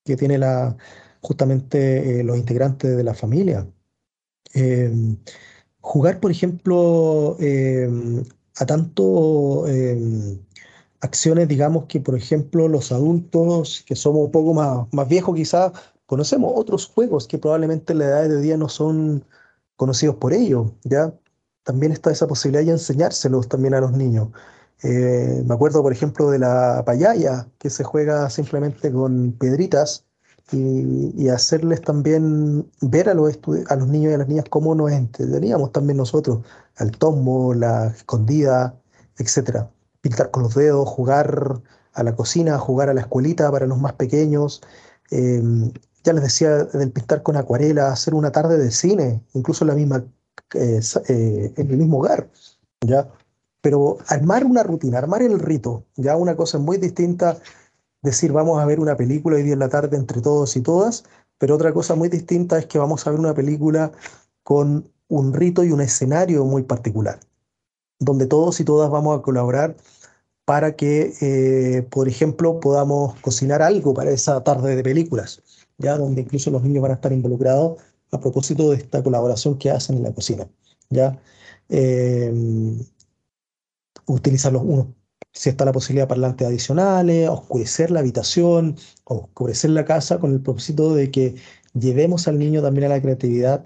que 0.05 0.15
tiene 0.15 0.37
la, 0.37 0.77
justamente 1.21 2.19
eh, 2.19 2.23
los 2.23 2.37
integrantes 2.37 2.95
de 2.95 3.03
la 3.03 3.13
familia. 3.15 3.67
Eh, 4.53 4.91
jugar, 5.81 6.19
por 6.19 6.31
ejemplo, 6.31 7.37
a 8.57 8.65
tanto 8.65 9.65
acciones, 11.01 11.47
digamos 11.47 11.85
que, 11.85 11.99
por 11.99 12.15
ejemplo, 12.15 12.67
los 12.67 12.91
adultos 12.91 13.83
que 13.87 13.95
somos 13.95 14.25
un 14.25 14.31
poco 14.31 14.53
más, 14.53 14.87
más 14.91 15.07
viejos 15.07 15.35
quizás, 15.35 15.71
conocemos 16.05 16.53
otros 16.55 16.87
juegos 16.87 17.27
que 17.27 17.37
probablemente 17.37 17.93
en 17.93 17.99
la 17.99 18.05
edad 18.05 18.29
de 18.29 18.35
hoy 18.37 18.43
día 18.43 18.57
no 18.57 18.69
son 18.69 19.25
conocidos 19.75 20.17
por 20.17 20.33
ellos, 20.33 20.71
¿ya? 20.83 21.13
También 21.63 21.91
está 21.91 22.11
esa 22.11 22.27
posibilidad 22.27 22.63
de 22.65 22.71
enseñárselos 22.73 23.47
también 23.47 23.73
a 23.73 23.81
los 23.81 23.93
niños. 23.93 24.29
Eh, 24.83 25.43
me 25.45 25.53
acuerdo, 25.53 25.81
por 25.83 25.91
ejemplo, 25.91 26.31
de 26.31 26.39
la 26.39 26.83
payaya, 26.85 27.47
que 27.59 27.69
se 27.69 27.83
juega 27.83 28.29
simplemente 28.29 28.91
con 28.91 29.33
piedritas 29.33 30.05
y, 30.51 31.29
hacerles 31.29 31.81
también 31.81 32.69
ver 32.81 33.09
a 33.09 33.13
los, 33.13 33.37
niños 33.87 34.11
y 34.11 34.13
a 34.13 34.17
las 34.17 34.27
niñas 34.27 34.45
cómo 34.49 34.75
nos 34.75 34.91
entreteníamos 34.91 35.71
también 35.71 35.97
nosotros, 35.97 36.39
al 36.77 36.91
tombo, 36.91 37.53
la 37.53 37.87
escondida, 37.87 38.75
etc. 39.17 39.67
Pintar 40.01 40.31
con 40.31 40.43
los 40.43 40.55
dedos, 40.55 40.87
jugar 40.89 41.61
a 41.93 42.03
la 42.03 42.15
cocina, 42.15 42.57
jugar 42.57 42.89
a 42.89 42.93
la 42.93 43.01
escuelita 43.01 43.51
para 43.51 43.67
los 43.67 43.79
más 43.79 43.93
pequeños. 43.93 44.61
Eh, 45.11 45.41
ya 46.03 46.13
les 46.13 46.23
decía 46.23 46.63
del 46.65 46.91
pintar 46.91 47.23
con 47.23 47.37
acuarela, 47.37 47.91
hacer 47.91 48.13
una 48.13 48.31
tarde 48.31 48.57
de 48.57 48.71
cine, 48.71 49.23
incluso 49.33 49.63
en 49.63 49.67
la 49.69 49.75
misma, 49.75 50.03
eh, 50.55 50.79
eh, 51.07 51.53
en 51.55 51.71
el 51.71 51.77
mismo 51.77 51.99
hogar, 51.99 52.29
¿ya? 52.85 53.07
Pero 53.61 53.97
armar 54.07 54.45
una 54.45 54.63
rutina, 54.63 54.97
armar 54.97 55.21
el 55.21 55.39
rito, 55.39 55.85
ya 55.95 56.17
una 56.17 56.35
cosa 56.35 56.57
muy 56.57 56.77
distinta, 56.77 57.37
decir 58.01 58.31
vamos 58.31 58.59
a 58.59 58.65
ver 58.65 58.79
una 58.79 58.97
película 58.97 59.37
hoy 59.37 59.43
día 59.43 59.53
en 59.53 59.59
la 59.59 59.69
tarde 59.69 59.97
entre 59.97 60.21
todos 60.21 60.55
y 60.57 60.61
todas, 60.61 61.03
pero 61.37 61.55
otra 61.55 61.73
cosa 61.73 61.95
muy 61.95 62.09
distinta 62.09 62.57
es 62.57 62.65
que 62.65 62.79
vamos 62.79 63.05
a 63.05 63.11
ver 63.11 63.19
una 63.19 63.33
película 63.33 63.91
con 64.43 64.91
un 65.07 65.33
rito 65.33 65.63
y 65.63 65.71
un 65.71 65.81
escenario 65.81 66.45
muy 66.45 66.63
particular, 66.63 67.19
donde 67.99 68.25
todos 68.25 68.59
y 68.59 68.63
todas 68.65 68.89
vamos 68.89 69.19
a 69.19 69.21
colaborar 69.21 69.75
para 70.45 70.75
que, 70.75 71.13
eh, 71.21 71.83
por 71.83 72.07
ejemplo, 72.07 72.59
podamos 72.59 73.19
cocinar 73.21 73.61
algo 73.61 73.93
para 73.93 74.11
esa 74.11 74.43
tarde 74.43 74.75
de 74.75 74.83
películas, 74.83 75.41
ya 75.77 75.97
donde 75.97 76.21
incluso 76.21 76.51
los 76.51 76.63
niños 76.63 76.81
van 76.81 76.91
a 76.91 76.95
estar 76.95 77.13
involucrados 77.13 77.81
a 78.11 78.19
propósito 78.19 78.71
de 78.71 78.77
esta 78.77 79.03
colaboración 79.03 79.57
que 79.57 79.71
hacen 79.71 79.97
en 79.97 80.03
la 80.03 80.13
cocina, 80.13 80.47
ya. 80.89 81.21
Eh, 81.69 82.33
utilizar 84.05 84.53
los 84.53 84.63
unos, 84.63 84.87
si 85.33 85.49
está 85.49 85.65
la 85.65 85.71
posibilidad 85.71 86.05
de 86.05 86.09
parlantes 86.09 86.47
adicionales, 86.47 87.29
oscurecer 87.29 87.91
la 87.91 88.01
habitación, 88.01 88.75
oscurecer 89.05 89.71
la 89.71 89.85
casa 89.85 90.19
con 90.19 90.33
el 90.33 90.41
propósito 90.41 90.93
de 90.95 91.11
que 91.11 91.35
llevemos 91.73 92.27
al 92.27 92.39
niño 92.39 92.61
también 92.61 92.85
a 92.85 92.89
la 92.95 93.01
creatividad 93.01 93.63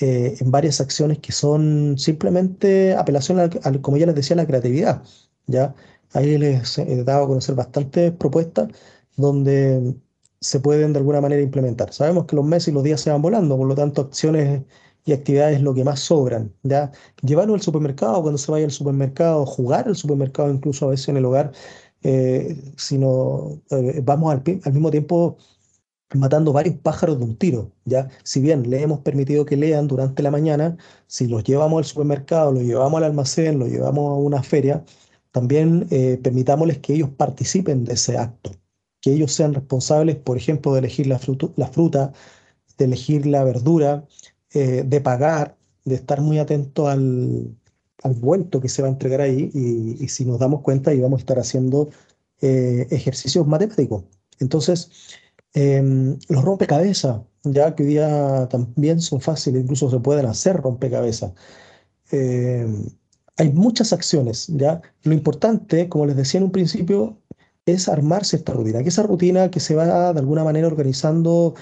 eh, 0.00 0.36
en 0.40 0.50
varias 0.50 0.80
acciones 0.80 1.18
que 1.18 1.32
son 1.32 1.98
simplemente 1.98 2.94
apelación, 2.94 3.40
a, 3.40 3.50
como 3.82 3.96
ya 3.98 4.06
les 4.06 4.14
decía, 4.14 4.34
a 4.34 4.38
la 4.38 4.46
creatividad. 4.46 5.02
¿ya? 5.46 5.74
Ahí 6.12 6.38
les 6.38 6.78
he 6.78 7.04
dado 7.04 7.24
a 7.24 7.28
conocer 7.28 7.54
bastantes 7.54 8.12
propuestas 8.12 8.68
donde 9.16 9.94
se 10.40 10.60
pueden 10.60 10.92
de 10.92 10.98
alguna 10.98 11.20
manera 11.20 11.42
implementar. 11.42 11.92
Sabemos 11.92 12.26
que 12.26 12.36
los 12.36 12.44
meses 12.44 12.68
y 12.68 12.72
los 12.72 12.82
días 12.82 13.00
se 13.00 13.10
van 13.10 13.22
volando, 13.22 13.56
por 13.56 13.68
lo 13.68 13.74
tanto, 13.74 14.02
acciones 14.02 14.62
y 15.04 15.12
actividades 15.12 15.60
lo 15.62 15.74
que 15.74 15.84
más 15.84 16.00
sobran, 16.00 16.54
¿ya? 16.62 16.92
Llevarlo 17.22 17.54
al 17.54 17.62
supermercado 17.62 18.22
cuando 18.22 18.38
se 18.38 18.52
vaya 18.52 18.64
al 18.64 18.70
supermercado, 18.70 19.46
jugar 19.46 19.88
al 19.88 19.96
supermercado 19.96 20.52
incluso 20.52 20.86
a 20.86 20.90
veces 20.90 21.08
en 21.08 21.16
el 21.16 21.24
hogar, 21.24 21.52
eh, 22.02 22.56
sino 22.76 23.60
eh, 23.70 24.00
vamos 24.04 24.32
al, 24.32 24.42
al, 24.64 24.72
mismo 24.72 24.90
tiempo 24.90 25.38
matando 26.14 26.52
varios 26.52 26.76
pájaros 26.76 27.18
de 27.18 27.24
un 27.24 27.36
tiro, 27.36 27.72
¿ya? 27.84 28.08
Si 28.22 28.40
bien 28.40 28.68
le 28.70 28.82
hemos 28.82 29.00
permitido 29.00 29.46
que 29.46 29.56
lean 29.56 29.88
durante 29.88 30.22
la 30.22 30.30
mañana, 30.30 30.76
si 31.06 31.26
los 31.26 31.44
llevamos 31.44 31.78
al 31.78 31.84
supermercado, 31.84 32.52
los 32.52 32.62
llevamos 32.64 32.98
al 32.98 33.04
almacén, 33.04 33.58
los 33.58 33.68
llevamos 33.68 34.10
a 34.10 34.14
una 34.14 34.42
feria, 34.42 34.84
también 35.32 35.86
eh, 35.90 36.18
permitámosles 36.22 36.78
que 36.78 36.94
ellos 36.94 37.10
participen 37.10 37.84
de 37.84 37.94
ese 37.94 38.18
acto, 38.18 38.50
que 39.00 39.12
ellos 39.12 39.32
sean 39.32 39.54
responsables, 39.54 40.16
por 40.16 40.36
ejemplo, 40.36 40.72
de 40.74 40.80
elegir 40.80 41.06
la 41.06 41.20
la 41.56 41.66
fruta 41.68 42.12
de 42.78 42.84
elegir 42.86 43.26
la 43.26 43.44
verdura, 43.44 44.06
eh, 44.54 44.82
de 44.86 45.00
pagar, 45.00 45.56
de 45.84 45.94
estar 45.96 46.20
muy 46.20 46.38
atento 46.38 46.88
al, 46.88 47.56
al 48.02 48.14
vuelto 48.14 48.60
que 48.60 48.68
se 48.68 48.82
va 48.82 48.88
a 48.88 48.90
entregar 48.90 49.20
ahí 49.20 49.50
y, 49.54 50.08
si 50.08 50.24
nos 50.24 50.38
damos 50.38 50.60
cuenta 50.62 50.92
y 50.92 51.00
vamos 51.00 51.18
a 51.18 51.22
estar 51.22 51.38
haciendo 51.38 51.90
eh, 52.40 52.86
ejercicios 52.90 53.46
matemáticos. 53.46 54.04
Entonces, 54.40 54.90
em, 55.54 56.18
los 56.28 56.44
rompecabezas, 56.44 57.20
ya 57.44 57.74
que 57.74 57.84
hoy 57.84 57.88
día 57.90 58.48
también 58.50 59.00
son 59.00 59.20
fáciles, 59.20 59.62
incluso 59.62 59.90
se 59.90 60.00
pueden 60.00 60.26
hacer 60.26 60.56
rompecabezas. 60.56 61.32
Em, 62.10 62.86
hay 63.36 63.52
muchas 63.52 63.92
acciones, 63.92 64.48
¿ya? 64.48 64.82
Lo 65.02 65.14
importante, 65.14 65.88
como 65.88 66.06
les 66.06 66.16
decía 66.16 66.38
en 66.38 66.44
un 66.44 66.52
principio, 66.52 67.18
es 67.66 67.88
armarse 67.88 68.36
esta 68.36 68.52
rutina, 68.52 68.82
que 68.82 68.88
esa 68.88 69.04
rutina 69.04 69.50
que 69.50 69.60
se 69.60 69.74
va 69.74 70.12
de 70.12 70.20
alguna 70.20 70.44
manera 70.44 70.66
organizando 70.66 71.54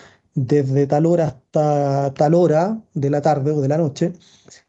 desde 0.47 0.87
tal 0.87 1.07
hora 1.07 1.27
hasta 1.29 2.15
tal 2.15 2.35
hora 2.35 2.83
de 2.95 3.11
la 3.11 3.21
tarde 3.23 3.53
o 3.53 3.61
de 3.61 3.69
la 3.69 3.79
noche, 3.79 4.13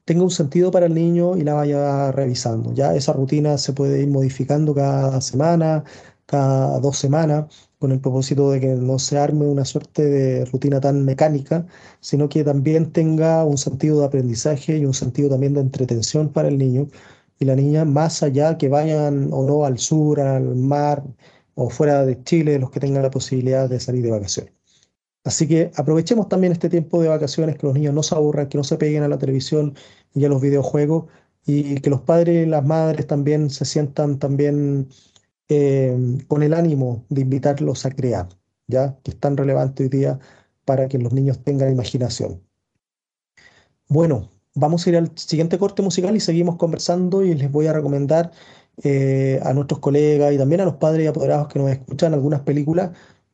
tenga 0.06 0.24
un 0.24 0.32
sentido 0.32 0.72
para 0.72 0.86
el 0.88 0.94
niño 0.94 1.38
y 1.38 1.44
la 1.44 1.54
vaya 1.56 2.12
revisando. 2.12 2.74
Ya 2.74 2.96
esa 2.96 3.14
rutina 3.14 3.58
se 3.58 3.74
puede 3.74 4.02
ir 4.02 4.10
modificando 4.10 4.74
cada 4.76 5.22
semana, 5.22 5.84
cada 6.26 6.80
dos 6.80 6.98
semanas, 6.98 7.46
con 7.80 7.92
el 7.92 8.00
propósito 8.02 8.52
de 8.52 8.60
que 8.60 8.68
no 8.76 9.00
se 9.00 9.18
arme 9.18 9.46
una 9.48 9.66
suerte 9.66 10.04
de 10.06 10.46
rutina 10.46 10.80
tan 10.82 11.04
mecánica, 11.06 11.66
sino 12.00 12.30
que 12.30 12.44
también 12.44 12.92
tenga 12.92 13.44
un 13.46 13.58
sentido 13.58 14.00
de 14.00 14.06
aprendizaje 14.06 14.78
y 14.78 14.86
un 14.86 14.94
sentido 14.94 15.30
también 15.30 15.54
de 15.54 15.62
entretención 15.62 16.30
para 16.32 16.48
el 16.50 16.58
niño 16.58 16.88
y 17.40 17.46
la 17.46 17.56
niña, 17.56 17.86
más 17.86 18.24
allá 18.24 18.58
que 18.58 18.70
vayan 18.70 19.30
o 19.34 19.44
no 19.46 19.66
al 19.66 19.80
sur, 19.80 20.20
al 20.22 20.56
mar 20.56 21.04
o 21.56 21.70
fuera 21.70 22.06
de 22.06 22.24
Chile, 22.24 22.60
los 22.60 22.72
que 22.72 22.80
tengan 22.80 23.04
la 23.04 23.12
posibilidad 23.12 23.70
de 23.70 23.80
salir 23.80 24.04
de 24.04 24.12
vacaciones. 24.12 24.61
Así 25.24 25.48
que 25.48 25.72
aprovechemos 25.76 26.30
también 26.30 26.54
este 26.54 26.70
tiempo 26.70 27.02
de 27.02 27.10
vacaciones, 27.10 27.58
que 27.58 27.68
los 27.68 27.76
niños 27.76 27.94
no 27.94 28.04
se 28.04 28.16
aburran, 28.16 28.50
que 28.50 28.58
no 28.58 28.64
se 28.64 28.78
peguen 28.78 29.04
a 29.04 29.08
la 29.08 29.20
televisión 29.20 29.76
y 30.16 30.26
a 30.26 30.30
los 30.30 30.42
videojuegos, 30.42 31.06
y 31.46 31.80
que 31.82 31.90
los 31.90 32.02
padres 32.02 32.48
y 32.48 32.50
las 32.50 32.66
madres 32.66 33.08
también 33.08 33.50
se 33.50 33.66
sientan 33.66 34.20
también 34.20 34.90
eh, 35.50 35.96
con 36.28 36.44
el 36.44 36.54
ánimo 36.54 37.06
de 37.10 37.22
invitarlos 37.22 37.86
a 37.86 37.92
crear, 37.92 38.30
¿ya? 38.68 38.98
Que 39.04 39.12
es 39.12 39.20
tan 39.20 39.38
relevante 39.38 39.84
hoy 39.84 39.90
día 39.90 40.20
para 40.66 40.88
que 40.88 40.98
los 40.98 41.14
niños 41.14 41.44
tengan 41.44 41.72
imaginación. 41.72 42.42
Bueno, 43.90 44.30
vamos 44.56 44.86
a 44.86 44.90
ir 44.90 44.98
al 44.98 45.12
siguiente 45.16 45.58
corte 45.60 45.82
musical 45.82 46.16
y 46.16 46.20
seguimos 46.20 46.56
conversando 46.56 47.24
y 47.24 47.34
les 47.36 47.52
voy 47.52 47.68
a 47.68 47.74
recomendar 47.74 48.32
eh, 48.84 49.40
a 49.44 49.54
nuestros 49.54 49.80
colegas 49.80 50.34
y 50.34 50.38
también 50.38 50.62
a 50.62 50.66
los 50.66 50.76
padres 50.76 51.06
y 51.06 51.08
apoderados 51.08 51.48
que 51.50 51.60
nos 51.60 51.70
escuchan 51.72 52.14
algunas 52.14 52.42
películas 52.42 52.92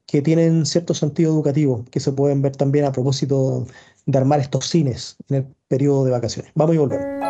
que 0.08 0.22
tienen 0.22 0.66
cierto 0.66 0.94
sentido 0.94 1.32
educativo, 1.34 1.86
que 1.92 2.00
se 2.00 2.12
pueden 2.12 2.42
ver 2.42 2.56
también 2.56 2.86
a 2.86 2.92
propósito 2.92 3.68
de 4.06 4.18
armar 4.18 4.40
estos 4.40 4.68
cines 4.68 5.18
en 5.30 5.36
el 5.38 5.46
periodo 5.68 6.06
de 6.06 6.12
vacaciones. 6.12 6.52
Vamos 6.56 6.76
y 6.76 6.80
volvemos. 6.80 7.27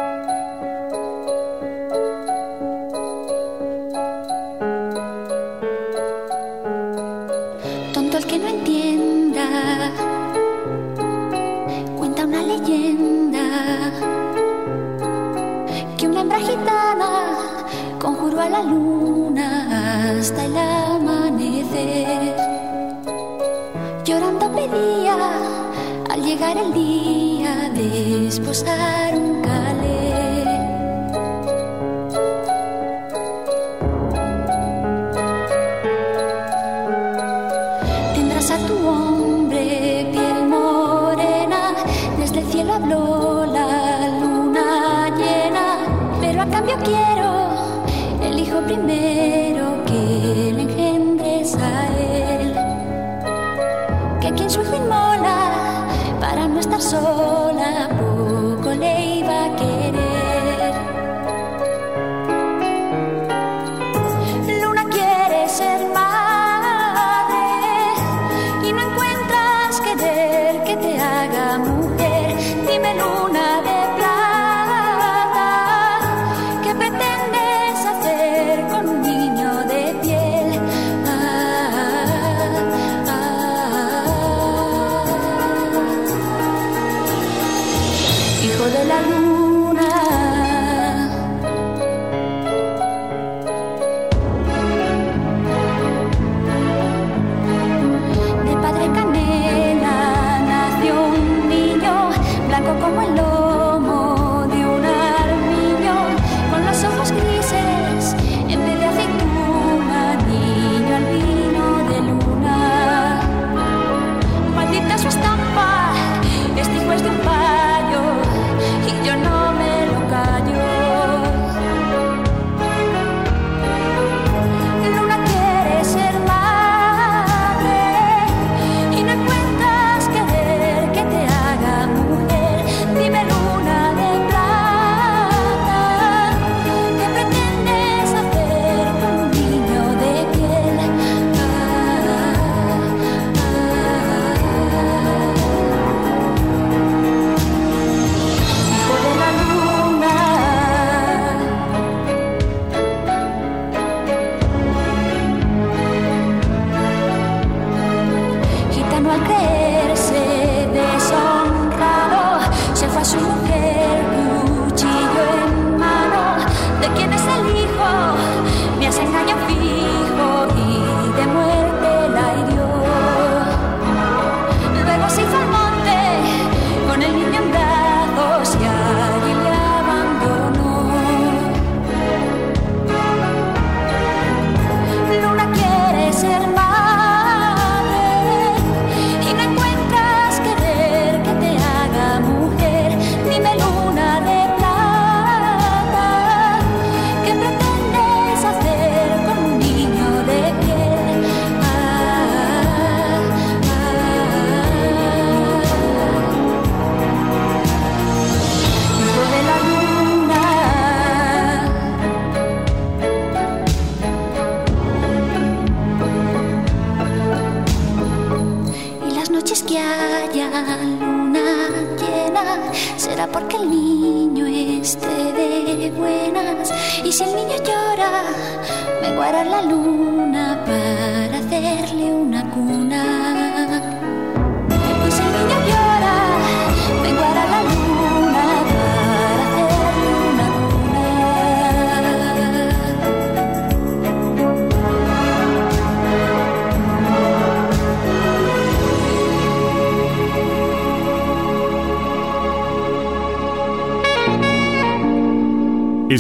Guarda 229.30 229.44
la 229.44 229.62
luna 229.62 230.17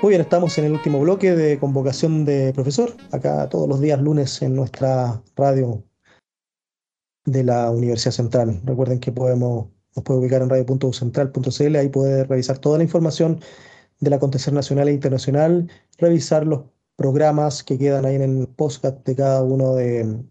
Muy 0.00 0.10
bien, 0.10 0.20
estamos 0.20 0.56
en 0.58 0.66
el 0.66 0.72
último 0.74 1.00
bloque 1.00 1.34
de 1.34 1.58
convocación 1.58 2.24
de 2.24 2.52
profesor, 2.52 2.94
acá 3.10 3.48
todos 3.48 3.68
los 3.68 3.80
días 3.80 4.00
lunes 4.00 4.40
en 4.42 4.54
nuestra 4.54 5.24
radio 5.34 5.82
de 7.24 7.42
la 7.42 7.68
Universidad 7.72 8.12
Central. 8.12 8.60
Recuerden 8.64 9.00
que 9.00 9.10
podemos 9.10 9.75
nos 9.96 10.04
puede 10.04 10.20
ubicar 10.20 10.42
en 10.42 10.50
radio.central.cl, 10.50 11.76
ahí 11.76 11.88
puede 11.88 12.24
revisar 12.24 12.58
toda 12.58 12.78
la 12.78 12.84
información 12.84 13.40
del 14.00 14.12
acontecer 14.12 14.52
nacional 14.52 14.88
e 14.88 14.92
internacional, 14.92 15.70
revisar 15.98 16.46
los 16.46 16.64
programas 16.96 17.62
que 17.62 17.78
quedan 17.78 18.04
ahí 18.04 18.16
en 18.16 18.22
el 18.22 18.48
podcast 18.48 19.04
de 19.06 19.16
cada 19.16 19.42
uno 19.42 19.74
de, 19.74 20.22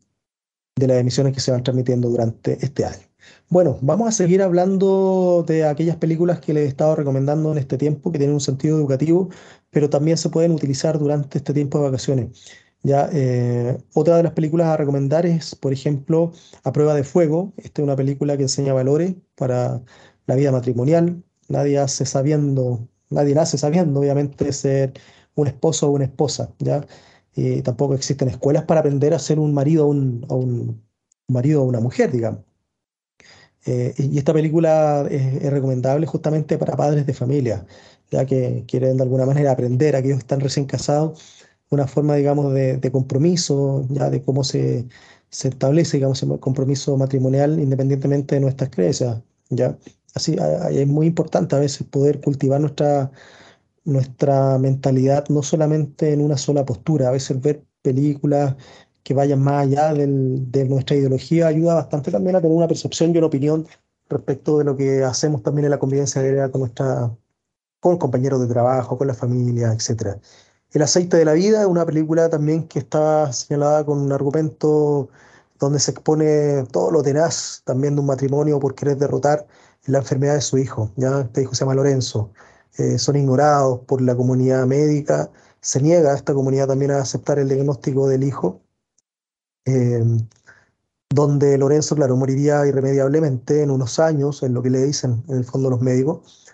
de 0.75 0.87
las 0.87 0.97
emisiones 0.97 1.33
que 1.33 1.39
se 1.39 1.51
van 1.51 1.63
transmitiendo 1.63 2.09
durante 2.09 2.63
este 2.63 2.85
año. 2.85 3.05
Bueno, 3.49 3.77
vamos 3.81 4.07
a 4.07 4.11
seguir 4.11 4.41
hablando 4.41 5.43
de 5.47 5.65
aquellas 5.65 5.97
películas 5.97 6.39
que 6.39 6.53
les 6.53 6.65
he 6.65 6.67
estado 6.67 6.95
recomendando 6.95 7.51
en 7.51 7.57
este 7.57 7.77
tiempo, 7.77 8.11
que 8.11 8.19
tienen 8.19 8.35
un 8.35 8.41
sentido 8.41 8.77
educativo, 8.77 9.29
pero 9.71 9.89
también 9.89 10.17
se 10.17 10.29
pueden 10.29 10.51
utilizar 10.51 10.99
durante 10.99 11.39
este 11.39 11.53
tiempo 11.53 11.79
de 11.79 11.85
vacaciones. 11.85 12.51
Ya, 12.83 13.09
eh, 13.13 13.77
otra 13.95 14.17
de 14.17 14.23
las 14.23 14.33
películas 14.33 14.67
a 14.67 14.77
recomendar 14.77 15.25
es, 15.25 15.55
por 15.55 15.73
ejemplo, 15.73 16.33
A 16.63 16.71
Prueba 16.71 16.93
de 16.93 17.03
Fuego. 17.03 17.51
Esta 17.57 17.81
es 17.81 17.83
una 17.83 17.95
película 17.95 18.37
que 18.37 18.43
enseña 18.43 18.73
valores 18.73 19.15
para 19.35 19.81
la 20.27 20.35
vida 20.35 20.51
matrimonial. 20.51 21.23
Nadie 21.49 21.79
hace 21.79 22.05
sabiendo, 22.05 22.87
nadie 23.09 23.35
nace 23.35 23.57
sabiendo, 23.57 23.99
obviamente, 23.99 24.51
ser 24.51 24.93
un 25.35 25.47
esposo 25.47 25.87
o 25.89 25.91
una 25.91 26.05
esposa, 26.05 26.53
¿ya? 26.59 26.85
Y 27.35 27.61
tampoco 27.61 27.95
existen 27.95 28.29
escuelas 28.29 28.63
para 28.63 28.79
aprender 28.79 29.13
a 29.13 29.19
ser 29.19 29.39
un 29.39 29.53
marido 29.53 29.87
o 29.87 29.89
un, 29.89 30.81
marido 31.27 31.63
o 31.63 31.65
una 31.65 31.79
mujer, 31.81 32.11
digamos. 32.11 32.41
Eh, 33.65 33.93
y 33.97 34.17
esta 34.17 34.33
película 34.33 35.05
es, 35.09 35.43
recomendable 35.51 36.05
justamente 36.05 36.57
para 36.57 36.77
padres 36.77 37.05
de 37.05 37.13
familia, 37.13 37.65
ya 38.11 38.25
que 38.25 38.63
quieren 38.67 38.97
de 38.97 39.03
alguna 39.03 39.25
manera 39.25 39.51
aprender, 39.51 39.95
aquellos 39.95 40.17
que 40.17 40.23
están 40.23 40.39
recién 40.39 40.65
casados, 40.65 41.23
una 41.69 41.87
forma, 41.87 42.15
digamos, 42.15 42.53
de, 42.53 42.91
compromiso, 42.91 43.85
ya 43.89 44.09
de 44.09 44.21
cómo 44.21 44.43
se, 44.43 44.87
se 45.29 45.49
establece, 45.49 45.97
digamos, 45.97 46.21
el 46.23 46.39
compromiso 46.39 46.97
matrimonial 46.97 47.59
independientemente 47.59 48.35
de 48.35 48.41
nuestras 48.41 48.69
creencias, 48.69 49.21
ya. 49.49 49.77
Así, 50.13 50.35
es 50.71 50.87
muy 50.87 51.07
importante 51.07 51.55
a 51.55 51.59
veces 51.59 51.85
poder 51.87 52.21
cultivar 52.21 52.61
nuestra, 52.61 53.11
nuestra 53.83 54.57
mentalidad 54.57 55.25
no 55.29 55.43
solamente 55.43 56.13
en 56.13 56.21
una 56.21 56.37
sola 56.37 56.65
postura, 56.65 57.09
a 57.09 57.11
veces 57.11 57.41
ver 57.41 57.63
películas 57.81 58.55
que 59.03 59.13
vayan 59.13 59.41
más 59.41 59.63
allá 59.63 59.93
de 59.93 60.65
nuestra 60.67 60.95
ideología 60.95 61.47
ayuda 61.47 61.75
bastante 61.75 62.11
también 62.11 62.35
a 62.35 62.41
tener 62.41 62.55
una 62.55 62.67
percepción 62.67 63.13
y 63.13 63.17
una 63.17 63.27
opinión 63.27 63.67
respecto 64.09 64.57
de 64.59 64.65
lo 64.65 64.77
que 64.77 65.03
hacemos 65.03 65.43
también 65.43 65.65
en 65.65 65.71
la 65.71 65.79
convivencia 65.79 66.21
diaria 66.21 66.49
con 66.49 66.61
nuestra 66.61 67.15
con 67.79 67.97
compañeros 67.99 68.41
de 68.41 68.47
trabajo, 68.47 68.97
con 68.97 69.07
la 69.07 69.13
familia, 69.13 69.71
etcétera. 69.71 70.19
El 70.75 70.81
aceite 70.81 71.15
de 71.15 71.23
la 71.23 71.31
vida 71.31 71.61
es 71.61 71.67
una 71.67 71.85
película 71.85 72.29
también 72.29 72.67
que 72.67 72.79
está 72.79 73.31
señalada 73.31 73.85
con 73.85 73.97
un 73.97 74.11
argumento 74.11 75.07
donde 75.57 75.79
se 75.79 75.91
expone 75.91 76.65
todo 76.69 76.91
lo 76.91 77.01
tenaz 77.01 77.61
también 77.63 77.95
de 77.95 78.01
un 78.01 78.07
matrimonio 78.07 78.59
por 78.59 78.75
querer 78.75 78.97
derrotar 78.97 79.47
la 79.85 79.99
enfermedad 79.99 80.33
de 80.33 80.41
su 80.41 80.57
hijo. 80.57 80.91
¿ya? 80.97 81.21
Este 81.21 81.43
hijo 81.43 81.55
se 81.55 81.61
llama 81.61 81.75
Lorenzo. 81.75 82.29
Eh, 82.77 82.99
son 82.99 83.15
ignorados 83.15 83.79
por 83.87 84.01
la 84.01 84.17
comunidad 84.17 84.65
médica. 84.65 85.31
Se 85.61 85.81
niega 85.81 86.11
a 86.11 86.15
esta 86.15 86.33
comunidad 86.33 86.67
también 86.67 86.91
a 86.91 86.99
aceptar 86.99 87.39
el 87.39 87.47
diagnóstico 87.47 88.09
del 88.09 88.25
hijo. 88.25 88.59
Eh, 89.63 90.03
donde 91.09 91.57
Lorenzo, 91.57 91.95
claro, 91.95 92.17
moriría 92.17 92.67
irremediablemente 92.67 93.63
en 93.63 93.71
unos 93.71 93.97
años, 93.99 94.43
en 94.43 94.53
lo 94.53 94.61
que 94.61 94.71
le 94.71 94.83
dicen 94.83 95.23
en 95.29 95.37
el 95.37 95.45
fondo 95.45 95.69
los 95.69 95.79
médicos. 95.79 96.44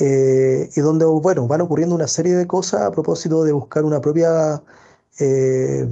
Eh, 0.00 0.70
y 0.74 0.80
donde, 0.80 1.04
bueno, 1.04 1.46
van 1.46 1.60
ocurriendo 1.60 1.94
una 1.94 2.08
serie 2.08 2.34
de 2.34 2.46
cosas 2.46 2.82
a 2.82 2.90
propósito 2.90 3.44
de 3.44 3.52
buscar 3.52 3.84
una 3.84 4.00
propia, 4.00 4.62
eh, 5.18 5.86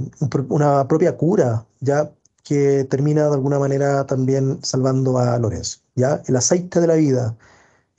una 0.49 0.87
propia 0.87 1.15
cura, 1.15 1.67
ya 1.79 2.11
que 2.43 2.85
termina 2.85 3.27
de 3.27 3.35
alguna 3.35 3.59
manera 3.59 4.05
también 4.07 4.59
salvando 4.63 5.19
a 5.19 5.37
Lorenzo, 5.37 5.81
ya 5.95 6.23
el 6.27 6.35
aceite 6.35 6.79
de 6.81 6.87
la 6.87 6.95
vida. 6.95 7.37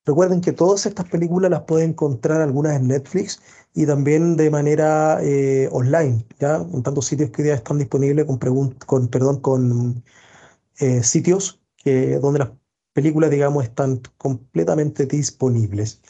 Recuerden 0.05 0.41
que 0.41 0.53
todas 0.53 0.87
estas 0.87 1.07
películas 1.09 1.51
las 1.53 1.63
pueden 1.63 1.91
encontrar 1.91 2.41
algunas 2.41 2.77
en 2.77 2.89
Netflix 2.89 3.41
y 3.75 3.87
también 3.87 4.37
de 4.37 4.51
manera 4.51 5.19
eh, 5.23 5.69
online, 5.73 6.27
ya 6.41 6.57
en 6.57 6.83
tantos 6.83 7.07
sitios 7.07 7.31
que 7.31 7.45
ya 7.45 7.55
están 7.55 7.79
disponibles 7.79 8.27
con, 8.27 8.39
con, 8.87 9.09
perdón, 9.09 9.41
con 9.41 10.05
sitios 11.03 11.61
que, 11.77 12.19
donde 12.19 12.41
las 12.41 12.51
películas, 12.93 13.31
digamos, 13.31 13.65
están 13.65 14.01
completamente 14.19 15.07
disponibles. 15.07 16.01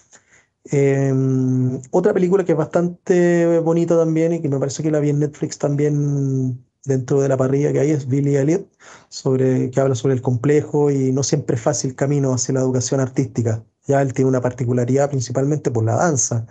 Em, 0.65 1.81
otra 1.91 2.13
película 2.13 2.45
que 2.45 2.53
es 2.53 2.59
bastante 2.59 3.59
bonita 3.61 3.97
también 3.97 4.35
y 4.35 4.43
que 4.43 4.49
me 4.49 4.59
parece 4.59 4.83
que 4.83 4.91
la 4.91 5.01
vi 5.01 5.11
en 5.11 5.21
Netflix 5.21 5.59
también 5.59 6.65
dentro 6.85 7.21
de 7.21 7.29
la 7.29 7.37
parrilla 7.37 7.73
que 7.73 7.81
hay 7.81 7.91
es 7.91 8.07
Billy 8.09 8.37
Elliot, 8.37 8.67
sobre, 9.09 9.71
que 9.71 9.81
habla 9.81 9.95
sobre 9.95 10.15
el 10.15 10.23
complejo 10.23 10.91
y 10.91 11.13
no 11.13 11.23
siempre 11.23 11.57
fácil 11.57 11.95
camino 11.95 12.33
hacia 12.33 12.55
la 12.55 12.61
educación 12.61 13.01
artística. 13.01 13.65
Ya 13.87 14.03
él 14.03 14.13
tiene 14.15 14.29
una 14.29 14.41
particularidad 14.41 15.11
principalmente 15.11 15.71
por 15.71 15.85
la 15.85 15.97
danza. 15.97 16.47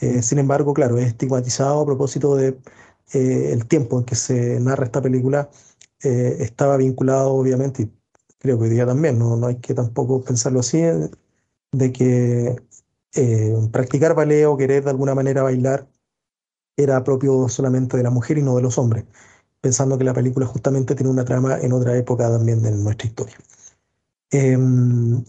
Eh, 0.00 0.22
sin 0.22 0.38
embargo, 0.38 0.74
claro, 0.74 0.98
es 0.98 1.06
estigmatizado 1.08 1.80
a 1.80 1.86
propósito 1.86 2.36
de 2.36 2.58
eh, 3.12 3.50
el 3.52 3.66
tiempo 3.66 3.98
en 3.98 4.04
que 4.04 4.14
se 4.16 4.60
narra 4.60 4.84
esta 4.86 5.02
película. 5.02 5.50
Eh, 6.02 6.38
estaba 6.40 6.76
vinculado, 6.76 7.32
obviamente, 7.34 7.90
creo 8.42 8.58
que 8.58 8.64
hoy 8.64 8.70
día 8.70 8.84
también, 8.84 9.18
no, 9.20 9.36
no 9.36 9.46
hay 9.46 9.56
que 9.56 9.72
tampoco 9.72 10.24
pensarlo 10.24 10.60
así, 10.60 10.82
de 11.70 11.92
que 11.92 12.56
eh, 13.14 13.54
practicar 13.70 14.16
ballet 14.16 14.46
o 14.46 14.56
querer 14.56 14.82
de 14.82 14.90
alguna 14.90 15.14
manera 15.14 15.44
bailar 15.44 15.88
era 16.76 17.04
propio 17.04 17.48
solamente 17.48 17.96
de 17.96 18.02
la 18.02 18.10
mujer 18.10 18.38
y 18.38 18.42
no 18.42 18.56
de 18.56 18.62
los 18.62 18.78
hombres, 18.78 19.04
pensando 19.60 19.96
que 19.96 20.02
la 20.02 20.12
película 20.12 20.46
justamente 20.46 20.96
tiene 20.96 21.10
una 21.12 21.24
trama 21.24 21.60
en 21.60 21.72
otra 21.72 21.96
época 21.96 22.28
también 22.28 22.62
de 22.62 22.72
nuestra 22.72 23.06
historia. 23.06 23.36
Em, 24.32 25.24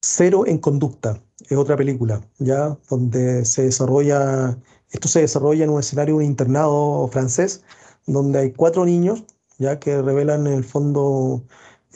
Cero 0.00 0.44
en 0.46 0.58
conducta 0.58 1.22
es 1.50 1.58
otra 1.58 1.76
película, 1.76 2.22
ya 2.38 2.78
donde 2.88 3.44
se 3.44 3.64
desarrolla, 3.64 4.56
esto 4.90 5.08
se 5.08 5.20
desarrolla 5.20 5.64
en 5.64 5.70
un 5.70 5.80
escenario 5.80 6.22
internado 6.22 7.08
francés, 7.08 7.62
donde 8.06 8.38
hay 8.38 8.52
cuatro 8.52 8.86
niños, 8.86 9.24
ya 9.58 9.78
que 9.78 10.00
revelan 10.00 10.46
en 10.46 10.54
el 10.54 10.64
fondo 10.64 11.44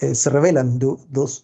eh, 0.02 0.14
se 0.16 0.30
revelan 0.30 0.78
dos, 0.78 1.42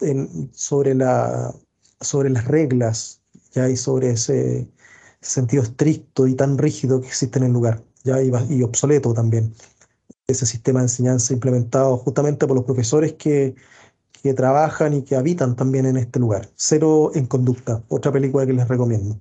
sobre, 0.53 0.95
la, 0.95 1.55
sobre 2.01 2.31
las 2.31 2.45
reglas 2.47 3.23
¿ya? 3.53 3.69
y 3.69 3.77
sobre 3.77 4.11
ese 4.11 4.69
sentido 5.21 5.63
estricto 5.63 6.27
y 6.27 6.35
tan 6.35 6.59
rígido 6.59 7.01
que 7.01 7.07
existe 7.07 7.39
en 7.39 7.47
el 7.47 7.53
lugar 7.53 7.83
¿ya? 8.05 8.21
Y, 8.21 8.33
y 8.51 8.63
obsoleto 8.65 9.15
también. 9.15 9.55
Ese 10.27 10.45
sistema 10.45 10.81
de 10.81 10.87
enseñanza 10.87 11.33
implementado 11.33 11.99
justamente 11.99 12.47
por 12.47 12.57
los 12.57 12.65
profesores 12.65 13.13
que, 13.15 13.55
que 14.23 14.35
trabajan 14.35 14.95
y 14.95 15.03
que 15.03 15.17
habitan 15.17 15.57
también 15.57 15.87
en 15.87 15.97
este 15.97 16.19
lugar. 16.19 16.51
Cero 16.57 17.13
en 17.15 17.27
conducta, 17.27 17.85
otra 17.89 18.13
película 18.13 18.45
que 18.47 18.53
les 18.55 18.69
recomiendo. 18.69 19.21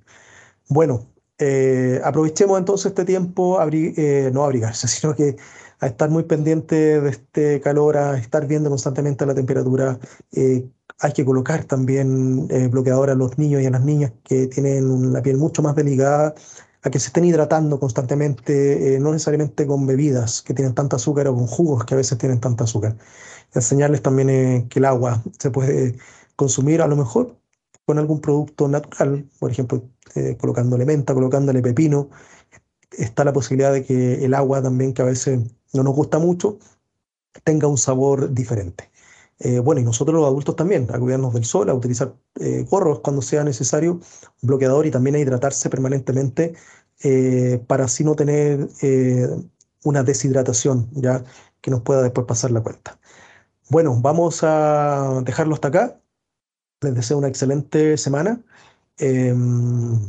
Bueno, 0.69 1.07
eh, 1.39 2.01
aprovechemos 2.03 2.57
entonces 2.57 2.87
este 2.87 3.05
tiempo, 3.05 3.59
eh, 3.71 4.31
no 4.33 4.43
abrigarse, 4.43 4.87
sino 4.87 5.15
que 5.15 5.37
a 5.79 5.87
estar 5.87 6.09
muy 6.09 6.23
pendiente 6.23 7.01
de 7.01 7.09
este 7.09 7.61
calor, 7.61 7.97
a 7.97 8.17
estar 8.17 8.47
viendo 8.47 8.69
constantemente 8.69 9.25
la 9.25 9.35
temperatura. 9.35 9.99
Eh, 10.31 10.67
hay 10.99 11.13
que 11.13 11.25
colocar 11.25 11.65
también 11.65 12.47
eh, 12.49 12.67
bloqueador 12.67 13.09
a 13.09 13.15
los 13.15 13.37
niños 13.37 13.61
y 13.61 13.65
a 13.67 13.69
las 13.71 13.83
niñas 13.83 14.13
que 14.23 14.47
tienen 14.47 15.13
la 15.13 15.21
piel 15.21 15.37
mucho 15.37 15.61
más 15.61 15.75
delicada. 15.75 16.33
a 16.83 16.89
que 16.91 16.99
se 16.99 17.07
estén 17.07 17.25
hidratando 17.25 17.79
constantemente, 17.79 18.95
eh, 18.95 18.99
no 18.99 19.11
necesariamente 19.11 19.67
con 19.67 19.85
bebidas 19.87 20.41
que 20.41 20.53
tienen 20.53 20.73
tanta 20.75 20.95
azúcar 20.97 21.27
o 21.27 21.35
con 21.35 21.47
jugos 21.47 21.85
que 21.85 21.95
a 21.95 21.97
veces 21.97 22.17
tienen 22.17 22.39
tanta 22.39 22.63
azúcar. 22.65 22.95
Enseñarles 23.53 24.01
también 24.01 24.29
eh, 24.29 24.67
que 24.69 24.79
el 24.79 24.85
agua 24.85 25.23
se 25.39 25.51
puede 25.51 25.97
consumir 26.35 26.81
a 26.81 26.87
lo 26.87 26.95
mejor 26.95 27.37
con 27.85 27.99
algún 27.99 28.21
producto 28.21 28.67
natural, 28.67 29.27
por 29.39 29.51
ejemplo, 29.51 29.83
eh, 30.15 30.37
colocándole 30.39 30.85
menta, 30.85 31.13
colocándole 31.13 31.61
pepino. 31.61 32.09
Está 32.91 33.23
la 33.23 33.33
posibilidad 33.33 33.73
de 33.73 33.83
que 33.85 34.25
el 34.25 34.33
agua 34.33 34.61
también, 34.61 34.93
que 34.93 35.01
a 35.01 35.05
veces 35.05 35.39
no 35.73 35.83
nos 35.83 35.95
gusta 35.95 36.19
mucho, 36.19 36.59
tenga 37.43 37.67
un 37.67 37.77
sabor 37.77 38.33
diferente. 38.33 38.91
Eh, 39.39 39.59
bueno, 39.59 39.81
y 39.81 39.83
nosotros 39.83 40.15
los 40.15 40.25
adultos 40.25 40.55
también, 40.55 40.87
a 40.91 40.99
cuidarnos 40.99 41.33
del 41.33 41.45
sol, 41.45 41.69
a 41.69 41.73
utilizar 41.73 42.15
eh, 42.39 42.65
gorros 42.69 42.99
cuando 43.01 43.21
sea 43.21 43.43
necesario, 43.43 43.99
bloqueador 44.41 44.85
y 44.85 44.91
también 44.91 45.15
a 45.15 45.19
hidratarse 45.19 45.69
permanentemente 45.69 46.55
eh, 47.03 47.63
para 47.67 47.85
así 47.85 48.03
no 48.03 48.15
tener 48.15 48.67
una 49.83 50.03
deshidratación 50.03 50.89
ya 50.93 51.23
que 51.61 51.69
nos 51.71 51.81
pueda 51.81 52.01
después 52.01 52.25
pasar 52.25 52.51
la 52.51 52.61
cuenta. 52.61 52.99
Bueno, 53.69 53.99
vamos 54.01 54.39
a 54.43 55.21
dejarlo 55.23 55.53
hasta 55.53 55.67
acá. 55.67 56.01
Les 56.81 56.95
deseo 56.95 57.17
una 57.17 57.27
excelente 57.27 57.97
semana. 57.97 58.41
Em, 58.97 59.99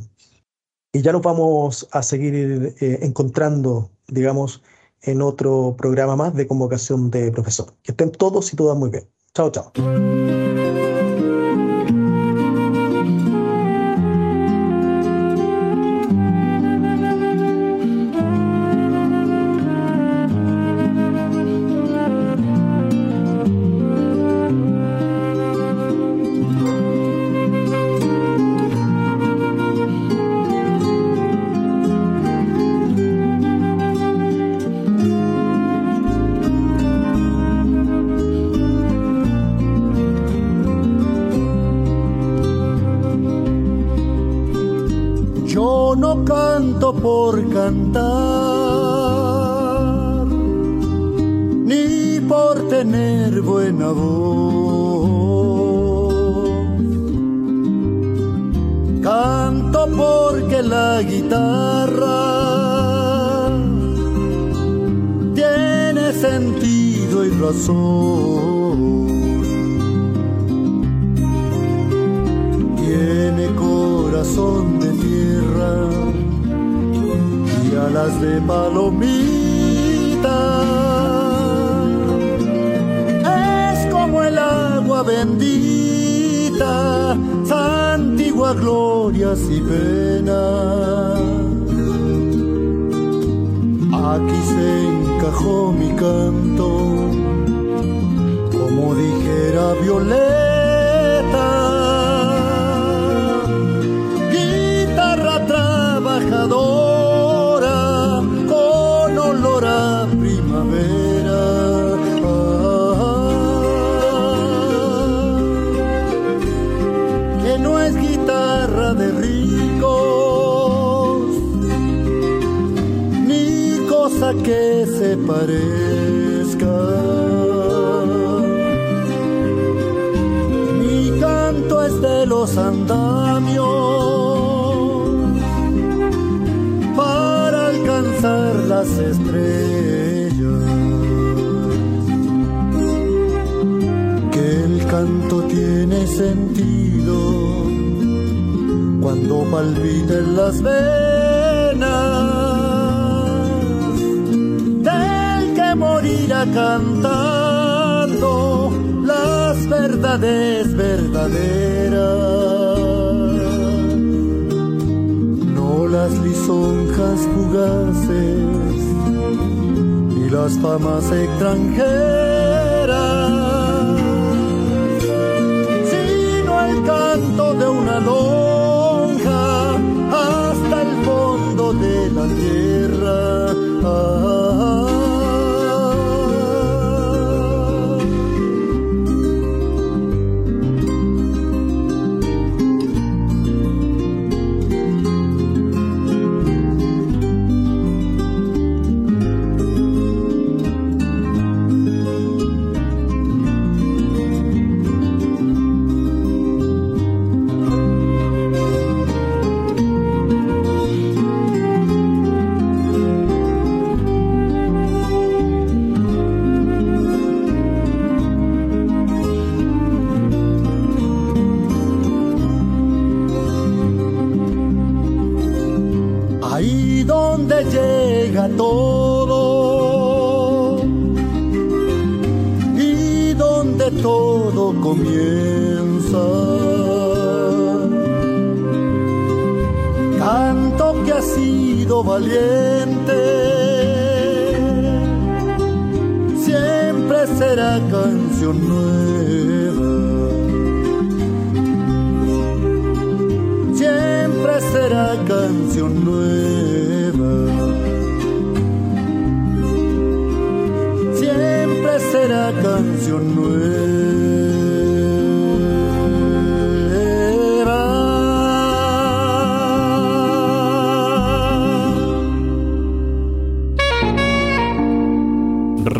y 0.93 1.03
ya 1.03 1.13
nos 1.13 1.23
vamos 1.23 1.89
a 1.93 2.03
seguir 2.03 2.75
encontrando, 2.81 3.91
digamos, 4.09 4.63
en 5.03 5.23
otro 5.23 5.75
programa 5.77 6.17
más 6.17 6.35
de 6.35 6.47
convocación 6.47 7.11
de 7.11 7.31
profesor. 7.33 7.75
Que 7.83 7.93
estén 7.93 8.13
todos 8.13 8.53
y 8.53 8.57
todas 8.57 8.77
muy 8.77 8.91
bien. 8.91 9.09
Chao, 9.35 9.51
chao. 9.51 9.73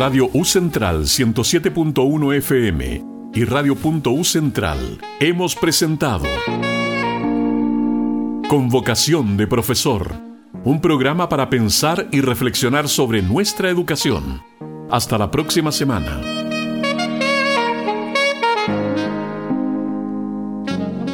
Radio 0.09 0.27
U 0.33 0.43
Central 0.43 1.03
107.1 1.03 2.35
FM 2.37 3.05
y 3.31 3.43
Radio 3.43 3.77
U 3.83 4.23
Central 4.23 4.99
hemos 5.19 5.55
presentado 5.55 6.25
Convocación 8.49 9.37
de 9.37 9.45
Profesor, 9.45 10.15
un 10.63 10.81
programa 10.81 11.29
para 11.29 11.51
pensar 11.51 12.07
y 12.11 12.21
reflexionar 12.21 12.87
sobre 12.87 13.21
nuestra 13.21 13.69
educación. 13.69 14.41
Hasta 14.89 15.19
la 15.19 15.29
próxima 15.29 15.71
semana. 15.71 16.19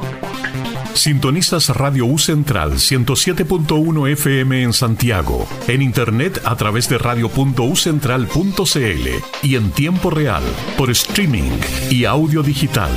Sintonizas 0.94 1.70
Radio 1.70 2.06
U 2.06 2.20
Central 2.20 2.74
107.1 2.74 4.12
FM 4.12 4.64
en 4.64 4.74
Santiago, 4.74 5.48
en 5.68 5.82
internet 5.82 6.42
a 6.44 6.56
través 6.56 6.90
de 6.90 6.98
radio.ucentral.cl 6.98 9.10
y 9.44 9.56
en 9.56 9.72
tiempo 9.72 10.10
real 10.10 10.44
por 10.78 10.92
streaming 10.92 11.52
y 11.90 12.06
audio 12.06 12.44
digital. 12.44 12.92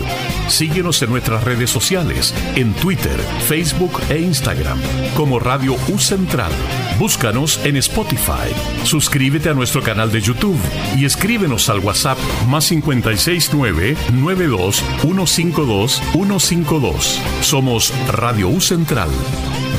Síguenos 0.49 1.01
en 1.03 1.11
nuestras 1.11 1.45
redes 1.45 1.71
sociales, 1.71 2.35
en 2.57 2.73
Twitter, 2.75 3.19
Facebook 3.47 4.01
e 4.11 4.19
Instagram 4.19 4.79
como 5.17 5.39
Radio 5.39 5.77
U 5.89 5.99
Central. 5.99 6.53
Búscanos 6.99 7.61
en 7.65 7.77
Spotify. 7.77 8.55
Suscríbete 8.85 9.49
a 9.49 9.55
nuestro 9.55 9.83
canal 9.83 10.13
de 10.13 10.21
YouTube 10.21 10.59
y 10.97 11.05
escríbenos 11.05 11.69
al 11.69 11.81
WhatsApp 11.81 12.19
más 12.49 12.69
569 12.69 13.97
92 14.13 14.77
152 15.01 16.03
152. 16.13 17.21
Somos 17.41 17.93
Radio 18.13 18.49
U 18.49 18.61
Central, 18.61 19.11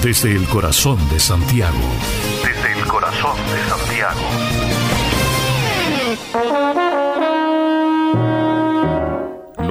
desde 0.03 0.33
el 0.33 0.45
corazón 0.45 0.97
de 1.09 1.19
Santiago. 1.19 1.77
Desde 2.43 2.79
el 2.79 2.85
corazón 2.85 3.37
de 3.37 3.69
Santiago. 3.69 4.84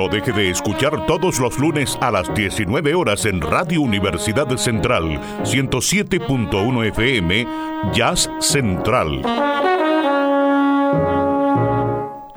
Deje 0.09 0.33
de 0.33 0.51
escuchar 0.51 1.07
todos 1.07 1.41
los 1.41 1.59
lunes 1.59 1.97
a 2.01 2.11
las 2.11 2.33
19 2.35 2.95
horas 2.95 3.25
en 3.25 3.41
Radio 3.41 3.81
Universidad 3.81 4.49
Central 4.57 5.21
107.1 5.43 6.87
FM 6.89 7.47
Jazz 7.93 8.31
Central. 8.41 9.23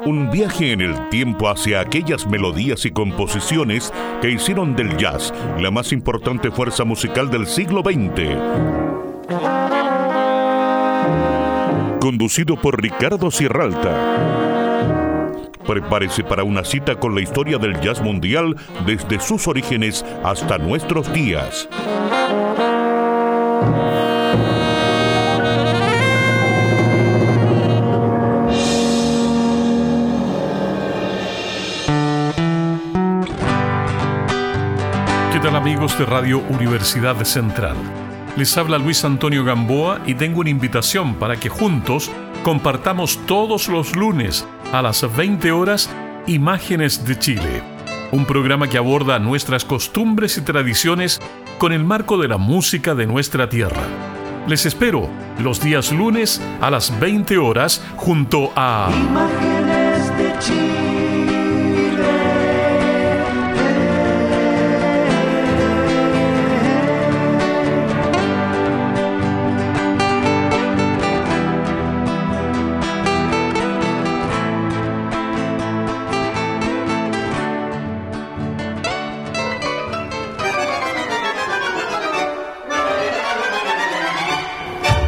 Un 0.05 0.31
viaje 0.31 0.71
en 0.71 0.81
el 0.81 1.09
tiempo 1.09 1.49
hacia 1.49 1.81
aquellas 1.81 2.25
melodías 2.25 2.85
y 2.85 2.91
composiciones 2.91 3.93
que 4.21 4.31
hicieron 4.31 4.75
del 4.75 4.95
jazz 4.97 5.33
la 5.59 5.69
más 5.69 5.91
importante 5.91 6.49
fuerza 6.51 6.85
musical 6.85 7.29
del 7.29 7.45
siglo 7.47 7.81
XX. 7.81 8.37
Conducido 11.99 12.55
por 12.55 12.81
Ricardo 12.81 13.29
Sierralta. 13.29 14.66
Prepárese 15.67 16.23
para 16.23 16.43
una 16.43 16.63
cita 16.63 16.95
con 16.95 17.13
la 17.13 17.21
historia 17.21 17.57
del 17.57 17.79
jazz 17.81 18.01
mundial 18.01 18.55
desde 18.85 19.19
sus 19.19 19.47
orígenes 19.49 20.05
hasta 20.23 20.57
nuestros 20.57 21.11
días. 21.11 21.67
¿Qué 35.33 35.39
tal 35.41 35.55
amigos 35.57 35.99
de 35.99 36.05
Radio 36.05 36.39
Universidad 36.49 37.21
Central? 37.25 38.06
Les 38.37 38.55
habla 38.55 38.77
Luis 38.77 39.03
Antonio 39.03 39.43
Gamboa 39.43 39.99
y 40.05 40.13
tengo 40.13 40.41
una 40.41 40.51
invitación 40.51 41.15
para 41.15 41.37
que 41.37 41.49
juntos 41.49 42.11
compartamos 42.43 43.19
todos 43.25 43.67
los 43.67 43.95
lunes 43.95 44.47
a 44.71 44.83
las 44.83 45.03
20 45.15 45.51
horas 45.51 45.89
Imágenes 46.27 47.03
de 47.03 47.17
Chile, 47.17 47.63
un 48.11 48.25
programa 48.25 48.67
que 48.69 48.77
aborda 48.77 49.17
nuestras 49.17 49.65
costumbres 49.65 50.37
y 50.37 50.41
tradiciones 50.41 51.19
con 51.57 51.73
el 51.73 51.83
marco 51.83 52.19
de 52.19 52.27
la 52.27 52.37
música 52.37 52.93
de 52.93 53.07
nuestra 53.07 53.49
tierra. 53.49 53.81
Les 54.47 54.67
espero 54.67 55.09
los 55.39 55.59
días 55.59 55.91
lunes 55.91 56.39
a 56.61 56.69
las 56.69 56.97
20 56.99 57.39
horas 57.39 57.83
junto 57.95 58.53
a 58.55 58.91
Imágenes 58.93 60.15
de 60.15 60.39
Chile. 60.39 60.86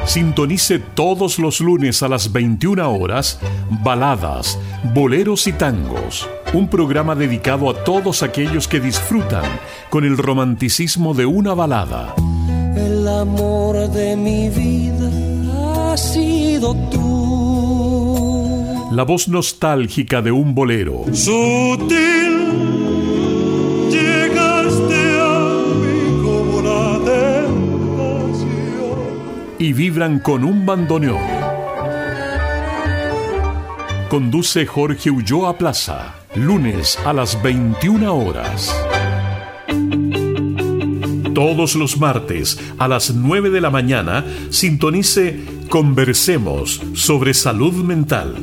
Sintonice 0.09 0.79
todos 0.79 1.37
los 1.37 1.61
lunes 1.61 2.01
a 2.01 2.07
las 2.07 2.31
21 2.31 2.91
horas 2.91 3.39
Baladas, 3.83 4.57
Boleros 4.95 5.45
y 5.45 5.53
Tangos, 5.53 6.27
un 6.51 6.67
programa 6.67 7.13
dedicado 7.13 7.69
a 7.69 7.83
todos 7.83 8.23
aquellos 8.23 8.67
que 8.67 8.79
disfrutan 8.79 9.43
con 9.91 10.05
el 10.05 10.17
romanticismo 10.17 11.13
de 11.13 11.27
una 11.27 11.53
balada. 11.53 12.15
El 12.75 13.07
amor 13.07 13.87
de 13.91 14.15
mi 14.15 14.49
vida 14.49 15.91
ha 15.91 15.95
sido 15.95 16.73
tú. 16.89 17.29
La 18.91 19.03
voz 19.03 19.27
nostálgica 19.27 20.23
de 20.23 20.31
un 20.31 20.55
bolero. 20.55 21.03
Sutil, 21.13 22.18
y 29.59 29.73
vibran 29.73 30.19
con 30.19 30.45
un 30.45 30.65
bandoneón. 30.65 31.21
Conduce 34.09 34.65
Jorge 34.65 35.11
Ulloa 35.11 35.57
Plaza, 35.57 36.15
lunes 36.33 36.97
a 37.05 37.13
las 37.13 37.41
21 37.43 38.15
horas. 38.15 38.73
Todos 41.35 41.75
los 41.75 41.97
martes 41.99 42.57
a 42.79 42.87
las 42.87 43.13
9 43.13 43.49
de 43.49 43.61
la 43.61 43.69
mañana 43.69 44.25
sintonice 44.49 45.39
Conversemos 45.69 46.81
sobre 46.95 47.33
salud 47.33 47.83
mental. 47.83 48.35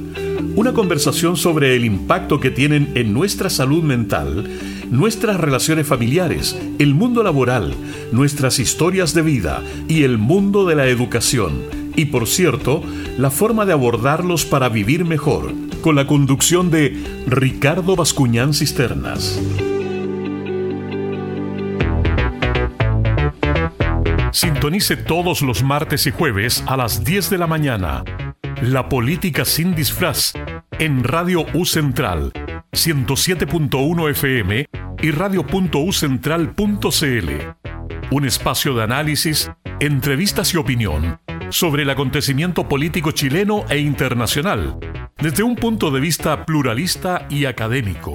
Una 0.54 0.72
conversación 0.72 1.36
sobre 1.36 1.74
el 1.74 1.84
impacto 1.84 2.38
que 2.38 2.50
tienen 2.50 2.92
en 2.94 3.12
nuestra 3.12 3.50
salud 3.50 3.82
mental 3.82 4.48
nuestras 4.90 5.38
relaciones 5.38 5.86
familiares, 5.86 6.58
el 6.78 6.94
mundo 6.94 7.22
laboral, 7.22 7.74
nuestras 8.12 8.58
historias 8.58 9.14
de 9.14 9.22
vida 9.22 9.62
y 9.88 10.04
el 10.04 10.18
mundo 10.18 10.64
de 10.66 10.74
la 10.74 10.86
educación. 10.86 11.62
Y 11.96 12.06
por 12.06 12.26
cierto, 12.26 12.82
la 13.18 13.30
forma 13.30 13.64
de 13.64 13.72
abordarlos 13.72 14.44
para 14.44 14.68
vivir 14.68 15.04
mejor, 15.04 15.52
con 15.80 15.96
la 15.96 16.06
conducción 16.06 16.70
de 16.70 17.02
Ricardo 17.26 17.96
Bascuñán 17.96 18.52
Cisternas. 18.54 19.40
Sintonice 24.32 24.96
todos 24.96 25.40
los 25.40 25.62
martes 25.62 26.06
y 26.06 26.10
jueves 26.10 26.62
a 26.66 26.76
las 26.76 27.04
10 27.04 27.30
de 27.30 27.38
la 27.38 27.46
mañana. 27.46 28.04
La 28.60 28.88
política 28.88 29.46
sin 29.46 29.74
disfraz 29.74 30.34
en 30.78 31.04
Radio 31.04 31.46
U 31.54 31.64
Central 31.64 32.32
107.1 32.72 34.10
FM 34.10 34.66
y 35.02 35.10
radio.ucentral.cl. 35.10 37.30
Un 38.10 38.24
espacio 38.24 38.74
de 38.74 38.82
análisis, 38.82 39.50
entrevistas 39.80 40.54
y 40.54 40.56
opinión 40.56 41.20
sobre 41.50 41.82
el 41.82 41.90
acontecimiento 41.90 42.66
político 42.68 43.12
chileno 43.12 43.64
e 43.68 43.78
internacional 43.78 44.78
desde 45.18 45.42
un 45.42 45.56
punto 45.56 45.90
de 45.90 46.00
vista 46.00 46.44
pluralista 46.44 47.26
y 47.30 47.46
académico. 47.46 48.12